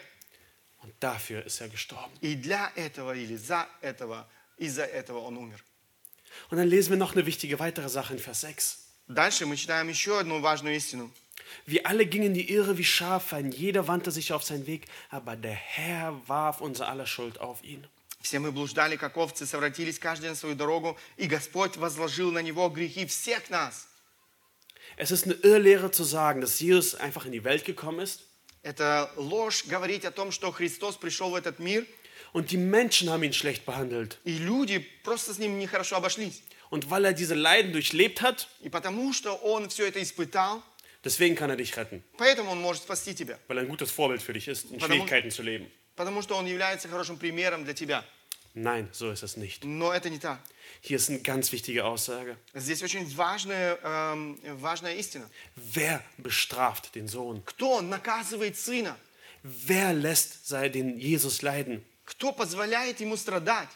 Und 0.82 0.93
dafür 0.99 1.45
ist 1.45 1.62
er 1.62 1.69
gestorben. 1.69 2.12
И 2.21 2.36
для 2.36 2.71
этого 2.75 3.15
или 3.15 3.36
за 3.36 3.67
этого, 3.82 4.28
из-за 4.58 4.86
этого 4.86 5.19
он 5.19 5.38
умер. 5.38 5.60
Und 6.49 6.58
dann 6.58 6.67
lesen 6.67 6.89
wir 6.91 6.97
noch 6.97 7.13
eine 7.15 7.25
wichtige 7.28 7.60
weitere 7.60 7.89
Sache 7.89 8.13
in 8.13 8.19
Vers 8.19 8.41
6. 8.41 8.78
Дальше 9.08 9.45
мы 9.45 9.56
читаем 9.56 9.88
еще 9.88 10.19
одну 10.19 10.41
важную 10.41 10.75
истину. 10.75 11.12
Wir 11.65 11.88
alle 11.88 12.06
gingen 12.06 12.34
die 12.34 12.51
Irre 12.51 12.78
wie 12.78 12.84
Schafe, 12.84 13.36
ein 13.38 13.51
jeder 13.51 13.88
wandte 13.88 14.12
sich 14.12 14.34
auf 14.34 14.43
seinen 14.43 14.67
Weg, 14.67 14.86
aber 15.10 15.36
der 15.36 15.54
Herr 15.54 16.19
warf 16.28 16.62
unser 16.62 16.88
aller 16.89 17.08
Schuld 17.08 17.39
auf 17.39 17.63
ihn. 17.63 17.86
Все 18.21 18.39
мы 18.39 18.51
блуждали, 18.51 18.95
как 18.95 19.17
овцы, 19.17 19.45
совратились 19.45 19.99
каждый 19.99 20.30
на 20.30 20.36
свою 20.36 20.56
дорогу, 20.56 20.97
и 21.15 21.28
Господь 21.28 21.78
возложил 21.78 22.32
на 22.32 22.39
него 22.41 22.69
грехи 22.69 23.06
всех 23.06 23.49
нас. 23.49 23.88
Es 24.97 25.12
ist 25.12 25.25
eine 25.25 25.34
Irrlehre 25.43 25.91
zu 25.91 26.04
sagen, 26.04 26.41
dass 26.41 26.60
Jesus 26.60 26.95
einfach 26.95 27.25
in 27.25 27.32
die 27.32 27.43
Welt 27.43 27.65
gekommen 27.65 27.99
ist 27.99 28.21
Это 28.63 29.12
ложь 29.15 29.65
говорить 29.65 30.06
о 30.06 30.12
том, 30.12 30.32
что 30.32 30.51
Христос 30.51 30.97
пришел 30.97 31.30
в 31.30 31.36
этот 31.36 31.60
мир, 31.60 31.86
und 32.34 32.49
die 32.51 32.58
Menschen 32.58 33.10
haben 33.10 33.23
ihn 33.23 33.34
schlecht 33.34 33.65
behandelt. 33.65 34.17
и 34.23 34.38
люди 34.38 34.80
просто 35.04 35.34
с 35.34 35.38
ним 35.38 35.60
нехорошо 35.60 35.97
обошлись. 35.97 36.41
Und 36.71 36.89
weil 36.89 37.06
er 37.06 37.13
diese 37.13 37.36
Leiden 37.36 37.73
durchlebt 37.73 38.21
hat, 38.21 38.47
И 38.62 38.69
потому 38.69 39.13
что 39.13 39.34
он 39.36 39.69
все 39.69 39.86
это 39.88 40.01
испытал, 40.01 40.63
deswegen 41.04 41.36
kann 41.36 41.49
er 41.49 41.56
dich 41.58 41.75
retten, 41.78 42.04
поэтому 42.17 42.51
он 42.51 42.62
может 42.62 42.84
спасти 42.84 43.13
тебя. 43.15 43.38
weil 43.47 43.58
er 43.58 43.62
ein 43.63 43.69
gutes 43.69 43.91
Vorbild 43.91 44.21
für 44.21 44.34
dich 44.34 44.47
ist, 44.47 44.65
in 44.71 44.80
Потому- 44.80 44.88
Schwierigkeiten 45.06 45.32
zu 45.32 45.41
leben. 45.43 45.71
Потому 45.95 46.21
что 46.21 46.36
он 46.36 46.45
является 46.45 46.88
хорошим 46.89 47.17
примером 47.17 47.63
для 47.63 47.73
тебя. 47.73 48.04
Nein, 48.58 48.88
so 48.93 49.12
ist 49.12 49.21
es 49.23 49.36
nicht. 49.36 49.65
Но 49.65 49.91
это 49.93 50.10
не 50.10 50.17
так. 50.19 50.39
Hier 50.82 50.95
ist 50.97 51.10
eine 51.10 51.19
ganz 51.19 51.51
wichtige 51.51 51.84
Aussage. 51.84 52.38
Здесь 52.54 52.82
очень 52.84 53.06
важная, 53.15 53.78
эм, 53.84 54.39
важная 54.62 54.95
истина. 54.95 55.30
Wer 55.56 56.01
bestraft 56.17 56.95
den 56.95 57.08
Sohn? 57.10 57.43
Кто 57.45 57.82
наказывает 57.82 58.58
сына? 58.58 58.95
Wer 59.43 59.93
lässt 59.93 60.47
sei 60.47 60.69
den 60.69 60.97
Jesus 60.97 61.41
leiden? 61.41 61.84
Кто 62.06 62.32
позволяет 62.32 62.99
ему 63.01 63.15
страдать? 63.17 63.67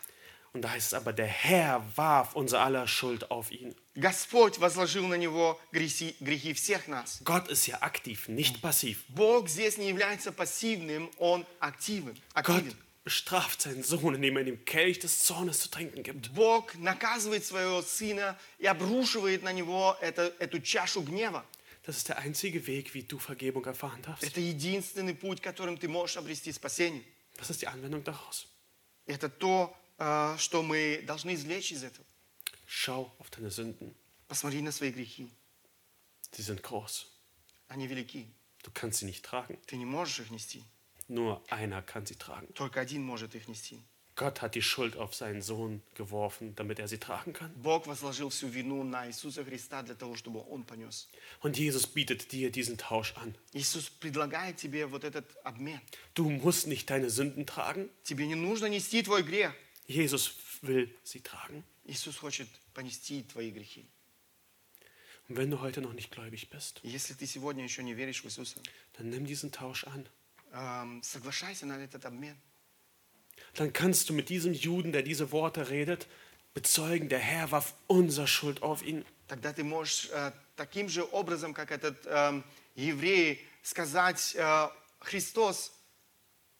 Und 0.54 0.62
da 0.64 0.70
heißt 0.72 0.88
es 0.88 0.94
aber, 0.94 1.12
der 1.14 1.28
Herr 1.28 1.84
warf 1.96 2.36
unser 2.36 2.62
aller 2.62 2.88
Schuld 2.88 3.30
auf 3.32 3.52
ihn. 3.52 3.76
Господь 3.95 4.59
возложил 4.59 5.07
на 5.07 5.15
него 5.15 5.61
грехи, 5.71 6.17
грехи 6.19 6.53
всех 6.53 6.89
нас. 6.89 7.21
Gott 7.23 7.49
ist 7.49 7.67
ja 7.67 7.81
aktiv, 7.81 8.27
nicht 8.29 8.61
passiv. 8.61 9.05
Бог 9.09 9.49
здесь 9.49 9.79
не 9.79 9.89
является 9.89 10.33
пассивным, 10.33 11.11
Он 11.19 11.47
активен. 11.61 12.15
Gott 12.35 12.57
активен. 12.57 12.77
bestraft 13.05 13.61
seinen 13.63 13.85
Sohn, 13.85 14.15
indem 14.15 14.37
er 14.39 14.47
ihm 14.47 14.65
Kelch 14.65 14.99
des 14.99 15.21
Zornes 15.21 15.61
zu 15.61 15.69
trinken 15.69 16.03
gibt. 16.03 16.33
Бог 16.35 16.75
наказывает 16.75 17.45
своего 17.45 17.83
сына 17.83 18.37
и 18.59 18.67
обрушивает 18.67 19.43
на 19.43 19.53
него 19.53 19.97
это, 20.01 20.35
эту 20.39 20.61
чашу 20.61 21.03
гнева. 21.03 21.45
Das 21.87 21.99
ist 21.99 22.09
der 22.09 22.19
einzige 22.19 22.67
Weg, 22.67 22.95
wie 22.95 23.03
du 23.03 23.19
Vergebung 23.19 23.65
erfahren 23.67 24.03
darfst. 24.03 24.25
Это 24.25 24.41
единственный 24.41 25.15
путь, 25.15 25.41
которым 25.41 25.77
ты 25.77 25.87
можешь 25.87 26.17
обрести 26.17 26.51
спасение. 26.51 27.05
Was 27.39 27.51
ist 27.51 27.61
die 27.61 27.69
Anwendung 27.69 28.03
daraus? 28.03 28.47
Это 29.07 29.29
то, 29.29 29.77
э, 29.99 30.37
что 30.39 30.63
мы 30.63 31.05
должны 31.07 31.35
извлечь 31.35 31.73
из 31.73 31.85
этого. 31.85 32.07
Schau 32.66 33.12
auf 33.20 33.30
deine 33.30 33.52
Sünden. 33.52 33.96
Посмотри 34.28 34.62
на 34.62 34.72
свои 34.72 34.92
грехи. 34.92 35.30
Sie 36.32 36.44
sind 36.44 36.62
groß. 36.62 37.06
Они 37.68 37.88
велики. 37.88 38.28
Du 38.64 38.72
kannst 38.72 39.00
sie 39.00 39.06
nicht 39.06 39.24
tragen. 39.24 39.58
Ты 39.66 39.78
не 39.78 39.86
можешь 39.86 40.20
их 40.20 40.32
нести. 40.32 40.64
Nur 41.08 41.42
einer 41.50 41.82
kann 41.82 42.06
sie 42.06 42.16
tragen. 42.16 42.54
Только 42.54 42.80
один 42.80 43.04
может 43.04 43.34
их 43.36 43.48
нести. 43.48 43.82
Gott 44.16 44.42
hat 44.42 44.54
die 44.54 44.62
Schuld 44.62 44.98
auf 44.98 45.16
seinen 45.16 45.42
Sohn 45.42 45.82
geworfen, 45.96 46.54
damit 46.56 46.78
er 46.78 46.90
sie 46.90 46.98
tragen 46.98 47.32
kann. 47.32 47.54
Бог 47.56 47.88
возложил 47.88 48.30
всю 48.30 48.48
вину 48.50 48.84
на 48.84 49.08
Иисуса 49.08 49.46
Христа 49.46 49.82
для 49.82 49.96
того, 49.96 50.16
чтобы 50.16 50.42
Он 50.42 50.66
понес. 50.66 51.08
Und 51.42 51.58
Jesus 51.58 51.88
bietet 51.88 52.32
dir 52.34 52.52
diesen 52.52 52.78
Tausch 52.78 53.16
an. 53.16 53.34
Иисус 53.54 53.90
предлагает 53.90 54.58
тебе 54.58 54.86
вот 54.88 55.06
этот 55.06 55.26
обмен. 55.46 55.80
Du 56.16 56.30
musst 56.30 56.68
nicht 56.68 56.90
deine 56.90 57.10
Sünden 57.10 57.46
tragen. 57.46 57.90
Тебе 58.04 58.28
не 58.28 58.36
нужно 58.36 58.66
нести 58.68 59.02
твой 59.04 59.24
грех. 59.24 59.54
Jesus 59.88 60.34
will 60.62 60.90
sie 61.04 61.22
tragen. 61.22 61.64
Иисус 61.86 62.18
хочет 62.18 62.48
понести 62.74 63.24
твои 63.24 63.52
грехи. 63.52 63.88
Und 65.28 65.38
wenn 65.38 65.52
du 65.52 65.60
heute 65.62 65.82
noch 65.82 65.94
nicht 65.94 66.12
gläubig 66.12 66.50
bist, 66.50 66.80
И 66.84 66.90
Если 66.90 67.14
ты 67.14 67.26
сегодня 67.28 67.64
еще 67.64 67.84
не 67.84 67.94
веришь 67.94 68.24
в 68.24 68.26
Иисуса, 68.26 68.60
dann 68.98 69.10
nimm 69.10 69.26
diesen 69.26 69.52
Tausch 69.52 69.84
an. 69.86 70.08
эм, 70.52 71.04
соглашайся 71.04 71.66
на 71.68 71.78
этот 71.84 72.06
обмен. 72.06 72.36
Dann 73.56 73.72
kannst 73.74 74.10
du 74.10 74.14
mit 74.14 74.30
diesem 74.30 74.54
Juden, 74.54 74.92
der 74.92 75.02
diese 75.04 75.32
Worte 75.32 75.70
redet, 75.70 76.08
bezeugen, 76.54 77.10
der 77.10 77.20
Herr 77.20 77.52
warf 77.52 77.74
unsere 77.88 78.28
Schuld 78.28 78.62
auf 78.64 78.84
ihn. 78.84 79.06
Тогда 79.28 79.54
ты 79.54 79.64
можешь 79.64 80.10
э, 80.12 80.32
таким 80.56 80.90
же 80.90 81.04
образом, 81.04 81.54
как 81.54 81.72
этот 81.72 82.06
эм, 82.08 82.44
еврей, 82.76 83.46
сказать, 83.62 84.34
э, 84.36 84.70
Христос, 85.00 85.72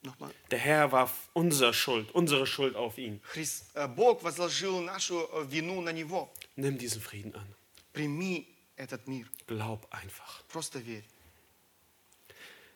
nochmal, 0.04 0.32
Der 0.50 0.58
Herr 0.58 0.92
warf 0.92 1.28
unsere 1.34 1.72
Schuld, 1.74 2.10
unsere 2.12 2.46
Schuld 2.46 2.74
auf 2.76 2.98
ihn. 2.98 3.20
Хрис- 3.32 3.64
э, 3.74 3.86
Бог 3.88 4.22
возложил 4.22 4.80
нашу 4.80 5.20
э, 5.32 5.44
вину 5.50 5.80
на 5.80 5.92
Него. 5.92 6.30
Nimm 6.56 6.78
diesen 6.78 7.00
Frieden 7.00 7.34
an. 7.34 7.46
Прими 7.92 8.46
этот 8.76 9.06
мир. 9.08 9.26
Glaub 9.46 9.86
einfach. 9.92 10.42
Просто 10.48 10.78
верь. 10.78 11.04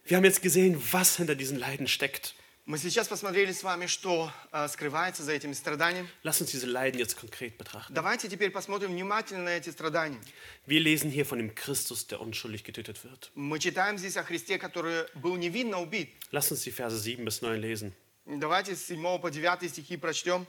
Wir 0.04 0.16
haben 0.18 0.24
jetzt 0.24 0.42
gesehen, 0.42 0.76
was 0.92 1.16
hinter 1.16 1.34
diesen 1.34 1.58
Leiden 1.58 1.86
steckt. 1.88 2.34
Мы 2.68 2.78
сейчас 2.78 3.08
посмотрели 3.08 3.52
с 3.52 3.62
вами, 3.62 3.84
что 3.84 4.32
э, 4.50 4.68
скрывается 4.68 5.22
за 5.22 5.32
этими 5.32 5.52
страданиями. 5.52 6.08
Lass 6.22 6.40
uns 6.40 6.50
diese 6.50 6.66
Leiden 6.66 6.98
jetzt 6.98 7.14
konkret 7.14 7.58
betrachten. 7.58 7.92
Давайте 7.92 8.26
теперь 8.26 8.50
посмотрим 8.50 8.92
внимательно 8.92 9.44
на 9.44 9.50
эти 9.50 9.68
страдания. 9.68 10.18
Wir 10.66 10.80
lesen 10.80 11.10
hier 11.10 11.26
von 11.26 11.36
dem 11.38 11.54
Christus, 11.54 12.06
der 12.06 12.22
unschuldig 12.22 12.64
getötet 12.64 13.04
wird. 13.04 13.30
Мы 13.34 13.58
читаем 13.58 13.98
здесь 13.98 14.16
о 14.16 14.22
Христе, 14.22 14.58
который 14.58 15.04
был 15.14 15.36
невинно 15.36 15.82
убит. 15.82 16.14
Lass 16.30 16.50
uns 16.50 16.62
die 16.62 16.72
Verse 16.72 16.96
7 16.96 17.22
bis 17.22 17.42
9 17.42 17.60
lesen. 17.60 17.92
Давайте 18.24 18.74
с 18.74 18.86
7 18.86 19.20
по 19.20 19.30
9 19.30 19.68
стихи 19.68 19.98
прочтем. 19.98 20.46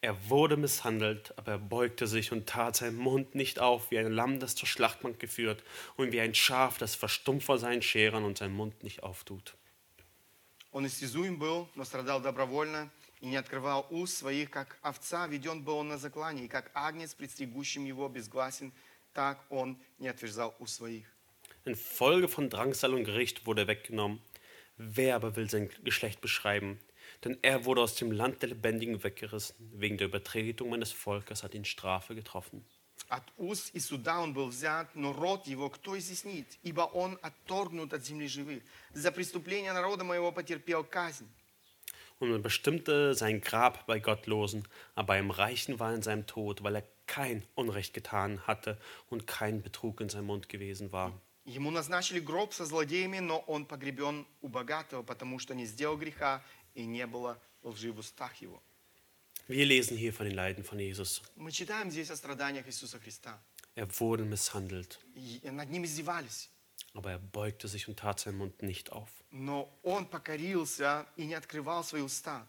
Er 0.00 0.16
wurde 0.28 0.56
misshandelt, 0.56 1.36
aber 1.36 1.52
er 1.52 1.58
beugte 1.58 2.06
sich 2.06 2.30
und 2.30 2.48
tat 2.48 2.76
seinen 2.76 2.96
Mund 2.96 3.34
nicht 3.34 3.58
auf, 3.58 3.90
wie 3.90 3.98
ein 3.98 4.12
Lamm, 4.12 4.38
das 4.38 4.54
zur 4.54 4.68
Schlachtbank 4.68 5.18
geführt, 5.18 5.62
und 5.96 6.12
wie 6.12 6.20
ein 6.20 6.34
Schaf, 6.34 6.78
das 6.78 6.94
verstummt 6.94 7.42
vor 7.42 7.58
seinen 7.58 7.82
Scherern 7.82 8.24
und 8.24 8.38
seinen 8.38 8.54
Mund 8.54 8.84
nicht 8.84 9.02
auftut. 9.02 9.54
Он 10.76 10.86
истязуем 10.86 11.38
был, 11.38 11.68
но 11.74 11.84
страдал 11.84 12.20
добровольно 12.20 12.90
и 13.20 13.26
не 13.26 13.36
открывал 13.36 13.86
уст 13.90 14.16
своих, 14.16 14.50
как 14.50 14.78
овца 14.82 15.26
веден 15.26 15.62
был 15.62 15.76
он 15.76 15.88
на 15.88 15.98
заклане, 15.98 16.44
и 16.44 16.48
как 16.48 16.70
агнец, 16.74 17.14
предстригущим 17.14 17.84
его, 17.84 18.08
безгласен, 18.08 18.72
так 19.12 19.44
он 19.50 19.78
не 19.98 20.08
отверзал 20.08 20.54
уст 20.58 20.76
своих. 20.76 21.06
Infolge 21.64 22.26
von 22.26 22.50
Drangsal 22.50 22.92
und 22.92 23.04
Gericht 23.04 23.46
wurde 23.46 23.62
er 23.62 23.68
weggenommen. 23.68 24.20
Wer 24.76 25.14
aber 25.14 25.36
will 25.36 25.48
sein 25.48 25.70
Geschlecht 25.84 26.20
beschreiben? 26.20 26.80
Denn 27.24 27.38
er 27.42 27.64
wurde 27.64 27.82
aus 27.82 27.94
dem 27.94 28.10
Land 28.10 28.42
der 28.42 28.48
Lebendigen 28.48 29.04
weggerissen. 29.04 29.54
Wegen 29.74 29.96
der 29.96 30.08
Übertretung 30.08 30.70
meines 30.70 30.90
Volkes 30.90 31.44
hat 31.44 31.54
ihn 31.54 31.64
Strafe 31.64 32.16
getroffen. 32.16 32.64
От 33.09 33.23
уст 33.37 33.69
и 33.73 33.79
суда 33.79 34.19
он 34.19 34.33
был 34.33 34.47
взят, 34.47 34.93
но 34.93 35.13
род 35.13 35.47
его 35.47 35.69
кто 35.69 35.97
изъяснит? 35.97 36.57
Ибо 36.63 36.81
он 36.81 37.17
отторгнут 37.21 37.93
от 37.93 38.05
земли 38.05 38.27
живых. 38.27 38.63
За 38.93 39.11
преступление 39.11 39.71
народа 39.71 40.03
моего 40.03 40.31
потерпел 40.31 40.83
казнь. 40.83 41.27
Und 42.19 42.31
man 42.31 42.41
bestimmte 42.41 43.13
sein 43.13 43.41
Grab 43.41 43.85
bei 43.85 43.99
Gottlosen, 43.99 44.67
aber 44.95 45.07
beim 45.07 45.29
Reichen 45.29 45.79
war 45.79 45.93
in 45.93 46.01
seinem 46.01 46.25
Tod, 46.25 46.63
weil 46.63 46.77
er 46.77 46.83
kein 47.05 47.43
Unrecht 47.53 47.93
getan 47.93 48.41
hatte 48.47 48.79
und 49.09 49.27
kein 49.27 49.61
Betrug 49.61 50.01
in 50.01 50.09
seinem 50.09 50.25
Mund 50.25 50.49
gewesen 50.49 50.91
war. 50.91 51.13
Ему 51.45 51.71
назначили 51.71 52.19
гроб 52.19 52.53
со 52.53 52.65
злодеями, 52.65 53.19
но 53.19 53.39
он 53.47 53.65
погребен 53.65 54.25
у 54.41 54.49
богатого, 54.49 55.01
потому 55.03 55.39
что 55.39 55.55
не 55.55 55.65
сделал 55.65 55.95
греха, 55.95 56.43
и 56.73 56.85
не 56.85 57.07
было 57.07 57.39
лжи 57.63 57.91
в 57.91 57.99
устах 57.99 58.35
его. 58.41 58.61
Wir 59.48 59.66
lesen 59.66 59.96
hier 59.96 60.12
von 60.12 60.26
den 60.26 60.34
Leiden 60.34 60.64
von 60.64 60.78
Jesus. 60.78 61.22
Мы 61.36 61.50
читаем 61.52 61.90
здесь 61.90 62.10
о 62.10 62.16
страданиях 62.16 62.66
Иисуса 62.66 62.98
Христа. 62.98 63.38
Er 63.74 63.88
wurde 64.00 64.24
misshandelt, 64.24 64.98
И 65.14 65.40
над 65.50 65.70
ним 65.70 65.84
издевались. 65.84 66.48
aber 66.94 67.10
er 67.12 67.18
beugte 67.18 67.68
sich 67.68 67.88
und 67.88 67.98
tat 67.98 68.20
seinen 68.20 68.38
Mund 68.38 68.62
nicht 68.62 68.90
auf. 68.92 69.08
Но 69.30 69.68
он 69.82 70.06
покорился 70.06 71.06
и 71.16 71.24
не 71.26 71.34
открывал 71.34 71.82
свои 71.84 72.02
уста. 72.02 72.46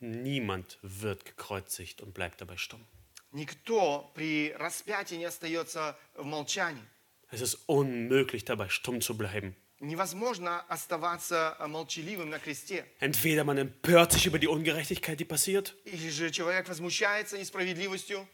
Niemand 0.00 0.78
wird 0.82 1.24
gekreuzigt 1.24 2.02
und 2.02 2.12
bleibt 2.14 2.40
dabei 2.40 2.56
stumm. 2.56 2.84
Никто 3.32 4.10
при 4.14 4.52
распятии 4.52 5.16
не 5.16 5.24
остается 5.24 5.96
в 6.14 6.24
молчании. 6.24 6.82
Es 7.30 7.40
ist 7.40 7.58
unmöglich, 7.66 8.44
dabei 8.44 8.68
stumm 8.68 9.00
zu 9.00 9.16
bleiben. 9.16 9.56
Невозможно 9.80 10.62
оставаться 10.68 11.54
э, 11.58 11.66
молчаливым 11.66 12.30
на 12.30 12.38
кресте. 12.38 12.86
Entweder 13.00 13.44
man 13.44 13.58
empört 13.58 14.12
sich 14.12 14.26
über 14.26 14.38
die 14.38 14.48
Ungerechtigkeit, 14.48 15.20
die 15.20 15.26
passiert, 15.26 15.74
Или 15.84 16.08
же 16.08 16.30
человек 16.30 16.66
возмущается 16.68 17.36
несправедливостью, 17.38 18.26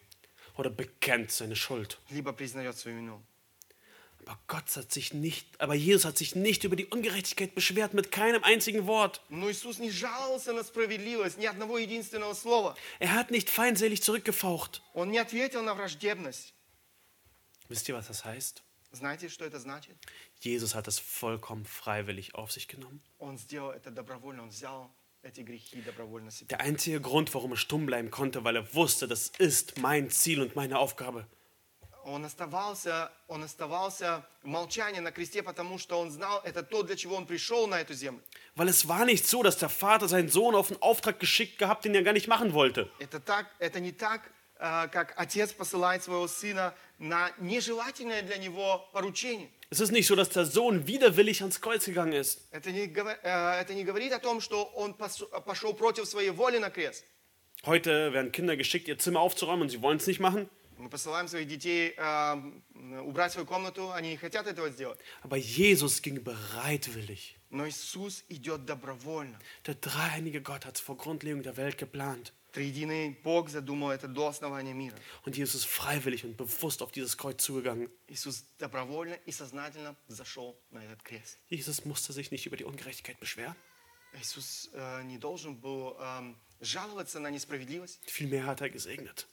oder 0.57 0.71
bekennt 0.71 1.33
seine 1.33 1.57
Schuld. 1.57 1.99
либо 2.11 2.33
признает 2.33 2.77
свою 2.79 2.99
вину. 2.99 3.23
Aber 4.25 4.39
Gott 4.47 4.77
hat 4.77 4.93
sich 4.93 5.13
nicht, 5.13 5.61
aber 5.61 5.75
Jesus 5.75 6.05
hat 6.05 6.17
sich 6.17 6.37
nicht 6.37 6.63
über 6.63 6.77
die 6.77 6.87
Ungerechtigkeit 6.87 7.57
beschwert 7.57 7.93
mit 7.93 8.13
keinem 8.13 8.45
einzigen 8.45 8.87
Wort. 8.87 9.21
Но 9.29 9.51
Иисус 9.51 9.81
не 9.81 9.91
жаловался 9.91 10.53
на 10.53 10.63
справедливость, 10.63 11.39
ни 11.39 11.47
одного 11.47 11.79
единственного 11.79 12.35
слова. 12.35 12.77
Er 13.01 13.15
hat 13.15 13.33
nicht 13.33 13.51
feindselig 13.51 14.01
zurückgefaucht. 14.01 14.81
Он 14.95 15.11
не 15.11 15.19
ответил 15.19 15.63
на 15.65 15.75
враждебность. 15.75 16.55
Wisst 17.69 17.89
ihr, 17.89 17.97
was 17.97 18.07
das 18.07 18.25
heißt? 18.25 18.63
Знаете, 18.93 19.29
что 19.29 19.45
это 19.45 19.59
значит? 19.59 19.97
Jesus 20.41 20.75
hat 20.75 20.87
es 20.87 20.99
vollkommen 20.99 21.65
freiwillig 21.65 22.35
auf 22.35 22.53
sich 22.53 22.69
genommen. 22.69 23.01
Он 23.19 23.39
сделал 23.39 23.71
это 23.71 23.91
добровольно, 23.91 24.43
он 24.43 24.51
взял 24.51 24.91
эти 25.23 25.41
грехи 25.41 25.81
добровольно 25.81 26.31
себе. 26.31 26.49
Der 26.49 26.61
einzige 26.61 27.01
Grund, 27.01 27.33
warum 27.33 27.53
er 27.53 27.57
stumm 27.57 27.87
bleiben 27.87 28.11
konnte, 28.11 28.45
weil 28.45 28.57
er 28.57 28.75
wusste, 28.75 29.09
das 29.09 29.29
ist 29.39 29.79
mein 29.79 30.11
Ziel 30.11 30.43
und 30.43 30.57
meine 30.57 30.79
Aufgabe. 30.79 31.27
Он 32.05 32.25
оставался, 32.25 33.13
он 33.29 33.45
оставался 33.45 34.27
в 34.43 34.49
молчании 34.49 34.99
на 34.99 35.13
кресте, 35.13 35.43
потому 35.43 35.79
что 35.79 36.01
он 36.01 36.11
знал, 36.11 36.41
это 36.45 36.65
то, 36.65 36.83
для 36.83 36.97
чего 36.97 37.15
он 37.15 37.27
пришел 37.27 37.69
на 37.69 37.81
эту 37.81 37.95
землю. 37.95 38.23
Weil 38.57 38.69
es 38.69 38.89
war 38.89 39.05
nicht 39.05 39.27
so, 39.27 39.43
dass 39.43 39.57
der 39.57 39.69
Vater 39.69 40.09
seinen 40.09 40.29
Sohn 40.29 40.55
auf 40.55 40.71
einen 40.71 40.83
Auftrag 40.83 41.21
geschickt 41.21 41.59
gehabt, 41.59 41.85
den 41.85 41.95
er 41.95 42.03
gar 42.03 42.13
nicht 42.13 42.27
machen 42.27 42.53
wollte. 42.53 42.91
Это, 42.99 43.21
так, 43.21 43.47
это 43.61 43.79
не 43.79 43.93
так, 43.93 44.21
э, 44.27 44.36
как 44.59 45.15
отец 45.17 45.53
посылает 45.53 46.03
своего 46.05 46.29
сына 46.29 46.75
на 46.99 47.33
нежелательное 47.39 48.23
для 48.23 48.37
него 48.39 48.89
поручение. 48.93 49.49
Es 49.71 49.81
ist 49.81 49.91
nicht 49.91 50.07
so, 50.07 50.15
dass 50.15 50.29
der 50.29 50.45
Sohn 50.45 50.87
widerwillig 50.87 51.41
ans 51.43 51.61
Kreuz 51.61 51.85
gegangen 51.87 52.13
ist. 52.13 52.41
Это 52.53 52.71
не, 52.71 52.87
гово- 52.87 53.19
э, 53.23 53.61
это 53.61 53.75
не 53.75 53.85
говорит 53.85 54.13
о 54.13 54.19
том, 54.19 54.41
что 54.41 54.65
он 54.65 54.93
пос- 54.93 55.25
пошел 55.43 55.73
против 55.75 56.07
своей 56.07 56.31
воли 56.31 56.59
на 56.59 56.71
крест. 56.71 57.05
Heute 57.65 58.13
werden 58.13 58.33
Kinder 58.33 58.57
geschickt, 58.57 58.87
ihr 58.89 58.99
Zimmer 58.99 59.21
aufzuräumen 59.21 59.63
und 59.63 59.69
sie 59.71 59.81
wollen 59.83 59.97
es 59.99 60.07
nicht 60.07 60.21
machen. 60.21 60.49
Мы 60.79 60.89
посылаем 60.89 61.27
своих 61.29 61.47
детей 61.49 61.95
э, 61.97 63.01
убрать 63.03 63.33
свою 63.33 63.47
комнату, 63.47 63.93
они 63.93 64.11
не 64.11 64.17
хотят 64.17 64.47
этого 64.47 64.69
сделать. 64.71 64.99
Aber 65.23 65.37
Jesus 65.39 66.03
ging 66.03 66.23
bereitwillig. 66.23 67.37
Но 67.51 67.67
Иисус 67.69 68.25
идет 68.29 68.65
добровольно. 68.67 69.39
Der 69.67 69.75
dreieinige 69.75 70.41
Gott 70.43 70.65
hat 70.67 70.77
es 70.77 70.81
vor 70.81 70.97
Grundlegung 70.97 71.43
der 71.43 71.57
Welt 71.57 71.79
geplant. 71.79 72.33
Триединый 72.53 73.19
Бог 73.25 73.49
задумал 73.49 73.91
это 73.91 74.09
до 74.09 74.27
основания 74.29 74.75
мира. 74.75 74.97
Und 75.25 75.37
Jesus 75.37 75.63
ist 75.65 75.67
freiwillig 75.67 76.25
und 76.25 76.37
bewusst 76.37 76.83
auf 76.83 76.93
dieses 76.93 77.17
Kreuz 77.17 77.43
zugegangen. 77.43 77.89
Иисус 78.09 78.45
добровольно 78.59 79.15
и 79.27 79.33
сознательно 79.33 79.97
зашел 80.09 80.59
на 80.71 80.85
этот 80.85 81.03
крест. 81.03 81.39
Jesus 81.49 81.85
musste 81.87 82.13
sich 82.13 82.31
nicht 82.31 82.45
über 82.47 82.57
die 82.57 82.65
Ungerechtigkeit 82.65 83.19
beschweren. 83.21 83.55
Иисус 84.21 84.69
э, 84.75 85.03
не 85.05 85.17
должен 85.17 85.57
был 85.57 85.97
эм, 85.99 86.37
жаловаться 86.61 87.19
на 87.21 87.31
несправедливость. 87.31 88.01
Vielmehr 88.07 88.45
hat 88.45 88.61
er 88.61 88.69
gesegnet. 88.69 89.27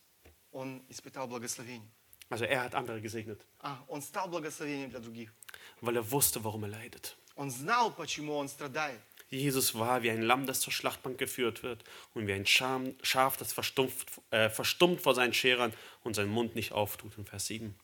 Он 0.52 0.82
испытал 0.90 1.28
благословение. 1.28 1.90
Also 2.30 2.46
er 2.46 2.64
hat 2.64 2.76
andere 2.76 3.02
gesegnet, 3.02 3.42
А, 3.60 3.84
он 3.88 4.02
стал 4.02 4.30
благословением 4.30 4.92
для 4.92 5.00
других. 5.00 5.34
weil 5.82 5.98
er 5.98 6.10
wusste, 6.12 6.44
warum 6.44 6.64
er 6.64 6.70
leidet. 6.70 7.18
Он 7.36 7.50
знал, 7.52 7.92
почему 7.92 8.36
он 8.36 8.48
страдает. 8.48 9.00
Jesus 9.34 9.76
war 9.76 10.02
wie 10.02 10.10
ein 10.10 10.24
Lamm, 10.24 10.48
das 10.48 10.60
zur 10.60 10.74
Schlachtbank 10.74 11.18
geführt 11.18 11.62
wird 11.62 11.84
und 12.16 12.28
wie 12.28 12.34
ein 12.34 12.48
Scham, 12.48 12.96
Schaf, 13.04 13.38
das 13.38 13.54
verstumpft, 13.54 14.08
äh, 14.32 14.50
verstummt 14.50 15.02
vor 15.02 15.14
seinen 15.14 15.34
Scherern 15.34 15.72
und 16.04 16.16
seinen 16.16 16.32
Mund 16.32 16.56
nicht 16.56 16.72
auftut. 16.72 17.18
In 17.18 17.26
Vers 17.26 17.46
7. 17.48 17.76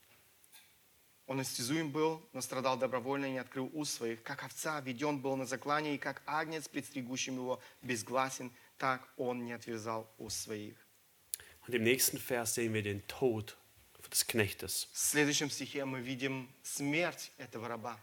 Он 1.28 1.42
истязуем 1.42 1.92
был, 1.92 2.22
но 2.34 2.42
страдал 2.42 2.78
добровольно 2.78 3.26
и 3.26 3.32
не 3.32 3.40
открыл 3.40 3.70
уст 3.74 3.96
своих. 3.96 4.22
Как 4.22 4.44
овца 4.44 4.80
веден 4.82 5.20
был 5.22 5.36
на 5.36 5.46
заклание, 5.46 5.96
и 5.96 5.98
как 5.98 6.22
агнец, 6.28 6.68
предстригущим 6.68 7.36
его, 7.36 7.60
безгласен, 7.82 8.52
так 8.78 9.08
он 9.18 9.44
не 9.44 9.54
отвязал 9.54 10.08
уст 10.18 10.44
своих. 10.44 10.76
Und 11.68 11.74
im 11.74 11.84
nächsten 11.84 12.20
Vers 12.20 12.54
sehen 12.54 12.74
wir 12.74 12.84
den 12.84 13.08
Tod 13.08 13.58
des 14.12 14.28
Knechtes. 14.28 14.88
В 14.94 15.00
следующем 15.00 15.50
стихе 15.50 15.84
мы 15.86 16.00
видим 16.00 16.48
смерть 16.62 17.32
этого 17.38 17.68
раба. 17.68 18.00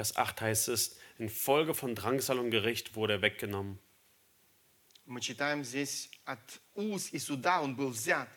Vers 0.00 0.16
8 0.16 0.40
heißt 0.40 0.68
es, 0.68 0.96
infolge 1.18 1.74
von 1.74 1.94
Drangsal 1.94 2.38
und 2.38 2.50
Gericht 2.50 2.96
wurde 2.96 3.14
er 3.14 3.22
weggenommen. 3.22 3.78
Мы 5.06 5.20
читаем 5.20 5.64
здесь 5.64 6.10
от 6.24 6.40
уз 6.74 7.12
и 7.12 7.18
суда 7.18 7.60
он 7.62 7.76
был 7.76 7.90
взят. 7.90 8.28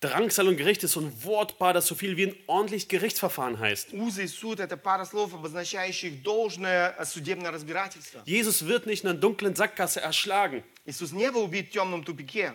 Drangsal 0.00 0.48
und 0.48 0.56
Gericht 0.56 0.82
ist 0.82 0.92
so 0.92 1.00
ein 1.00 1.24
Wortpaar, 1.24 1.72
das 1.72 1.86
so 1.86 1.94
viel 1.94 2.16
wie 2.16 2.26
ein 2.26 2.36
ordentlich 2.46 2.88
Gerichtsverfahren 2.88 3.58
heißt. 3.58 3.92
Узы 3.94 4.24
и 4.24 4.26
суд – 4.26 4.60
это 4.60 4.76
пара 4.76 5.04
слов, 5.06 5.32
обозначающих 5.34 6.22
должное 6.22 6.94
э, 6.98 7.04
судебное 7.06 7.50
разбирательство. 7.50 8.22
Jesus 8.26 8.66
wird 8.66 8.86
nicht 8.86 9.04
in 9.04 9.10
einer 9.10 9.18
dunklen 9.18 9.54
Sackgasse 9.54 10.00
erschlagen. 10.00 10.62
Иисус 10.84 11.12
не 11.12 11.30
был 11.30 11.44
убит 11.44 11.68
в 11.68 11.72
темном 11.72 12.04
тупике, 12.04 12.54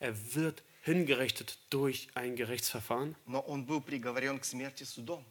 Er 0.00 0.14
wird 0.34 0.62
hingerichtet 0.82 1.58
durch 1.70 2.08
ein 2.14 2.36
Gerichtsverfahren. 2.36 3.16
но 3.26 3.40
он 3.40 3.64
был 3.64 3.80
приговорен 3.80 4.38
к 4.40 4.44
смерти 4.44 4.84
судом. 4.84 5.24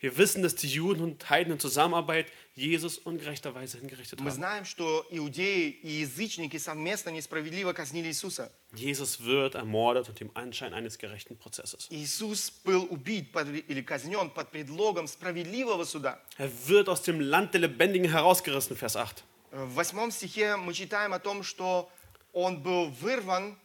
Wir 0.00 0.16
wissen, 0.18 0.42
dass 0.42 0.54
die 0.54 0.68
Juden 0.68 1.00
und 1.02 1.30
Heiden 1.30 1.54
in 1.54 1.58
Zusammenarbeit 1.58 2.26
Jesus 2.54 2.98
ungerechterweise 2.98 3.78
hingerichtet 3.78 4.20
Мы 4.20 4.30
haben. 4.30 4.34
знаем, 4.36 4.64
что 4.66 5.06
иудеи 5.10 5.70
и 5.70 5.88
язычники 6.02 6.58
совместно 6.58 7.10
несправедливо 7.10 7.72
казнили 7.72 8.08
Иисуса. 8.08 8.52
Jesus 8.74 9.20
wird 9.24 9.54
ermordet 9.54 10.08
unter 10.08 10.12
dem 10.24 10.30
Anschein 10.34 10.74
eines 10.74 10.98
gerechten 10.98 11.36
Prozesses. 11.38 11.86
Иисус 11.90 12.50
был 12.64 12.86
убит 12.90 13.32
под- 13.32 13.48
или 13.48 13.80
казнен 13.80 14.28
под 14.30 14.50
предлогом 14.50 15.06
справедливого 15.06 15.84
суда. 15.84 16.20
Er 16.38 16.50
wird 16.68 16.88
aus 16.90 17.02
dem 17.02 17.18
Land 17.20 17.54
der 17.54 17.62
Lebendigen 17.62 18.10
herausgerissen, 18.10 18.76
Vers 18.76 18.96
8. 18.96 19.24
Э, 19.52 19.64
В 19.64 19.74
восьмом 19.76 20.10
стихе 20.10 20.56
мы 20.56 20.74
читаем 20.74 21.14
о 21.14 21.18
том, 21.18 21.42
что 21.42 21.90
он 22.34 22.62
был 22.62 22.90
вырван, 22.90 23.58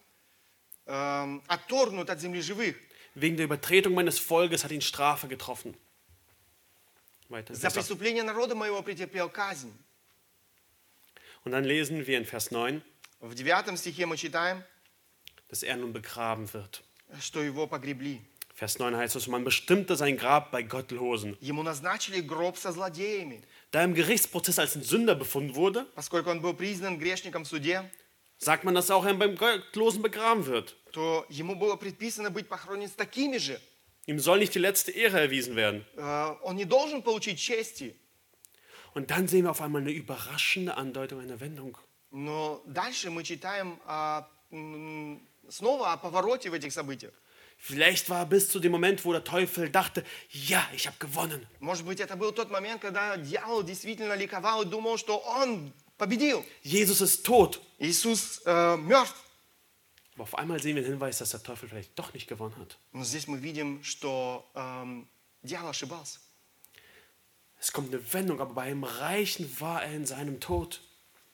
эм, 0.85 1.43
отторгнут 1.47 2.09
от 2.09 2.19
земли 2.21 2.41
живых 2.41 2.75
Wegen 3.15 3.35
der 3.35 3.45
Übertretung 3.45 3.93
meines 3.93 4.19
Volkes 4.19 4.63
hat 4.63 4.71
ihn 4.71 4.79
Strafe 4.81 5.27
getroffen. 5.27 5.75
Weiter. 7.29 7.51
in 7.53 7.55
за 7.55 7.61
Vers 7.69 7.73
8. 7.73 7.75
преступление 7.75 8.23
народа 8.23 8.55
моего 8.55 8.81
претерпел 8.81 9.29
казнь. 9.29 9.71
Und 11.43 11.51
dann 11.53 11.63
lesen 11.63 12.05
wir 12.05 12.17
in 12.17 12.25
Vers 12.25 12.51
9, 12.51 12.81
В 13.19 13.33
девятом 13.35 13.77
стихе 13.77 14.05
мы 14.05 14.17
читаем, 14.17 14.63
dass 15.49 15.63
er 15.63 15.75
nun 15.77 15.93
begraben 15.93 16.51
wird. 16.53 16.81
что 17.19 17.41
его 17.43 17.67
погребли. 17.67 18.21
Vers 18.55 18.77
9 18.79 18.95
heißt 18.95 19.15
es, 19.15 19.27
man 19.27 19.43
bestimmte 19.43 19.95
sein 19.95 20.17
Grab 20.17 20.51
bei 20.51 20.61
Gottlosen. 20.61 21.35
Ему 21.41 21.63
назначили 21.63 22.21
гроб 22.21 22.57
со 22.57 22.71
злодеями. 22.71 23.41
Da 23.71 23.79
er 23.79 23.85
im 23.85 23.93
Gerichtsprozess 23.95 24.59
als 24.59 24.75
ein 24.75 24.83
Sünder 24.83 25.15
befunden 25.15 25.55
wurde, 25.55 25.85
Поскольку 25.95 26.29
он 26.29 26.41
был 26.41 26.53
признан 26.53 26.99
грешником 26.99 27.43
в 27.43 27.47
суде, 27.47 27.89
sagt 28.37 28.63
man, 28.63 28.75
dass 28.75 28.91
auch 28.91 29.05
er 29.05 29.13
beim 29.15 29.35
Gottlosen 29.35 30.01
begraben 30.01 30.45
wird. 30.45 30.75
то 30.91 31.25
ему 31.29 31.55
было 31.55 31.75
предписано 31.77 32.29
быть 32.29 32.47
похоронен 32.49 32.87
с 32.87 32.91
такими 32.93 33.37
же. 33.37 33.59
Ihm 34.07 34.19
soll 34.19 34.39
nicht 34.39 34.53
die 34.55 34.59
letzte 34.59 34.91
Ehre 34.91 35.19
erwiesen 35.19 35.55
werden. 35.55 35.85
Э, 35.95 36.35
Он 36.43 36.55
не 36.55 36.65
должен 36.65 37.03
получить 37.03 37.39
чести. 37.39 37.95
Und 38.93 39.09
dann 39.11 39.27
sehen 39.27 39.43
wir 39.45 39.51
auf 39.51 39.61
einmal 39.61 39.81
eine 39.81 39.91
überraschende 39.91 40.75
Andeutung 40.75 41.19
einer 41.21 41.39
Wendung. 41.39 41.77
Но 42.11 42.61
дальше 42.65 43.09
мы 43.09 43.23
читаем 43.23 43.79
о, 43.85 44.23
м, 44.51 45.21
снова 45.47 45.93
о 45.93 45.97
повороте 45.97 46.49
в 46.49 46.53
этих 46.53 46.73
событиях. 46.73 47.13
Vielleicht 47.57 48.09
war 48.09 48.25
bis 48.25 48.49
zu 48.49 48.59
dem 48.59 48.71
Moment, 48.71 49.05
wo 49.05 49.11
der 49.13 49.23
Teufel 49.23 49.69
dachte, 49.69 50.03
ja, 50.31 50.67
ich 50.73 50.87
habe 50.87 50.97
gewonnen. 50.99 51.45
Может 51.59 51.85
быть, 51.85 51.99
это 51.99 52.15
был 52.17 52.31
тот 52.33 52.49
момент, 52.49 52.81
когда 52.81 53.15
дьявол 53.17 53.61
действительно 53.63 54.15
ликовал 54.15 54.63
и 54.63 54.65
думал, 54.65 54.97
что 54.97 55.19
он 55.19 55.71
победил. 55.97 56.43
Jesus 56.63 57.01
ist 57.01 57.23
tot. 57.23 57.61
Иисус 57.77 58.41
э, 58.45 58.77
мертв. 58.77 59.15
Aber 60.15 60.23
auf 60.23 60.35
einmal 60.35 60.61
sehen 60.61 60.75
wir 60.75 60.83
den 60.83 60.91
Hinweis, 60.93 61.19
dass 61.19 61.31
der 61.31 61.41
Teufel 61.41 61.69
vielleicht 61.69 61.97
doch 61.97 62.13
nicht 62.13 62.27
gewonnen 62.27 62.55
hat. 62.57 62.77
Но 62.91 63.03
здесь 63.03 63.27
мы 63.27 63.37
видим, 63.41 63.81
что 63.83 64.45
эм, 64.55 65.07
дьявол 65.41 65.69
ошибался. 65.69 66.19
Es 67.59 67.71
kommt 67.71 67.93
eine 67.93 68.01
Wendung, 68.13 68.41
aber 68.41 68.53
bei 68.55 68.63
einem 68.63 68.83
Reichen 68.83 69.47
war 69.59 69.83
er 69.83 69.93
in 69.93 70.05
seinem 70.05 70.39
Tod. 70.39 70.81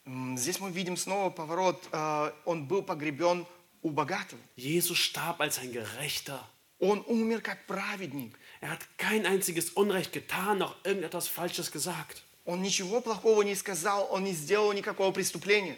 М, 0.06 0.36
Здесь 0.36 0.60
мы 0.60 0.70
видим 0.70 0.96
снова 0.96 1.30
поворот. 1.30 1.88
Э, 1.92 2.32
Он 2.44 2.66
был 2.68 2.82
погребен 2.82 3.46
у 3.82 3.90
богатого. 3.90 4.40
Jesus 4.56 4.98
starb 4.98 5.40
als 5.40 5.58
ein 5.58 5.72
Gerechter. 5.72 6.40
Он 6.80 7.02
умер 7.06 7.40
как 7.40 7.66
праведник. 7.66 8.38
Er 8.60 8.70
hat 8.70 8.86
kein 8.98 9.26
einziges 9.26 9.70
Unrecht 9.70 10.12
getan, 10.12 10.58
noch 10.58 10.76
irgendetwas 10.84 11.26
Falsches 11.26 11.72
gesagt. 11.72 12.22
Он 12.44 12.62
ничего 12.62 13.00
плохого 13.00 13.42
не 13.42 13.54
сказал, 13.56 14.08
он 14.10 14.24
не 14.24 14.32
сделал 14.32 14.72
никакого 14.72 15.10
преступления. 15.12 15.76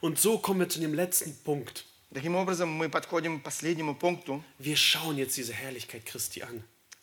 Und 0.00 0.18
so 0.18 0.38
kommen 0.38 0.60
wir 0.60 0.68
zu 0.68 0.80
dem 0.80 0.92
letzten 0.94 1.34
Punkt. 1.44 1.84
Таким 2.12 2.36
образом, 2.36 2.70
мы 2.70 2.88
подходим 2.88 3.40
к 3.40 3.44
последнему 3.44 3.94
пункту. 3.94 4.42
Wir 4.58 4.76
schauen 4.76 5.18
jetzt 5.18 5.36
diese 5.36 5.52
Herrlichkeit 5.52 6.06
Christi 6.06 6.42
an. 6.42 6.62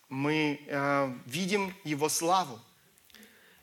Мы 0.10 0.60
э, 0.68 1.14
видим 1.26 1.74
его 1.84 2.10
славу. 2.10 2.60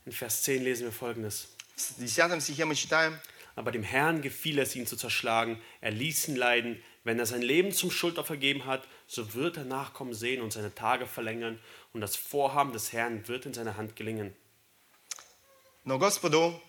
In 0.04 0.12
Vers 0.12 0.42
10 0.42 0.62
lesen 0.62 0.84
wir 0.84 0.92
folgendes. 0.92 1.48
В 1.76 2.06
10 2.06 2.40
стихе 2.40 2.64
мы 2.64 2.74
читаем, 2.74 3.18
Aber 3.54 3.70
dem 3.70 3.82
Herrn 3.82 4.22
gefiel 4.22 4.58
es, 4.58 4.74
ihn 4.76 4.86
zu 4.86 4.96
zerschlagen. 4.96 5.60
Er 5.80 5.90
ließ 5.90 6.28
ihn 6.28 6.36
leiden. 6.36 6.82
Wenn 7.04 7.18
er 7.18 7.26
sein 7.26 7.42
Leben 7.42 7.72
zum 7.72 7.90
Schuldopfer 7.90 8.28
vergeben 8.28 8.64
hat, 8.64 8.86
so 9.06 9.34
wird 9.34 9.56
er 9.56 9.64
Nachkommen 9.64 10.14
sehen 10.14 10.40
und 10.40 10.52
seine 10.52 10.74
Tage 10.74 11.06
verlängern. 11.06 11.58
Und 11.92 12.00
das 12.00 12.16
Vorhaben 12.16 12.72
des 12.72 12.92
Herrn 12.92 13.26
wird 13.28 13.44
in 13.46 13.54
seiner 13.54 13.76
Hand 13.76 13.96
gelingen. 13.96 14.34
но 15.84 15.98
Господу, 15.98 16.60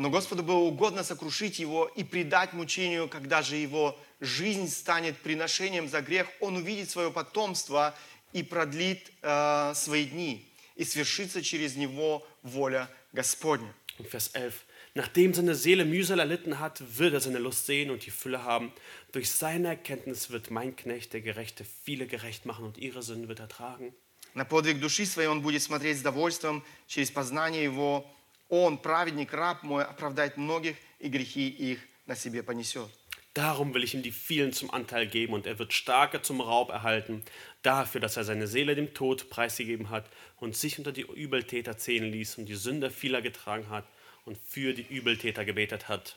но 0.00 0.08
Господу 0.08 0.42
было 0.42 0.60
угодно 0.60 1.04
сокрушить 1.04 1.58
его 1.58 1.84
и 1.84 2.04
предать 2.04 2.54
мучению, 2.54 3.06
когда 3.06 3.42
же 3.42 3.56
его 3.56 4.00
жизнь 4.18 4.66
станет 4.66 5.14
приношением 5.18 5.90
за 5.90 6.00
грех, 6.00 6.26
он 6.40 6.56
увидит 6.56 6.88
свое 6.88 7.10
потомство 7.10 7.94
и 8.32 8.42
продлит 8.42 9.12
э, 9.20 9.72
свои 9.74 10.06
дни, 10.06 10.50
и 10.74 10.84
свершится 10.84 11.42
через 11.42 11.76
него 11.76 12.26
воля 12.42 12.88
Господня. 13.12 13.74
Vers 13.98 14.30
11. 14.32 14.54
Nachdem 14.94 15.34
seine 15.34 15.54
Seele 15.54 15.84
Mühsal 15.84 16.20
erlitten 16.20 16.60
hat, 16.60 16.82
wird 16.96 17.12
er 17.12 17.20
seine 17.20 17.38
Lust 17.38 17.66
sehen 17.66 17.90
und 17.90 18.06
die 18.06 18.10
Fülle 18.10 18.42
haben. 18.42 18.72
Durch 19.12 19.30
seine 19.30 19.68
Erkenntnis 19.68 20.30
wird 20.30 20.50
mein 20.50 20.74
Knecht, 20.76 21.12
der 21.12 21.20
Gerechte, 21.20 21.66
viele 21.84 22.06
gerecht 22.06 22.46
machen 22.46 22.64
und 22.64 22.78
ihre 22.78 23.02
Sünden 23.02 23.28
wird 23.28 23.40
er 23.40 23.50
tragen. 23.50 23.92
На 24.32 24.46
подвиг 24.46 24.80
души 24.80 25.04
своей 25.04 25.28
он 25.28 25.42
будет 25.42 25.60
смотреть 25.60 25.98
с 25.98 26.02
довольством, 26.02 26.64
через 26.86 27.10
познание 27.10 27.64
его. 27.64 28.10
Он, 28.49 28.77
праведник, 28.77 29.33
раб 29.33 29.63
мой, 29.63 29.83
оправдает 29.83 30.37
многих, 30.37 30.75
и 30.99 31.09
грехи 31.09 31.49
их 31.49 31.79
на 32.05 32.15
себе 32.15 32.43
понесет. 32.43 32.89
Darum 33.35 33.73
will 33.73 33.83
ich 33.83 33.93
ihm 33.93 34.01
die 34.01 34.13
vielen 34.13 34.53
zum 34.53 34.71
Anteil 34.71 35.07
geben 35.07 35.33
und 35.33 35.45
er 35.45 35.59
wird 35.59 35.73
Starke 35.73 36.21
zum 36.21 36.39
Raub 36.39 36.69
erhalten, 36.69 37.21
dafür, 37.63 37.99
dass 37.99 38.15
er 38.15 38.23
seine 38.23 38.47
Seele 38.47 38.75
dem 38.75 38.93
Tod 38.93 39.29
preisgegeben 39.29 39.89
hat 39.89 40.09
und 40.37 40.55
sich 40.55 40.77
unter 40.77 40.93
die 40.93 41.01
Übeltäter 41.01 41.77
zählen 41.77 42.09
ließ 42.09 42.37
und 42.37 42.45
die 42.45 42.55
Sünder 42.55 42.89
vieler 42.89 43.21
getragen 43.21 43.69
hat 43.69 43.85
und 44.23 44.37
für 44.37 44.73
die 44.73 44.87
Übeltäter 44.87 45.43
gebetet 45.43 45.89
hat. 45.89 46.15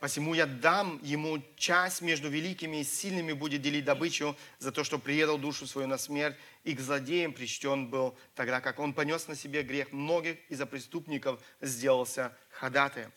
Посему 0.00 0.32
я 0.32 0.46
дам 0.46 0.98
ему 1.02 1.42
часть 1.56 2.00
между 2.00 2.30
великими 2.30 2.78
и 2.78 2.84
сильными 2.84 3.34
будет 3.34 3.60
делить 3.60 3.84
добычу 3.84 4.34
за 4.58 4.72
то, 4.72 4.82
что 4.82 4.98
предал 4.98 5.36
душу 5.36 5.66
свою 5.66 5.86
на 5.88 5.98
смерть, 5.98 6.36
и 6.64 6.74
к 6.74 6.80
злодеям 6.80 7.34
причтен 7.34 7.88
был, 7.88 8.16
тогда 8.34 8.62
как 8.62 8.78
он 8.80 8.94
понес 8.94 9.28
на 9.28 9.36
себе 9.36 9.62
грех 9.62 9.92
многих 9.92 10.38
и 10.48 10.54
за 10.54 10.64
преступников 10.64 11.38
сделался 11.60 12.34
ходатаем. 12.48 13.12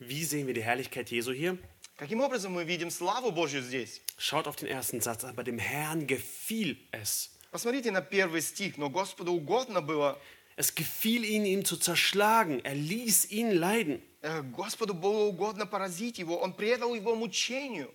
Wie 0.00 0.24
sehen 0.24 0.48
wir 0.48 0.54
die 0.54 0.64
Herrlichkeit 0.64 1.10
Jesu 1.10 1.32
hier? 1.32 1.56
Каким 1.96 2.20
образом 2.20 2.52
мы 2.52 2.64
видим 2.64 2.90
славу 2.90 3.30
Божью 3.30 3.62
здесь? 3.62 4.02
Schaut 4.18 4.48
auf 4.48 4.56
den 4.56 4.66
ersten 4.66 5.00
Satz, 5.00 5.24
aber 5.24 5.44
dem 5.44 5.60
Herrn 5.60 6.08
gefiel 6.08 6.76
es. 6.90 7.30
Посмотрите 7.52 7.92
на 7.92 8.00
первый 8.00 8.42
стих. 8.42 8.76
«Но 8.76 8.90
Господу 8.90 9.32
угодно 9.32 9.80
было 9.80 10.18
Es 10.56 10.74
gefiel 10.74 11.24
ihn 11.24 11.64
zu 11.64 11.76
zerschlagen. 11.76 12.64
Er 12.64 12.74
ließ 12.74 13.30
ihn 13.30 13.52
leiden. 13.52 14.02
Э, 14.24 14.40
Господу 14.40 14.94
было 14.94 15.24
угодно 15.24 15.66
поразить 15.66 16.18
его, 16.18 16.38
он 16.38 16.54
предал 16.54 16.94
его 16.94 17.14
мучению. 17.14 17.90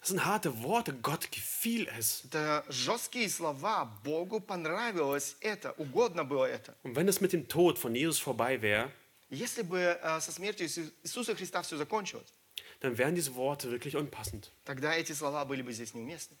Das 0.00 0.08
sind 0.10 0.24
harte 0.24 0.52
Worte. 0.62 0.92
Gott 1.00 1.28
gefiel 1.30 1.88
es. 1.98 2.24
Это 2.24 2.64
жесткие 2.68 3.28
слова. 3.28 3.84
Богу 4.04 4.40
понравилось 4.40 5.36
это, 5.40 5.72
угодно 5.78 6.24
было 6.24 6.44
это. 6.46 6.74
Und 6.84 6.94
wenn 6.96 7.08
es 7.08 7.20
mit 7.20 7.32
dem 7.32 7.46
Tod 7.48 7.78
von 7.78 7.94
Jesus 7.94 8.18
vorbei 8.20 8.60
wäre, 8.62 8.90
Если 9.30 9.62
бы 9.62 9.78
э, 9.78 10.20
со 10.20 10.30
смертью 10.32 10.66
Иису- 10.66 10.90
Иисуса 11.02 11.34
Христа 11.34 11.62
все 11.62 11.76
закончилось, 11.76 12.32
dann 12.80 12.96
wären 12.98 13.14
diese 13.14 13.34
Worte 13.34 13.70
wirklich 13.70 13.96
unpassend. 13.96 14.50
тогда 14.64 14.94
эти 14.94 15.12
слова 15.12 15.44
были 15.44 15.62
бы 15.62 15.72
здесь 15.72 15.94
неуместны. 15.94 16.36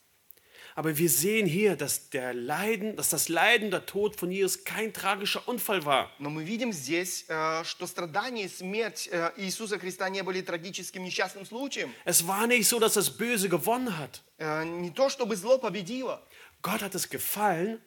Aber 0.75 0.95
wir 0.97 1.09
sehen 1.09 1.47
hier, 1.47 1.75
dass, 1.75 2.09
der 2.11 2.33
Leiden, 2.35 2.95
dass 2.95 3.09
das 3.09 3.29
Leiden, 3.29 3.71
der 3.71 3.85
Tod 3.87 4.15
von 4.15 4.29
Jesus 4.31 4.63
kein 4.63 4.93
tragischer 4.93 5.47
Unfall 5.47 5.85
war. 5.85 6.11
Но 6.19 6.29
мы 6.29 6.43
видим 6.43 6.71
здесь, 6.71 7.25
э, 7.27 7.63
что 7.63 7.87
страдания 7.87 8.43
и 8.45 8.47
смерть 8.47 9.09
э, 9.11 9.31
Иисуса 9.37 9.79
Христа 9.79 10.07
не 10.09 10.21
были 10.23 10.41
трагическим 10.41 11.03
несчастным 11.03 11.45
случаем. 11.45 11.91
Es 12.05 12.27
war 12.27 12.45
nicht 12.47 12.67
so, 12.67 12.79
dass 12.79 12.93
das 12.93 13.09
Böse 13.09 13.49
gewonnen 13.49 13.97
hat. 13.97 14.21
Э, 14.37 14.63
Не 14.63 14.91
то, 14.91 15.09
чтобы 15.09 15.35
зло 15.35 15.57
победило. 15.57 16.21
Gott 16.61 16.81
hat 16.81 16.93
es 16.95 17.09
gefallen, 17.09 17.79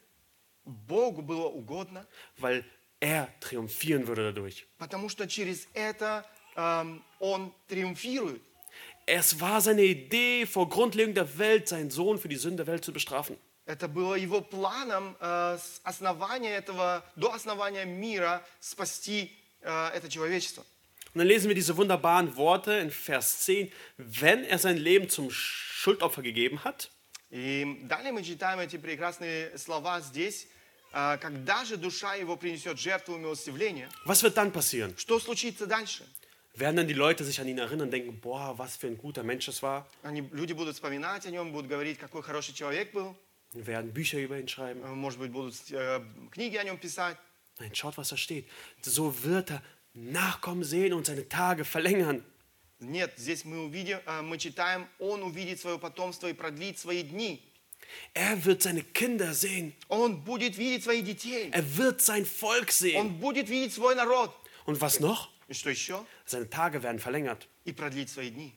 Богу 0.64 1.23
было 1.23 1.47
угодно, 1.47 2.07
weil 2.39 2.64
er 3.01 3.29
triumphieren 3.41 4.07
würde 4.07 4.33
dadurch. 4.33 4.66
потому 4.79 5.09
что 5.09 5.27
через 5.27 5.66
это 5.75 6.25
эм, 6.57 7.03
Он 7.18 7.53
триумфирует. 7.68 8.43
Es 9.07 9.41
war 9.41 9.61
seine 9.61 9.83
Idee, 9.83 10.47
vor 10.47 10.68
Grundlegung 10.68 11.14
der 11.14 11.39
Welt 11.39 11.68
seinen 11.68 11.91
Sohn 11.91 12.18
für 12.18 12.29
die 12.29 12.37
Sünde 12.37 12.64
der 12.64 12.73
Welt 12.73 12.85
zu 12.85 12.93
bestrafen. 12.93 13.37
Это 13.66 13.87
было 13.89 14.14
его 14.16 14.41
планом 14.41 15.16
э, 15.21 15.59
с 15.59 15.81
основания 15.85 16.51
этого, 16.57 17.05
до 17.16 17.33
основания 17.33 17.85
мира 17.85 18.45
спасти 18.61 19.31
э, 19.62 19.89
это 19.95 20.09
человечество. 20.09 20.64
Und 21.12 21.18
dann 21.18 21.27
lesen 21.27 21.49
wir 21.49 21.55
diese 21.57 21.77
wunderbaren 21.77 22.37
Worte 22.37 22.73
in 22.75 22.91
Vers 22.91 23.41
10. 23.45 23.71
Wenn 23.97 24.45
er 24.45 24.59
sein 24.59 24.77
Leben 24.77 25.09
zum 25.09 25.29
Schuldopfer 25.31 26.23
gegeben 26.23 26.62
hat, 26.64 26.91
И 27.31 27.64
далее 27.83 28.11
мы 28.12 28.25
читаем 28.25 28.59
эти 28.59 28.77
прекрасные 28.77 29.57
слова 29.57 30.01
здесь. 30.01 30.49
э, 30.93 31.18
Когда 31.18 31.64
же 31.64 31.77
душа 31.77 32.14
его 32.14 32.37
принесет 32.37 32.79
жертву 32.79 33.16
милостивления, 33.18 33.89
was 34.05 34.23
wird 34.25 34.37
dann 34.37 34.51
passieren? 34.53 34.97
что 34.97 35.18
случится 35.21 35.66
дальше? 35.66 36.05
Werden 36.55 36.77
dann 36.77 36.89
die 36.89 36.95
Leute 36.95 37.25
sich 37.25 37.41
an 37.41 37.49
ihn 37.49 37.59
erinnern 37.59 37.87
und 37.87 37.91
denken, 37.93 38.21
boah, 38.21 38.59
was 38.59 38.77
für 38.77 38.89
ein 38.89 38.99
guter 38.99 39.23
Mensch 39.23 39.49
es 39.49 39.62
war? 39.62 39.87
Они, 40.03 40.23
люди 40.33 40.53
будут 40.53 40.75
вспоминать 40.75 41.25
о 41.27 41.31
нем, 41.31 41.53
будут 41.53 41.68
говорить, 41.68 41.99
какой 41.99 42.23
хороший 42.23 42.55
человек 42.55 42.93
был. 42.93 43.14
Und 43.55 43.66
werden 43.66 43.93
Bücher 43.93 44.18
über 44.18 44.39
ihn 44.39 44.49
schreiben? 44.49 44.83
Э, 44.85 44.95
Может 44.95 45.18
быть, 45.21 45.31
будут 45.33 45.55
э, 45.71 46.01
книги 46.31 46.57
о 46.57 46.64
нем 46.64 46.79
писать. 46.79 47.16
Nein, 47.59 47.75
schaut, 47.75 47.97
was 47.99 48.09
da 48.09 48.16
steht. 48.16 48.47
So 48.83 49.23
wird 49.23 49.51
er 49.51 49.62
Nachkommen 49.93 50.62
sehen 50.62 50.93
und 50.93 51.07
seine 51.07 51.29
Tage 51.29 51.64
verlängern. 51.64 52.25
Нет, 52.79 53.12
здесь 53.16 53.45
мы 53.45 53.64
увидим, 53.64 53.99
э, 54.07 54.23
мы 54.23 54.39
читаем, 54.39 54.87
он 54.99 55.23
увидит 55.23 55.61
свое 55.61 55.79
потомство 55.79 56.29
и 56.29 56.33
продлит 56.33 56.79
свои 56.79 57.03
дни. 57.03 57.43
Er 58.14 58.45
wird 58.45 58.62
seine 58.62 58.83
Kinder 58.83 59.35
sehen. 59.35 59.73
Он 59.89 60.21
будет 60.23 60.57
видеть 60.57 60.85
своих 60.85 61.05
детей. 61.05 61.51
Er 61.53 61.64
wird 61.77 62.01
sein 62.01 62.25
Volk 62.25 62.71
sehen. 62.71 63.01
Он 63.01 63.09
будет 63.18 63.49
видеть 63.49 63.75
свой 63.75 63.95
народ. 63.95 64.33
Und 64.64 64.81
was 64.81 65.01
noch? 65.01 65.29
И 65.49 65.53
что 65.55 65.71
еще? 65.71 66.05
Seine 66.27 66.49
Tage 66.49 66.83
werden 66.83 66.99
verlängert. 67.01 67.49
И 67.64 67.73
продлить 67.73 68.09
свои 68.11 68.31
дни. 68.31 68.55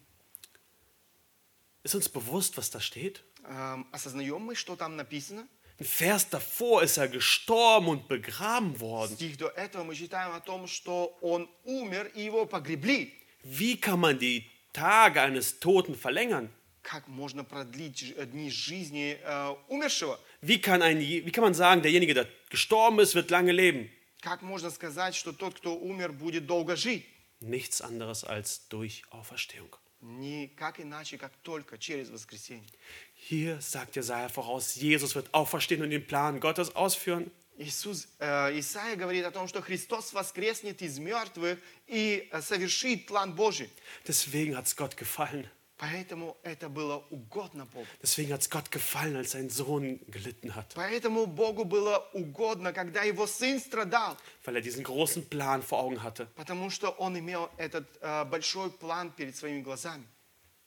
Ist 1.84 1.95
uns 1.95 2.07
bewusst, 2.09 2.57
was 2.57 2.70
da 2.72 2.80
steht? 2.80 3.22
Эм, 3.45 3.88
осознаем 3.91 4.41
мы, 4.41 4.55
что 4.55 4.76
там 4.76 4.95
написано? 4.95 5.47
Ein 5.80 5.86
Vers 5.86 6.30
davor 6.30 6.84
ist 6.84 6.97
er 6.97 7.07
gestorben 7.09 7.88
und 7.89 8.07
begraben 8.07 8.80
worden. 8.80 9.16
Стих 9.16 9.38
до 9.38 9.47
этого 9.49 9.84
мы 9.84 9.95
читаем 9.95 10.32
о 10.34 10.39
том, 10.39 10.68
что 10.68 11.18
он 11.22 11.49
умер 11.66 12.11
и 12.16 12.22
его 12.24 12.45
погребли. 12.45 13.11
Wie 13.43 13.76
kann 13.78 13.99
man 13.99 14.18
die 14.20 14.45
Tage 14.72 15.22
eines 15.22 15.59
Toten 15.59 15.95
verlängern? 15.95 16.49
Как 16.84 17.07
можно 17.07 17.43
продлить 17.43 17.97
ж- 17.99 18.26
дни 18.28 18.49
жизни 18.49 19.18
э, 19.22 19.55
умершего? 19.68 20.20
Wie 20.41 20.59
kann, 20.61 20.82
ein, 20.82 20.99
wie 20.99 21.32
kann 21.32 21.43
man 21.43 21.53
sagen, 21.53 21.82
derjenige, 21.82 22.14
der 22.14 22.28
gestorben 22.49 22.99
ist, 22.99 23.16
wird 23.16 23.30
lange 23.32 23.51
leben? 23.51 23.89
Как 24.22 24.41
можно 24.41 24.70
сказать, 24.70 25.16
что 25.16 25.34
тот, 25.34 25.55
кто 25.55 25.76
умер, 25.78 26.14
будет 26.14 26.45
долго 26.45 26.76
жить? 26.76 27.05
Nichts 27.41 27.82
anderes 27.82 28.24
als 28.24 28.68
durch 28.70 29.03
Auferstehung. 29.11 29.76
Никак 29.99 30.80
иначе, 30.80 31.18
как 31.18 31.34
только 31.43 31.78
через 31.78 32.09
воскресенье. 32.09 32.70
Hier 33.16 33.61
sagt 33.61 33.95
Jesaja 33.95 34.28
voraus, 34.28 34.76
Jesus 34.76 35.16
wird 35.16 35.34
auferstehen 35.34 35.82
und 35.82 35.91
den 35.91 36.05
Plan 36.05 36.39
Gottes 36.39 36.76
ausführen. 36.76 37.32
Иисус, 37.57 38.07
э, 38.20 38.59
Исаия 38.59 38.95
говорит 38.95 39.24
о 39.26 39.32
том, 39.32 39.47
что 39.47 39.61
Христос 39.61 40.11
воскреснет 40.11 40.82
из 40.82 40.99
мертвых 40.99 41.59
и 41.88 42.28
э, 42.32 42.41
совершит 42.41 43.05
план 43.05 43.34
Божий. 43.34 43.70
Deswegen 44.07 44.57
hat 44.57 44.66
es 44.66 44.76
Gott 44.76 44.97
gefallen. 44.97 45.49
Поэтому 45.79 46.37
это 46.43 46.68
было 46.68 47.05
угодно 47.11 47.64
Богу. 47.66 47.87
Deswegen 48.03 48.33
hat 48.33 48.41
es 48.41 48.51
Gott 48.51 48.70
gefallen, 48.72 49.14
als 49.16 49.31
sein 49.31 49.49
Sohn 49.49 50.01
gelitten 50.09 50.55
hat. 50.57 50.74
Поэтому 50.74 51.26
Богу 51.26 51.64
было 51.64 52.05
угодно, 52.12 52.72
когда 52.72 53.03
его 53.05 53.26
сын 53.29 53.61
страдал, 53.61 54.16
Weil 54.45 54.57
er 54.57 54.62
diesen 54.62 54.83
großen 54.83 55.29
Plan 55.29 55.62
vor 55.62 55.79
Augen 55.79 56.03
hatte, 56.03 56.26
потому 56.35 56.70
что 56.70 56.91
он 56.91 57.16
имел 57.16 57.49
этот 57.59 57.87
э, 58.01 58.24
большой 58.24 58.70
план 58.70 59.12
перед 59.12 59.37
своими 59.37 59.62
глазами, 59.62 60.05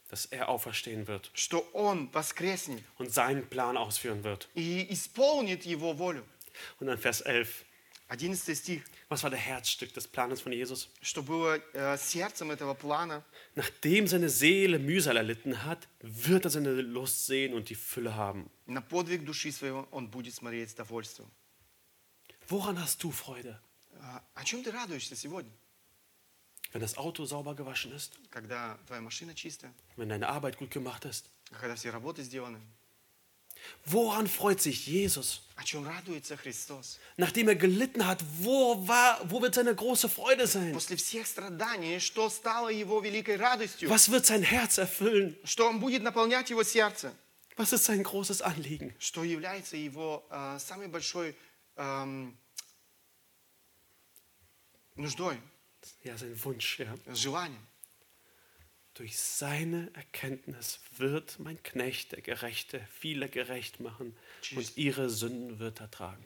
dass 0.10 0.26
er 0.28 0.48
auferstehen 0.48 1.08
wird 1.08 1.30
что 1.34 1.60
он 1.74 2.10
воскреснет 2.14 2.82
und 2.98 3.12
seinen 3.12 3.46
Plan 3.48 3.76
ausführen 3.76 4.24
wird. 4.24 4.48
и 4.56 4.88
исполнит 4.94 5.66
его 5.66 5.94
волю. 5.94 6.24
Und 6.80 6.88
dann 6.88 6.98
Vers 6.98 7.20
11. 7.22 7.66
11 8.10 8.56
стих, 8.58 8.84
Was 9.11 9.23
war 9.23 9.31
der 9.31 9.39
Herzstück 9.39 9.93
des 9.95 10.09
Planes 10.09 10.41
von 10.41 10.53
Jesus? 10.53 10.89
что 11.01 11.23
было 11.23 11.61
э, 11.75 11.97
сердцем 11.97 12.51
этого 12.51 12.75
плана. 12.75 13.23
Nachdem 13.55 14.07
seine 14.09 14.29
Seele 14.29 14.79
Mühsal 14.79 15.17
erlitten 15.17 15.65
hat, 15.65 15.87
wird 16.01 16.45
er 16.45 16.51
seine 16.51 16.71
Lust 16.83 17.27
sehen 17.27 17.55
und 17.55 17.69
die 17.69 17.75
Fülle 17.77 18.15
haben. 18.17 18.51
На 18.67 18.81
подвиг 18.83 19.25
души 19.25 19.53
своего 19.53 19.87
он 19.93 20.09
будет 20.09 20.35
смотреть 20.35 20.71
с 20.71 20.75
довольством. 20.75 21.31
Woran 22.49 22.79
hast 22.81 23.03
du 23.03 23.11
Freude? 23.13 23.61
А, 24.01 24.23
О 24.35 24.45
чем 24.45 24.63
ты 24.63 24.71
радуешься 24.71 25.15
сегодня, 25.17 25.51
Wenn 26.73 26.81
das 26.81 26.97
Auto 26.99 27.25
sauber 27.27 27.55
gewaschen 27.55 27.93
ist? 27.93 28.13
когда 28.31 28.77
твоя 28.87 29.01
машина 29.01 29.35
чистая, 29.35 29.73
Wenn 29.97 30.09
deine 30.09 30.29
Arbeit 30.29 30.59
gut 30.59 30.71
gemacht 30.71 31.05
ist? 31.05 31.31
когда 31.61 31.77
все 31.77 31.91
работы 31.91 32.23
сделаны? 32.25 32.61
Woran 33.85 34.27
freut 34.27 34.61
sich 34.61 34.87
Jesus? 34.87 35.43
О 35.57 35.65
чем 35.65 35.87
радуется 35.87 36.37
Христос? 36.37 36.99
Nachdem 37.17 37.49
er 37.49 37.55
gelitten 37.57 38.07
hat, 38.07 38.23
wo, 38.41 38.87
war, 38.87 39.21
wo 39.31 39.41
wird 39.41 39.55
seine 39.55 39.75
große 39.75 40.09
Freude 40.09 40.47
sein? 40.47 40.73
После 40.73 40.97
всех 40.97 41.27
страданий, 41.27 41.99
что 42.01 42.29
стало 42.29 42.69
его 42.69 43.01
великой 43.01 43.37
радостью? 43.37 43.89
Was 43.89 44.11
wird 44.11 44.27
sein 44.27 44.43
Herz 44.43 44.79
erfüllen? 44.79 45.37
Что 45.45 45.69
он 45.69 45.81
будет 45.81 46.03
наполнять 46.03 46.51
его 46.51 46.63
сердце? 46.63 47.13
Was 47.57 47.73
ist 47.73 47.85
sein 47.85 48.03
großes 48.03 48.43
Anliegen? 48.43 48.95
Что 48.99 49.25
является 49.25 49.77
его 49.77 50.27
э, 50.31 50.59
самой 50.59 50.89
большой 50.89 51.35
эм, 51.77 52.37
нуждой, 54.95 55.41
Ja, 56.03 56.19
sein 56.19 56.35
Wunsch, 56.45 56.79
ja. 56.81 56.95
желанием? 57.15 57.67
Durch 58.95 59.19
seine 59.19 59.91
Erkenntnis 59.95 60.81
wird 60.97 61.39
mein 61.39 61.63
Knecht, 61.63 62.13
der 62.13 62.23
Gerechte, 62.23 62.81
viele 62.99 63.29
gerecht 63.29 63.79
machen 63.81 64.17
und 64.55 64.77
ihre 64.79 65.11
Sünden 65.11 65.59
wird 65.59 65.81
er 65.81 65.91
tragen. 65.91 66.25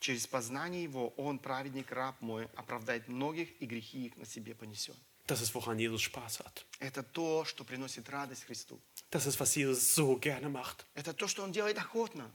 Через 0.00 0.26
познание 0.26 0.82
его 0.82 1.14
он, 1.16 1.38
праведник, 1.38 1.90
раб 1.90 2.20
мой, 2.20 2.46
оправдает 2.56 3.08
многих 3.08 3.48
и 3.58 3.64
грехи 3.64 4.04
их 4.06 4.16
на 4.18 4.26
себе 4.26 4.54
понесет. 4.54 4.96
Das 5.26 5.40
ist, 5.40 5.54
woran 5.54 5.78
Jesus 5.78 6.02
Spaß 6.02 6.40
hat. 6.40 6.66
Это 6.78 7.02
то, 7.02 7.46
что 7.46 7.64
приносит 7.64 8.10
радость 8.10 8.44
Христу. 8.44 8.78
Das 9.10 9.24
ist, 9.24 9.40
was 9.40 9.54
Jesus 9.54 9.94
so 9.94 10.16
gerne 10.16 10.50
macht. 10.50 10.84
Это 10.94 11.14
то, 11.14 11.26
что 11.26 11.42
он 11.42 11.52
делает 11.52 11.78
охотно. 11.78 12.30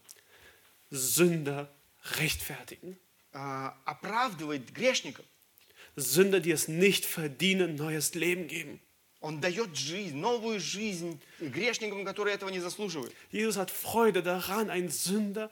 Sünder 0.89 1.72
rechtfertigen. 2.17 2.97
Э, 3.34 3.72
оправдывает 3.86 4.74
грешников. 4.74 5.26
Sünder, 5.95 6.39
die 6.39 6.51
es 6.51 6.67
nicht 6.67 7.05
verdienen, 7.05 7.76
neues 7.76 8.15
Leben 8.15 8.47
geben. 8.47 8.82
Он 9.25 9.41
дает 9.41 9.75
жизнь, 9.75 10.18
новую 10.18 10.61
жизнь 10.61 11.18
грешникам, 11.41 12.05
которые 12.05 12.35
этого 12.35 12.51
не 12.51 12.61
заслуживают. 12.61 13.14
Jesus 13.33 13.57
hat 13.57 13.70
Freude 13.70 14.22
daran, 14.22 14.68
einen 14.68 14.91
Sünder 14.91 15.51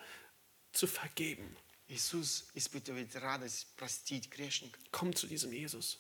zu 0.73 0.87
vergeben. 0.87 1.57
Иисус 1.89 2.51
испытывает 2.53 3.17
радость 3.17 3.67
простить 3.77 4.29
грешников. 4.29 4.79
Komm 4.91 5.15
zu 5.15 5.27
diesem 5.27 5.53
Jesus. 5.55 5.97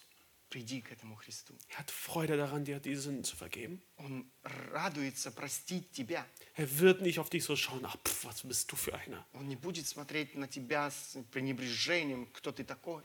Приди 0.50 0.82
к 0.82 0.92
этому 0.92 1.16
Христу. 1.16 1.54
Er 1.70 1.78
hat 1.78 1.90
Freude 1.90 2.36
daran, 2.36 2.62
dir 2.66 2.78
diese 2.78 3.04
Sünden 3.04 3.24
zu 3.24 3.36
vergeben. 3.36 3.80
Он 3.96 4.30
радуется 4.42 5.30
простить 5.30 5.90
тебя. 5.92 6.26
Er 6.56 6.78
wird 6.78 7.00
nicht 7.00 7.18
auf 7.18 7.30
dich 7.30 7.42
so 7.42 7.56
schauen, 7.56 7.86
ach, 7.86 7.96
pf, 8.04 8.26
was 8.26 8.42
bist 8.42 8.70
du 8.70 8.76
für 8.76 8.94
einer. 8.94 9.24
Он 9.32 9.48
не 9.48 9.56
будет 9.56 9.88
смотреть 9.88 10.34
на 10.34 10.46
тебя 10.46 10.90
с 10.90 11.16
пренебрежением, 11.30 12.26
кто 12.34 12.52
ты 12.52 12.64
такой. 12.64 13.02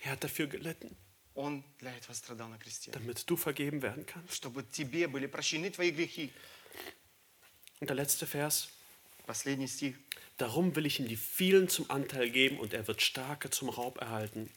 Er 0.00 0.12
hat 0.12 0.24
dafür 0.24 0.46
gelitten, 0.46 0.96
Он 1.35 1.63
для 1.79 1.95
этого 1.95 2.13
страдал 2.13 2.49
на 2.49 2.57
кресте. 2.57 2.91
damit 2.91 3.23
du 3.29 3.37
vergeben 3.37 3.81
werden 3.81 4.05
kannst. 4.05 4.33
Чтобы 4.35 4.63
тебе 4.63 5.07
были 5.07 5.27
прощены 5.27 5.69
твои 5.69 5.91
грехи. 5.91 6.31
Und 7.79 7.87
der 7.89 7.95
letzte 7.95 8.27
Vers. 8.27 8.69
Последний 9.25 9.67
стих. 9.67 9.95
Darum 10.37 10.75
will 10.75 10.85
ich 10.85 10.99
ihm 10.99 11.07
die 11.07 11.15
vielen 11.15 11.69
zum 11.69 11.89
Anteil 11.89 12.29
geben 12.29 12.59
und 12.59 12.73
er 12.73 12.87
wird 12.87 13.01
Starke 13.01 13.49
zum 13.49 13.69
Raub 13.69 13.97
erhalten. 13.99 14.49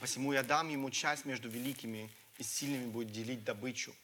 «Посему 0.00 0.32
я 0.32 0.42
дам 0.42 0.68
ему 0.68 0.90
часть 0.90 1.24
между 1.26 1.48
великими, 1.48 2.10
и 2.38 2.42
с 2.42 2.48
сильными 2.48 2.86
будет 2.90 3.12
делить 3.12 3.44
добычу». 3.44 3.94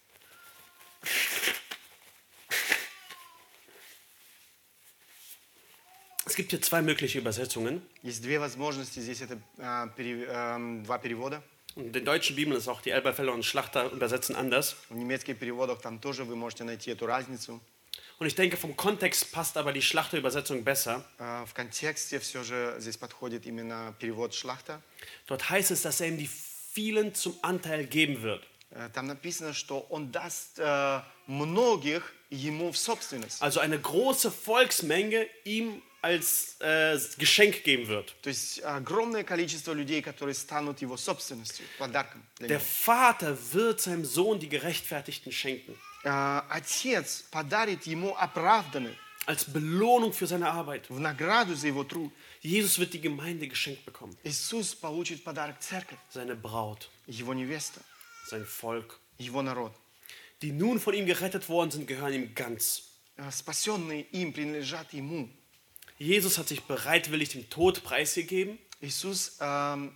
Es 6.26 6.36
gibt 6.36 6.50
hier 6.50 6.60
zwei 6.60 6.82
mögliche 6.82 7.18
Übersetzungen. 7.18 7.80
Есть 8.02 8.22
две 8.22 8.38
возможности, 8.38 9.00
здесь 9.00 9.22
это 9.22 9.40
а, 9.58 9.88
пере- 9.88 10.26
эм, 10.26 10.84
два 10.84 10.98
перевода. 10.98 11.42
In 11.76 11.92
den 11.92 12.04
deutschen 12.04 12.34
Bibeln 12.34 12.56
ist 12.56 12.66
auch 12.66 12.80
die 12.80 12.90
Elberfeller 12.90 13.32
und 13.32 13.44
Schlachter 13.44 13.90
übersetzen 13.92 14.34
anders. 14.34 14.74
В 14.88 14.94
немецких 14.94 15.38
переводах 15.38 15.80
там 15.80 16.00
тоже 16.00 16.24
вы 16.24 16.34
можете 16.34 16.64
найти 16.64 16.90
эту 16.90 17.06
разницу. 17.06 17.60
Und 18.18 18.26
ich 18.26 18.34
denke, 18.34 18.56
vom 18.56 18.76
Kontext 18.76 19.30
passt 19.30 19.56
aber 19.56 19.72
die 19.72 19.80
Schlachterübersetzung 19.82 20.64
besser. 20.64 21.04
А, 21.18 21.44
В 21.46 21.54
контексте 21.54 22.18
все 22.18 22.42
же 22.42 22.74
здесь 22.80 22.96
подходит 22.96 23.46
именно 23.46 23.94
перевод 24.00 24.34
Шлахта. 24.34 24.82
Dort 25.28 25.48
heißt 25.48 25.70
es, 25.70 25.82
dass 25.82 26.00
er 26.00 26.08
ihm 26.08 26.18
die 26.18 26.28
vielen 26.72 27.14
zum 27.14 27.38
Anteil 27.42 27.86
geben 27.86 28.22
wird. 28.22 28.42
Э, 28.70 28.88
Там 28.92 29.06
написано, 29.06 29.54
что 29.54 29.86
он 29.88 30.10
даст 30.10 30.58
э, 30.58 31.00
многих 31.28 32.12
ему 32.30 32.72
в 32.72 32.76
собственность. 32.76 33.40
Also 33.40 33.60
eine 33.60 33.78
große 33.78 34.32
Volksmenge 34.32 35.26
ihm 35.44 35.80
als 36.02 36.56
äh, 36.60 36.98
Geschenk 37.18 37.64
geben 37.64 37.88
wird. 37.88 38.14
То 38.22 38.28
есть 38.28 38.62
огромное 38.62 39.24
количество 39.24 39.72
людей, 39.72 40.00
которые 40.00 40.34
станут 40.34 40.80
его 40.80 40.96
собственностью, 40.96 41.64
подарком. 41.78 42.22
для 42.38 42.48
Der 42.48 42.58
него. 42.58 42.64
Vater 42.84 43.36
wird 43.52 43.80
seinem 43.80 44.04
Sohn 44.04 44.38
die 44.38 44.48
Gerechtfertigten 44.48 45.32
schenken. 45.32 45.74
Э, 46.04 46.42
Отец 46.48 47.24
подарит 47.30 47.84
ему 47.86 48.14
оправданных. 48.16 48.96
als 49.26 49.44
Belohnung 49.44 50.12
für 50.14 50.26
seine 50.26 50.50
Arbeit. 50.50 50.88
в 50.88 50.98
награду 51.00 51.54
за 51.54 51.66
его 51.66 51.84
труд, 51.84 52.10
Jesus 52.40 52.78
wird 52.78 52.94
die 52.94 53.00
Gemeinde 53.00 53.46
geschenkt 53.48 53.84
bekommen. 53.84 54.16
Иисус 54.24 54.74
получит 54.74 55.22
подарок 55.24 55.58
церковь, 55.60 55.98
Seine 56.14 56.34
Braut, 56.36 56.88
его 57.06 57.34
невеста, 57.34 57.80
sein 58.30 58.46
Volk. 58.46 58.98
его 59.18 59.42
народ. 59.42 59.72
Die 60.40 60.52
nun 60.52 60.78
von 60.80 60.94
ihm 60.94 61.04
gerettet 61.06 61.48
worden 61.48 61.72
sind, 61.72 61.86
gehören 61.88 62.14
ihm 62.14 62.34
ganz. 62.34 62.84
Э, 63.16 63.30
Спасенные 63.32 64.02
им 64.12 64.32
принадлежат 64.32 64.92
ему. 64.94 65.28
Jesus 66.02 66.38
hat 66.38 66.48
sich 66.48 66.62
bereitwillig 66.62 67.30
dem 67.30 67.48
Tod 67.50 67.82
preisgegeben. 67.82 68.58
Иисус 68.80 69.36
эм, 69.40 69.92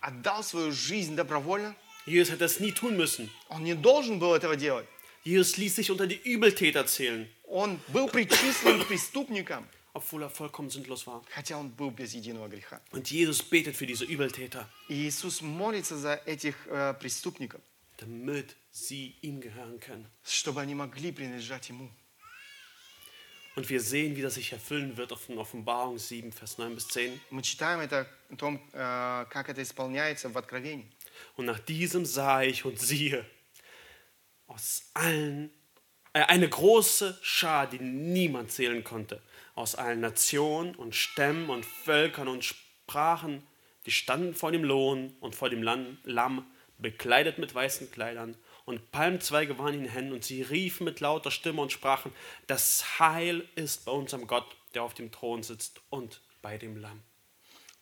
отдал 0.00 0.42
свою 0.44 0.70
жизнь 0.72 1.16
добровольно. 1.16 1.74
Jesus 2.06 2.30
hätte 2.30 2.44
das 2.44 2.60
nie 2.60 2.72
tun 2.72 2.96
müssen. 2.96 3.28
Он 3.48 3.64
не 3.64 3.74
должен 3.74 4.18
был 4.20 4.34
этого 4.34 4.56
делать. 4.56 4.86
Jesus 5.24 5.56
ließ 5.58 5.74
sich 5.76 5.90
unter 5.90 6.06
die 6.06 6.20
Übeltäter 6.24 6.86
zählen, 6.86 7.28
Он 7.44 7.78
был 7.88 8.08
причислен 8.08 8.80
к 8.80 8.86
преступникам, 8.86 9.68
obwohl 9.92 10.22
er 10.22 10.30
vollkommen 10.30 10.70
sinnlos 10.70 11.06
war. 11.06 11.22
хотя 11.34 11.58
он 11.58 11.68
был 11.70 11.90
без 11.90 12.14
единого 12.14 12.48
греха. 12.48 12.80
Und 12.92 13.10
Jesus 13.10 13.42
betet 13.42 13.76
für 13.76 13.86
diese 13.86 14.04
Übeltäter, 14.04 14.66
И 14.88 14.94
Иисус 15.08 15.42
молится 15.42 15.98
за 15.98 16.14
этих 16.26 16.54
э, 16.68 16.94
преступников, 16.94 17.60
damit 17.98 18.56
sie 18.72 19.16
ihm 19.20 19.40
gehören 19.40 19.78
können. 19.80 20.06
чтобы 20.24 20.60
они 20.62 20.74
могли 20.74 21.10
принадлежать 21.12 21.68
ему. 21.68 21.90
Und 23.56 23.68
wir 23.68 23.80
sehen, 23.80 24.16
wie 24.16 24.22
das 24.22 24.34
sich 24.34 24.52
erfüllen 24.52 24.96
wird 24.96 25.12
auf 25.12 25.28
in 25.28 25.38
Offenbarung 25.38 25.98
7, 25.98 26.32
Vers 26.32 26.58
9 26.58 26.74
bis 26.74 26.88
10. 26.88 27.20
Мы 27.30 27.42
читаем 27.42 27.80
это 27.80 28.06
о 28.30 28.36
том, 28.36 28.60
э, 28.72 29.26
как 29.28 29.48
это 29.48 29.60
исполняется 29.60 30.28
в 30.28 30.38
Откровении. 30.38 30.86
Und 31.36 31.46
nach 31.46 31.58
diesem 31.58 32.04
sah 32.04 32.42
ich 32.42 32.64
und 32.64 32.78
siehe, 32.78 33.26
aus 34.46 34.90
allen, 34.94 35.50
äh, 36.12 36.22
eine 36.22 36.48
große 36.48 37.18
Schar, 37.22 37.68
die 37.68 37.80
niemand 37.80 38.52
zählen 38.52 38.84
konnte, 38.84 39.20
aus 39.54 39.74
allen 39.74 40.00
Nationen 40.00 40.74
und 40.74 40.94
Stämmen 40.94 41.50
und 41.50 41.66
Völkern 41.66 42.28
und 42.28 42.44
Sprachen, 42.44 43.42
die 43.86 43.90
standen 43.90 44.34
vor 44.34 44.52
dem 44.52 44.64
Lohn 44.64 45.14
und 45.20 45.34
vor 45.34 45.50
dem 45.50 45.62
Lam- 45.62 45.98
Lamm, 46.04 46.46
bekleidet 46.78 47.38
mit 47.38 47.54
weißen 47.54 47.90
Kleidern, 47.90 48.36
und 48.65 48.91
Palmzweige 48.91 49.57
waren 49.57 49.75
in 49.75 49.83
den 49.83 49.91
Händen, 49.91 50.13
und 50.13 50.23
sie 50.23 50.41
riefen 50.41 50.85
mit 50.85 50.99
lauter 50.99 51.31
Stimme 51.31 51.61
und 51.61 51.71
sprachen, 51.71 52.11
das 52.47 52.99
Heil 52.99 53.47
ist 53.55 53.85
bei 53.85 53.91
unserem 53.91 54.27
Gott, 54.27 54.55
der 54.73 54.83
auf 54.83 54.93
dem 54.93 55.11
Thron 55.11 55.43
sitzt, 55.43 55.81
und 55.89 56.21
bei 56.41 56.57
dem 56.57 56.77
Lamm. 56.77 57.01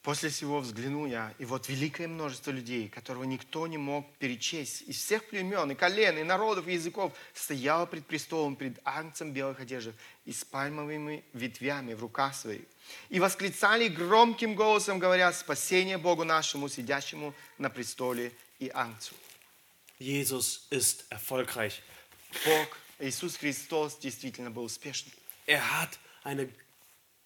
После 0.04 0.28
всего 0.28 0.60
взглянул 0.60 1.06
я, 1.06 1.34
и 1.40 1.46
вот 1.46 1.70
великое 1.70 2.10
множество 2.10 2.52
людей, 2.52 2.90
которого 2.90 3.24
никто 3.24 3.66
не 3.68 3.78
мог 3.78 4.06
перечесть, 4.18 4.82
из 4.82 4.98
всех 4.98 5.24
племен, 5.30 5.72
и 5.72 5.76
колен, 5.76 6.18
и 6.18 6.24
народов, 6.24 6.68
и 6.68 6.74
языков, 6.74 7.14
стояло 7.34 7.86
пред 7.86 8.06
престолом, 8.06 8.58
пред 8.58 8.80
агнцем 8.84 9.32
белых 9.32 9.62
одежд 9.62 9.94
и 10.26 10.34
с 10.34 10.44
пальмовыми 10.44 11.24
ветвями 11.32 11.94
в 11.94 12.02
руках 12.02 12.36
своих. 12.36 12.66
И 13.08 13.22
восклицали 13.22 13.88
громким 13.88 14.56
голосом, 14.56 15.00
говоря, 15.00 15.32
спасение 15.32 15.98
Богу 15.98 16.26
нашему, 16.26 16.68
сидящему 16.68 17.34
на 17.58 17.70
престоле 17.70 18.34
и 18.60 18.70
агнцу. 18.74 19.16
Jesus 20.03 20.67
ist 20.71 21.05
erfolgreich. 21.11 21.83
Бог, 22.45 22.77
Иисус 23.01 23.37
Христос 23.37 23.99
действительно 23.99 24.51
был 24.51 24.65
успешным. 24.65 25.13
Er 25.47 25.81
hat 25.81 25.99
eine 26.25 26.49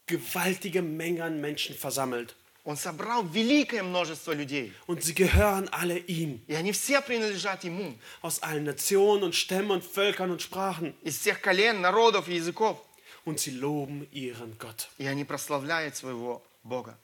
gewaltige 0.07 0.83
Menge 0.83 1.25
an 1.25 1.41
Menschen 1.41 1.75
versammelt. 1.77 2.35
Он 2.65 2.77
собрал 2.77 3.25
великое 3.25 3.83
множество 3.83 4.31
людей, 4.33 4.73
Und 4.87 5.03
sie 5.03 5.15
gehören 5.15 5.69
alle 5.71 5.99
ihm. 5.99 6.45
и 6.47 6.55
они 6.55 6.71
все 6.73 7.01
принадлежат 7.03 7.65
Ему. 7.65 7.99
Aus 8.21 8.41
allen 8.41 8.65
Nationen 8.65 9.25
und 9.25 9.35
Stämmen 9.35 9.73
und 9.73 9.85
Völkern 9.85 10.31
und 10.31 10.41
Sprachen. 10.43 10.95
Из 11.03 11.19
всех 11.19 11.41
колен, 11.43 11.81
народов 11.81 12.29
и 12.29 12.35
языков. 12.37 12.79
Und 13.25 13.41
sie 13.41 13.51
loben 13.51 14.07
ihren 14.13 14.57
Gott. 14.59 14.89
И 14.99 15.07
они 15.07 15.25
прославляют 15.25 15.97
своего 15.97 16.45
Бога. 16.63 16.97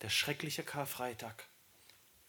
Der 0.00 0.08
schreckliche 0.08 0.62
Karfreitag 0.62 1.44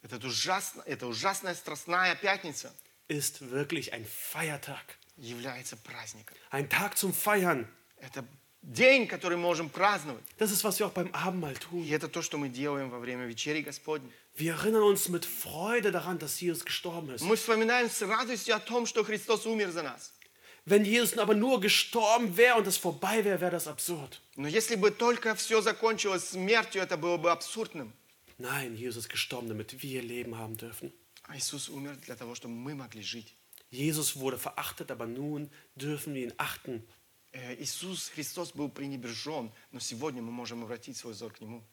Этот 0.03 0.25
ужасно, 0.25 0.83
эта 0.87 1.07
ужасная 1.07 1.55
страстная 1.55 2.15
пятница 2.15 2.73
ist 3.09 3.41
wirklich 3.51 3.93
ein 3.93 4.05
Feiertag. 4.07 4.85
является 5.17 5.77
праздником. 5.77 6.37
Ein 6.51 6.69
Tag 6.69 6.97
zum 6.97 7.13
Feiern. 7.13 7.67
Это 8.01 8.25
день, 8.63 9.09
который 9.09 9.37
мы 9.37 9.43
можем 9.43 9.69
праздновать. 9.69 10.23
Das 10.39 10.53
ist, 10.53 10.63
was 10.63 10.79
wir 10.79 10.87
auch 10.87 10.93
beim 10.93 11.13
Abendmahl 11.13 11.53
И 11.53 11.59
tun. 11.59 11.85
это 11.93 12.07
то, 12.09 12.23
что 12.23 12.39
мы 12.39 12.49
делаем 12.49 12.91
во 12.91 12.99
время 13.01 13.27
вечери 13.27 13.63
Господней. 13.63 14.13
Wir 14.37 14.53
erinnern 14.55 14.83
uns 14.85 15.09
mit 15.09 15.25
Freude 15.25 15.91
daran, 15.91 16.19
dass 16.21 16.41
Jesus 16.41 16.65
gestorben 16.65 17.11
ist. 17.15 17.23
Мы 17.25 17.35
вспоминаем 17.37 17.91
с 17.91 18.01
радостью 18.03 18.55
о 18.55 18.61
том, 18.61 18.87
что 18.87 19.03
Христос 19.03 19.47
умер 19.47 19.73
за 19.73 19.83
нас. 19.83 20.13
Wenn 20.65 20.85
Jesus 20.85 21.17
aber 21.19 21.35
nur 21.35 21.61
gestorben 21.61 22.37
wäre 22.37 22.57
und 22.57 22.67
es 22.69 22.77
vorbei 22.77 23.25
wäre, 23.25 23.41
wäre 23.41 23.51
das 23.53 23.67
absurd. 23.67 24.21
Но 24.37 24.47
если 24.47 24.77
бы 24.77 24.93
только 24.93 25.35
все 25.35 25.61
закончилось 25.61 26.29
смертью, 26.29 26.83
это 26.83 26.97
было 26.97 27.17
бы 27.17 27.33
абсурдным. 27.33 27.93
Nein, 28.38 28.76
Jesus 28.76 29.06
ist 29.06 29.10
gestorben, 29.10 29.48
damit 29.48 29.82
wir 29.82 30.02
Leben 30.02 30.38
haben 30.38 30.58
dürfen. 30.58 30.92
А 31.24 31.38
Иисус 31.38 31.70
умер 31.70 31.96
для 31.98 32.16
того, 32.16 32.36
чтобы 32.36 32.54
мы 32.54 32.76
могли 32.76 33.02
жить. 33.02 33.36
Jesus 33.70 34.18
wurde 34.18 34.38
verachtet, 34.38 34.92
aber 34.92 35.08
nun 35.08 35.50
dürfen 35.76 36.14
wir 36.14 36.24
ihn 36.24 36.34
achten. 36.38 36.86
Э, 37.32 37.56
Иисус 37.56 38.10
Христос 38.10 38.52
был 38.52 38.70
пренебрежен, 38.70 39.52
но 39.72 39.80
сегодня 39.80 40.22
мы 40.22 40.32
можем 40.32 40.64
обратить 40.64 40.98
свой 40.98 41.14
взор 41.14 41.34
к 41.34 41.42
Нему. 41.42 41.64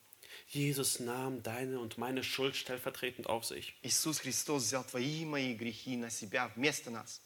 Jesus 0.46 1.00
nahm 1.00 1.42
deine 1.42 1.80
und 1.80 1.98
meine 1.98 2.22
Schuld 2.22 2.56
stellvertretend 2.56 3.26
auf 3.26 3.44
sich, 3.44 3.74
Иисус 3.82 4.20
Христос 4.20 4.64
взял 4.64 4.84
твои 4.84 5.22
и 5.22 5.24
мои 5.24 5.54
грехи 5.54 5.96
на 5.96 6.08
себя 6.08 6.48
вместо 6.54 6.90
нас, 6.90 7.20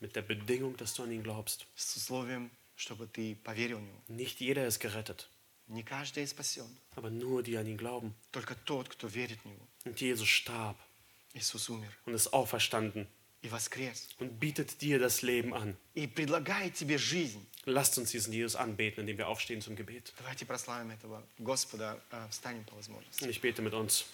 mit 0.00 0.14
der 0.14 0.22
Bedingung, 0.22 0.76
dass 0.76 0.94
du 0.94 1.02
an 1.02 1.10
ihn 1.10 1.22
glaubst. 1.22 1.66
с 1.74 1.96
условием, 1.96 2.50
чтобы 2.76 3.06
ты 3.06 3.34
поверил 3.34 3.78
в 3.78 3.82
Него. 3.82 4.02
Nicht 4.08 4.40
jeder 4.40 4.66
ist 4.66 4.78
gerettet, 4.78 5.28
Не 5.70 5.82
каждый 5.82 6.26
спасен, 6.26 6.68
aber 6.94 7.10
nur 7.10 7.42
die 7.42 7.56
an 7.56 7.66
ihn 7.66 7.76
glauben. 7.76 8.14
только 8.30 8.54
тот, 8.64 8.88
кто 8.88 9.08
верит 9.08 9.38
в 9.40 9.44
Него. 9.46 9.66
Und 9.84 10.00
Jesus 10.00 10.28
starb 10.28 10.76
Иисус 11.34 11.68
умер 11.68 11.92
und 12.06 12.14
ist 12.14 12.32
auferstanden 12.32 13.08
и 13.42 13.48
воскрес. 13.48 14.08
und 14.18 14.38
bietet 14.38 14.80
dir 14.80 14.98
das 14.98 15.22
Leben 15.22 15.52
an. 15.54 15.76
И 15.94 16.06
предлагает 16.06 16.74
тебе 16.74 16.98
жизнь. 16.98 17.44
Lasst 17.64 17.98
uns 17.98 18.12
diesen 18.12 18.32
Jesus 18.32 18.54
anbeten, 18.54 19.00
indem 19.00 19.18
wir 19.18 19.26
aufstehen 19.28 19.60
zum 19.60 19.74
Gebet. 19.74 20.12
Давайте 20.18 20.46
прославим 20.46 20.90
этого 20.92 21.22
Господа, 21.38 22.00
э, 22.12 22.28
встанем 22.30 22.64
по 22.64 22.76
возможности. 22.76 23.24
Und 23.24 23.30
ich 23.30 23.40
bete 23.40 23.60
mit 23.60 23.74
uns. 23.74 24.04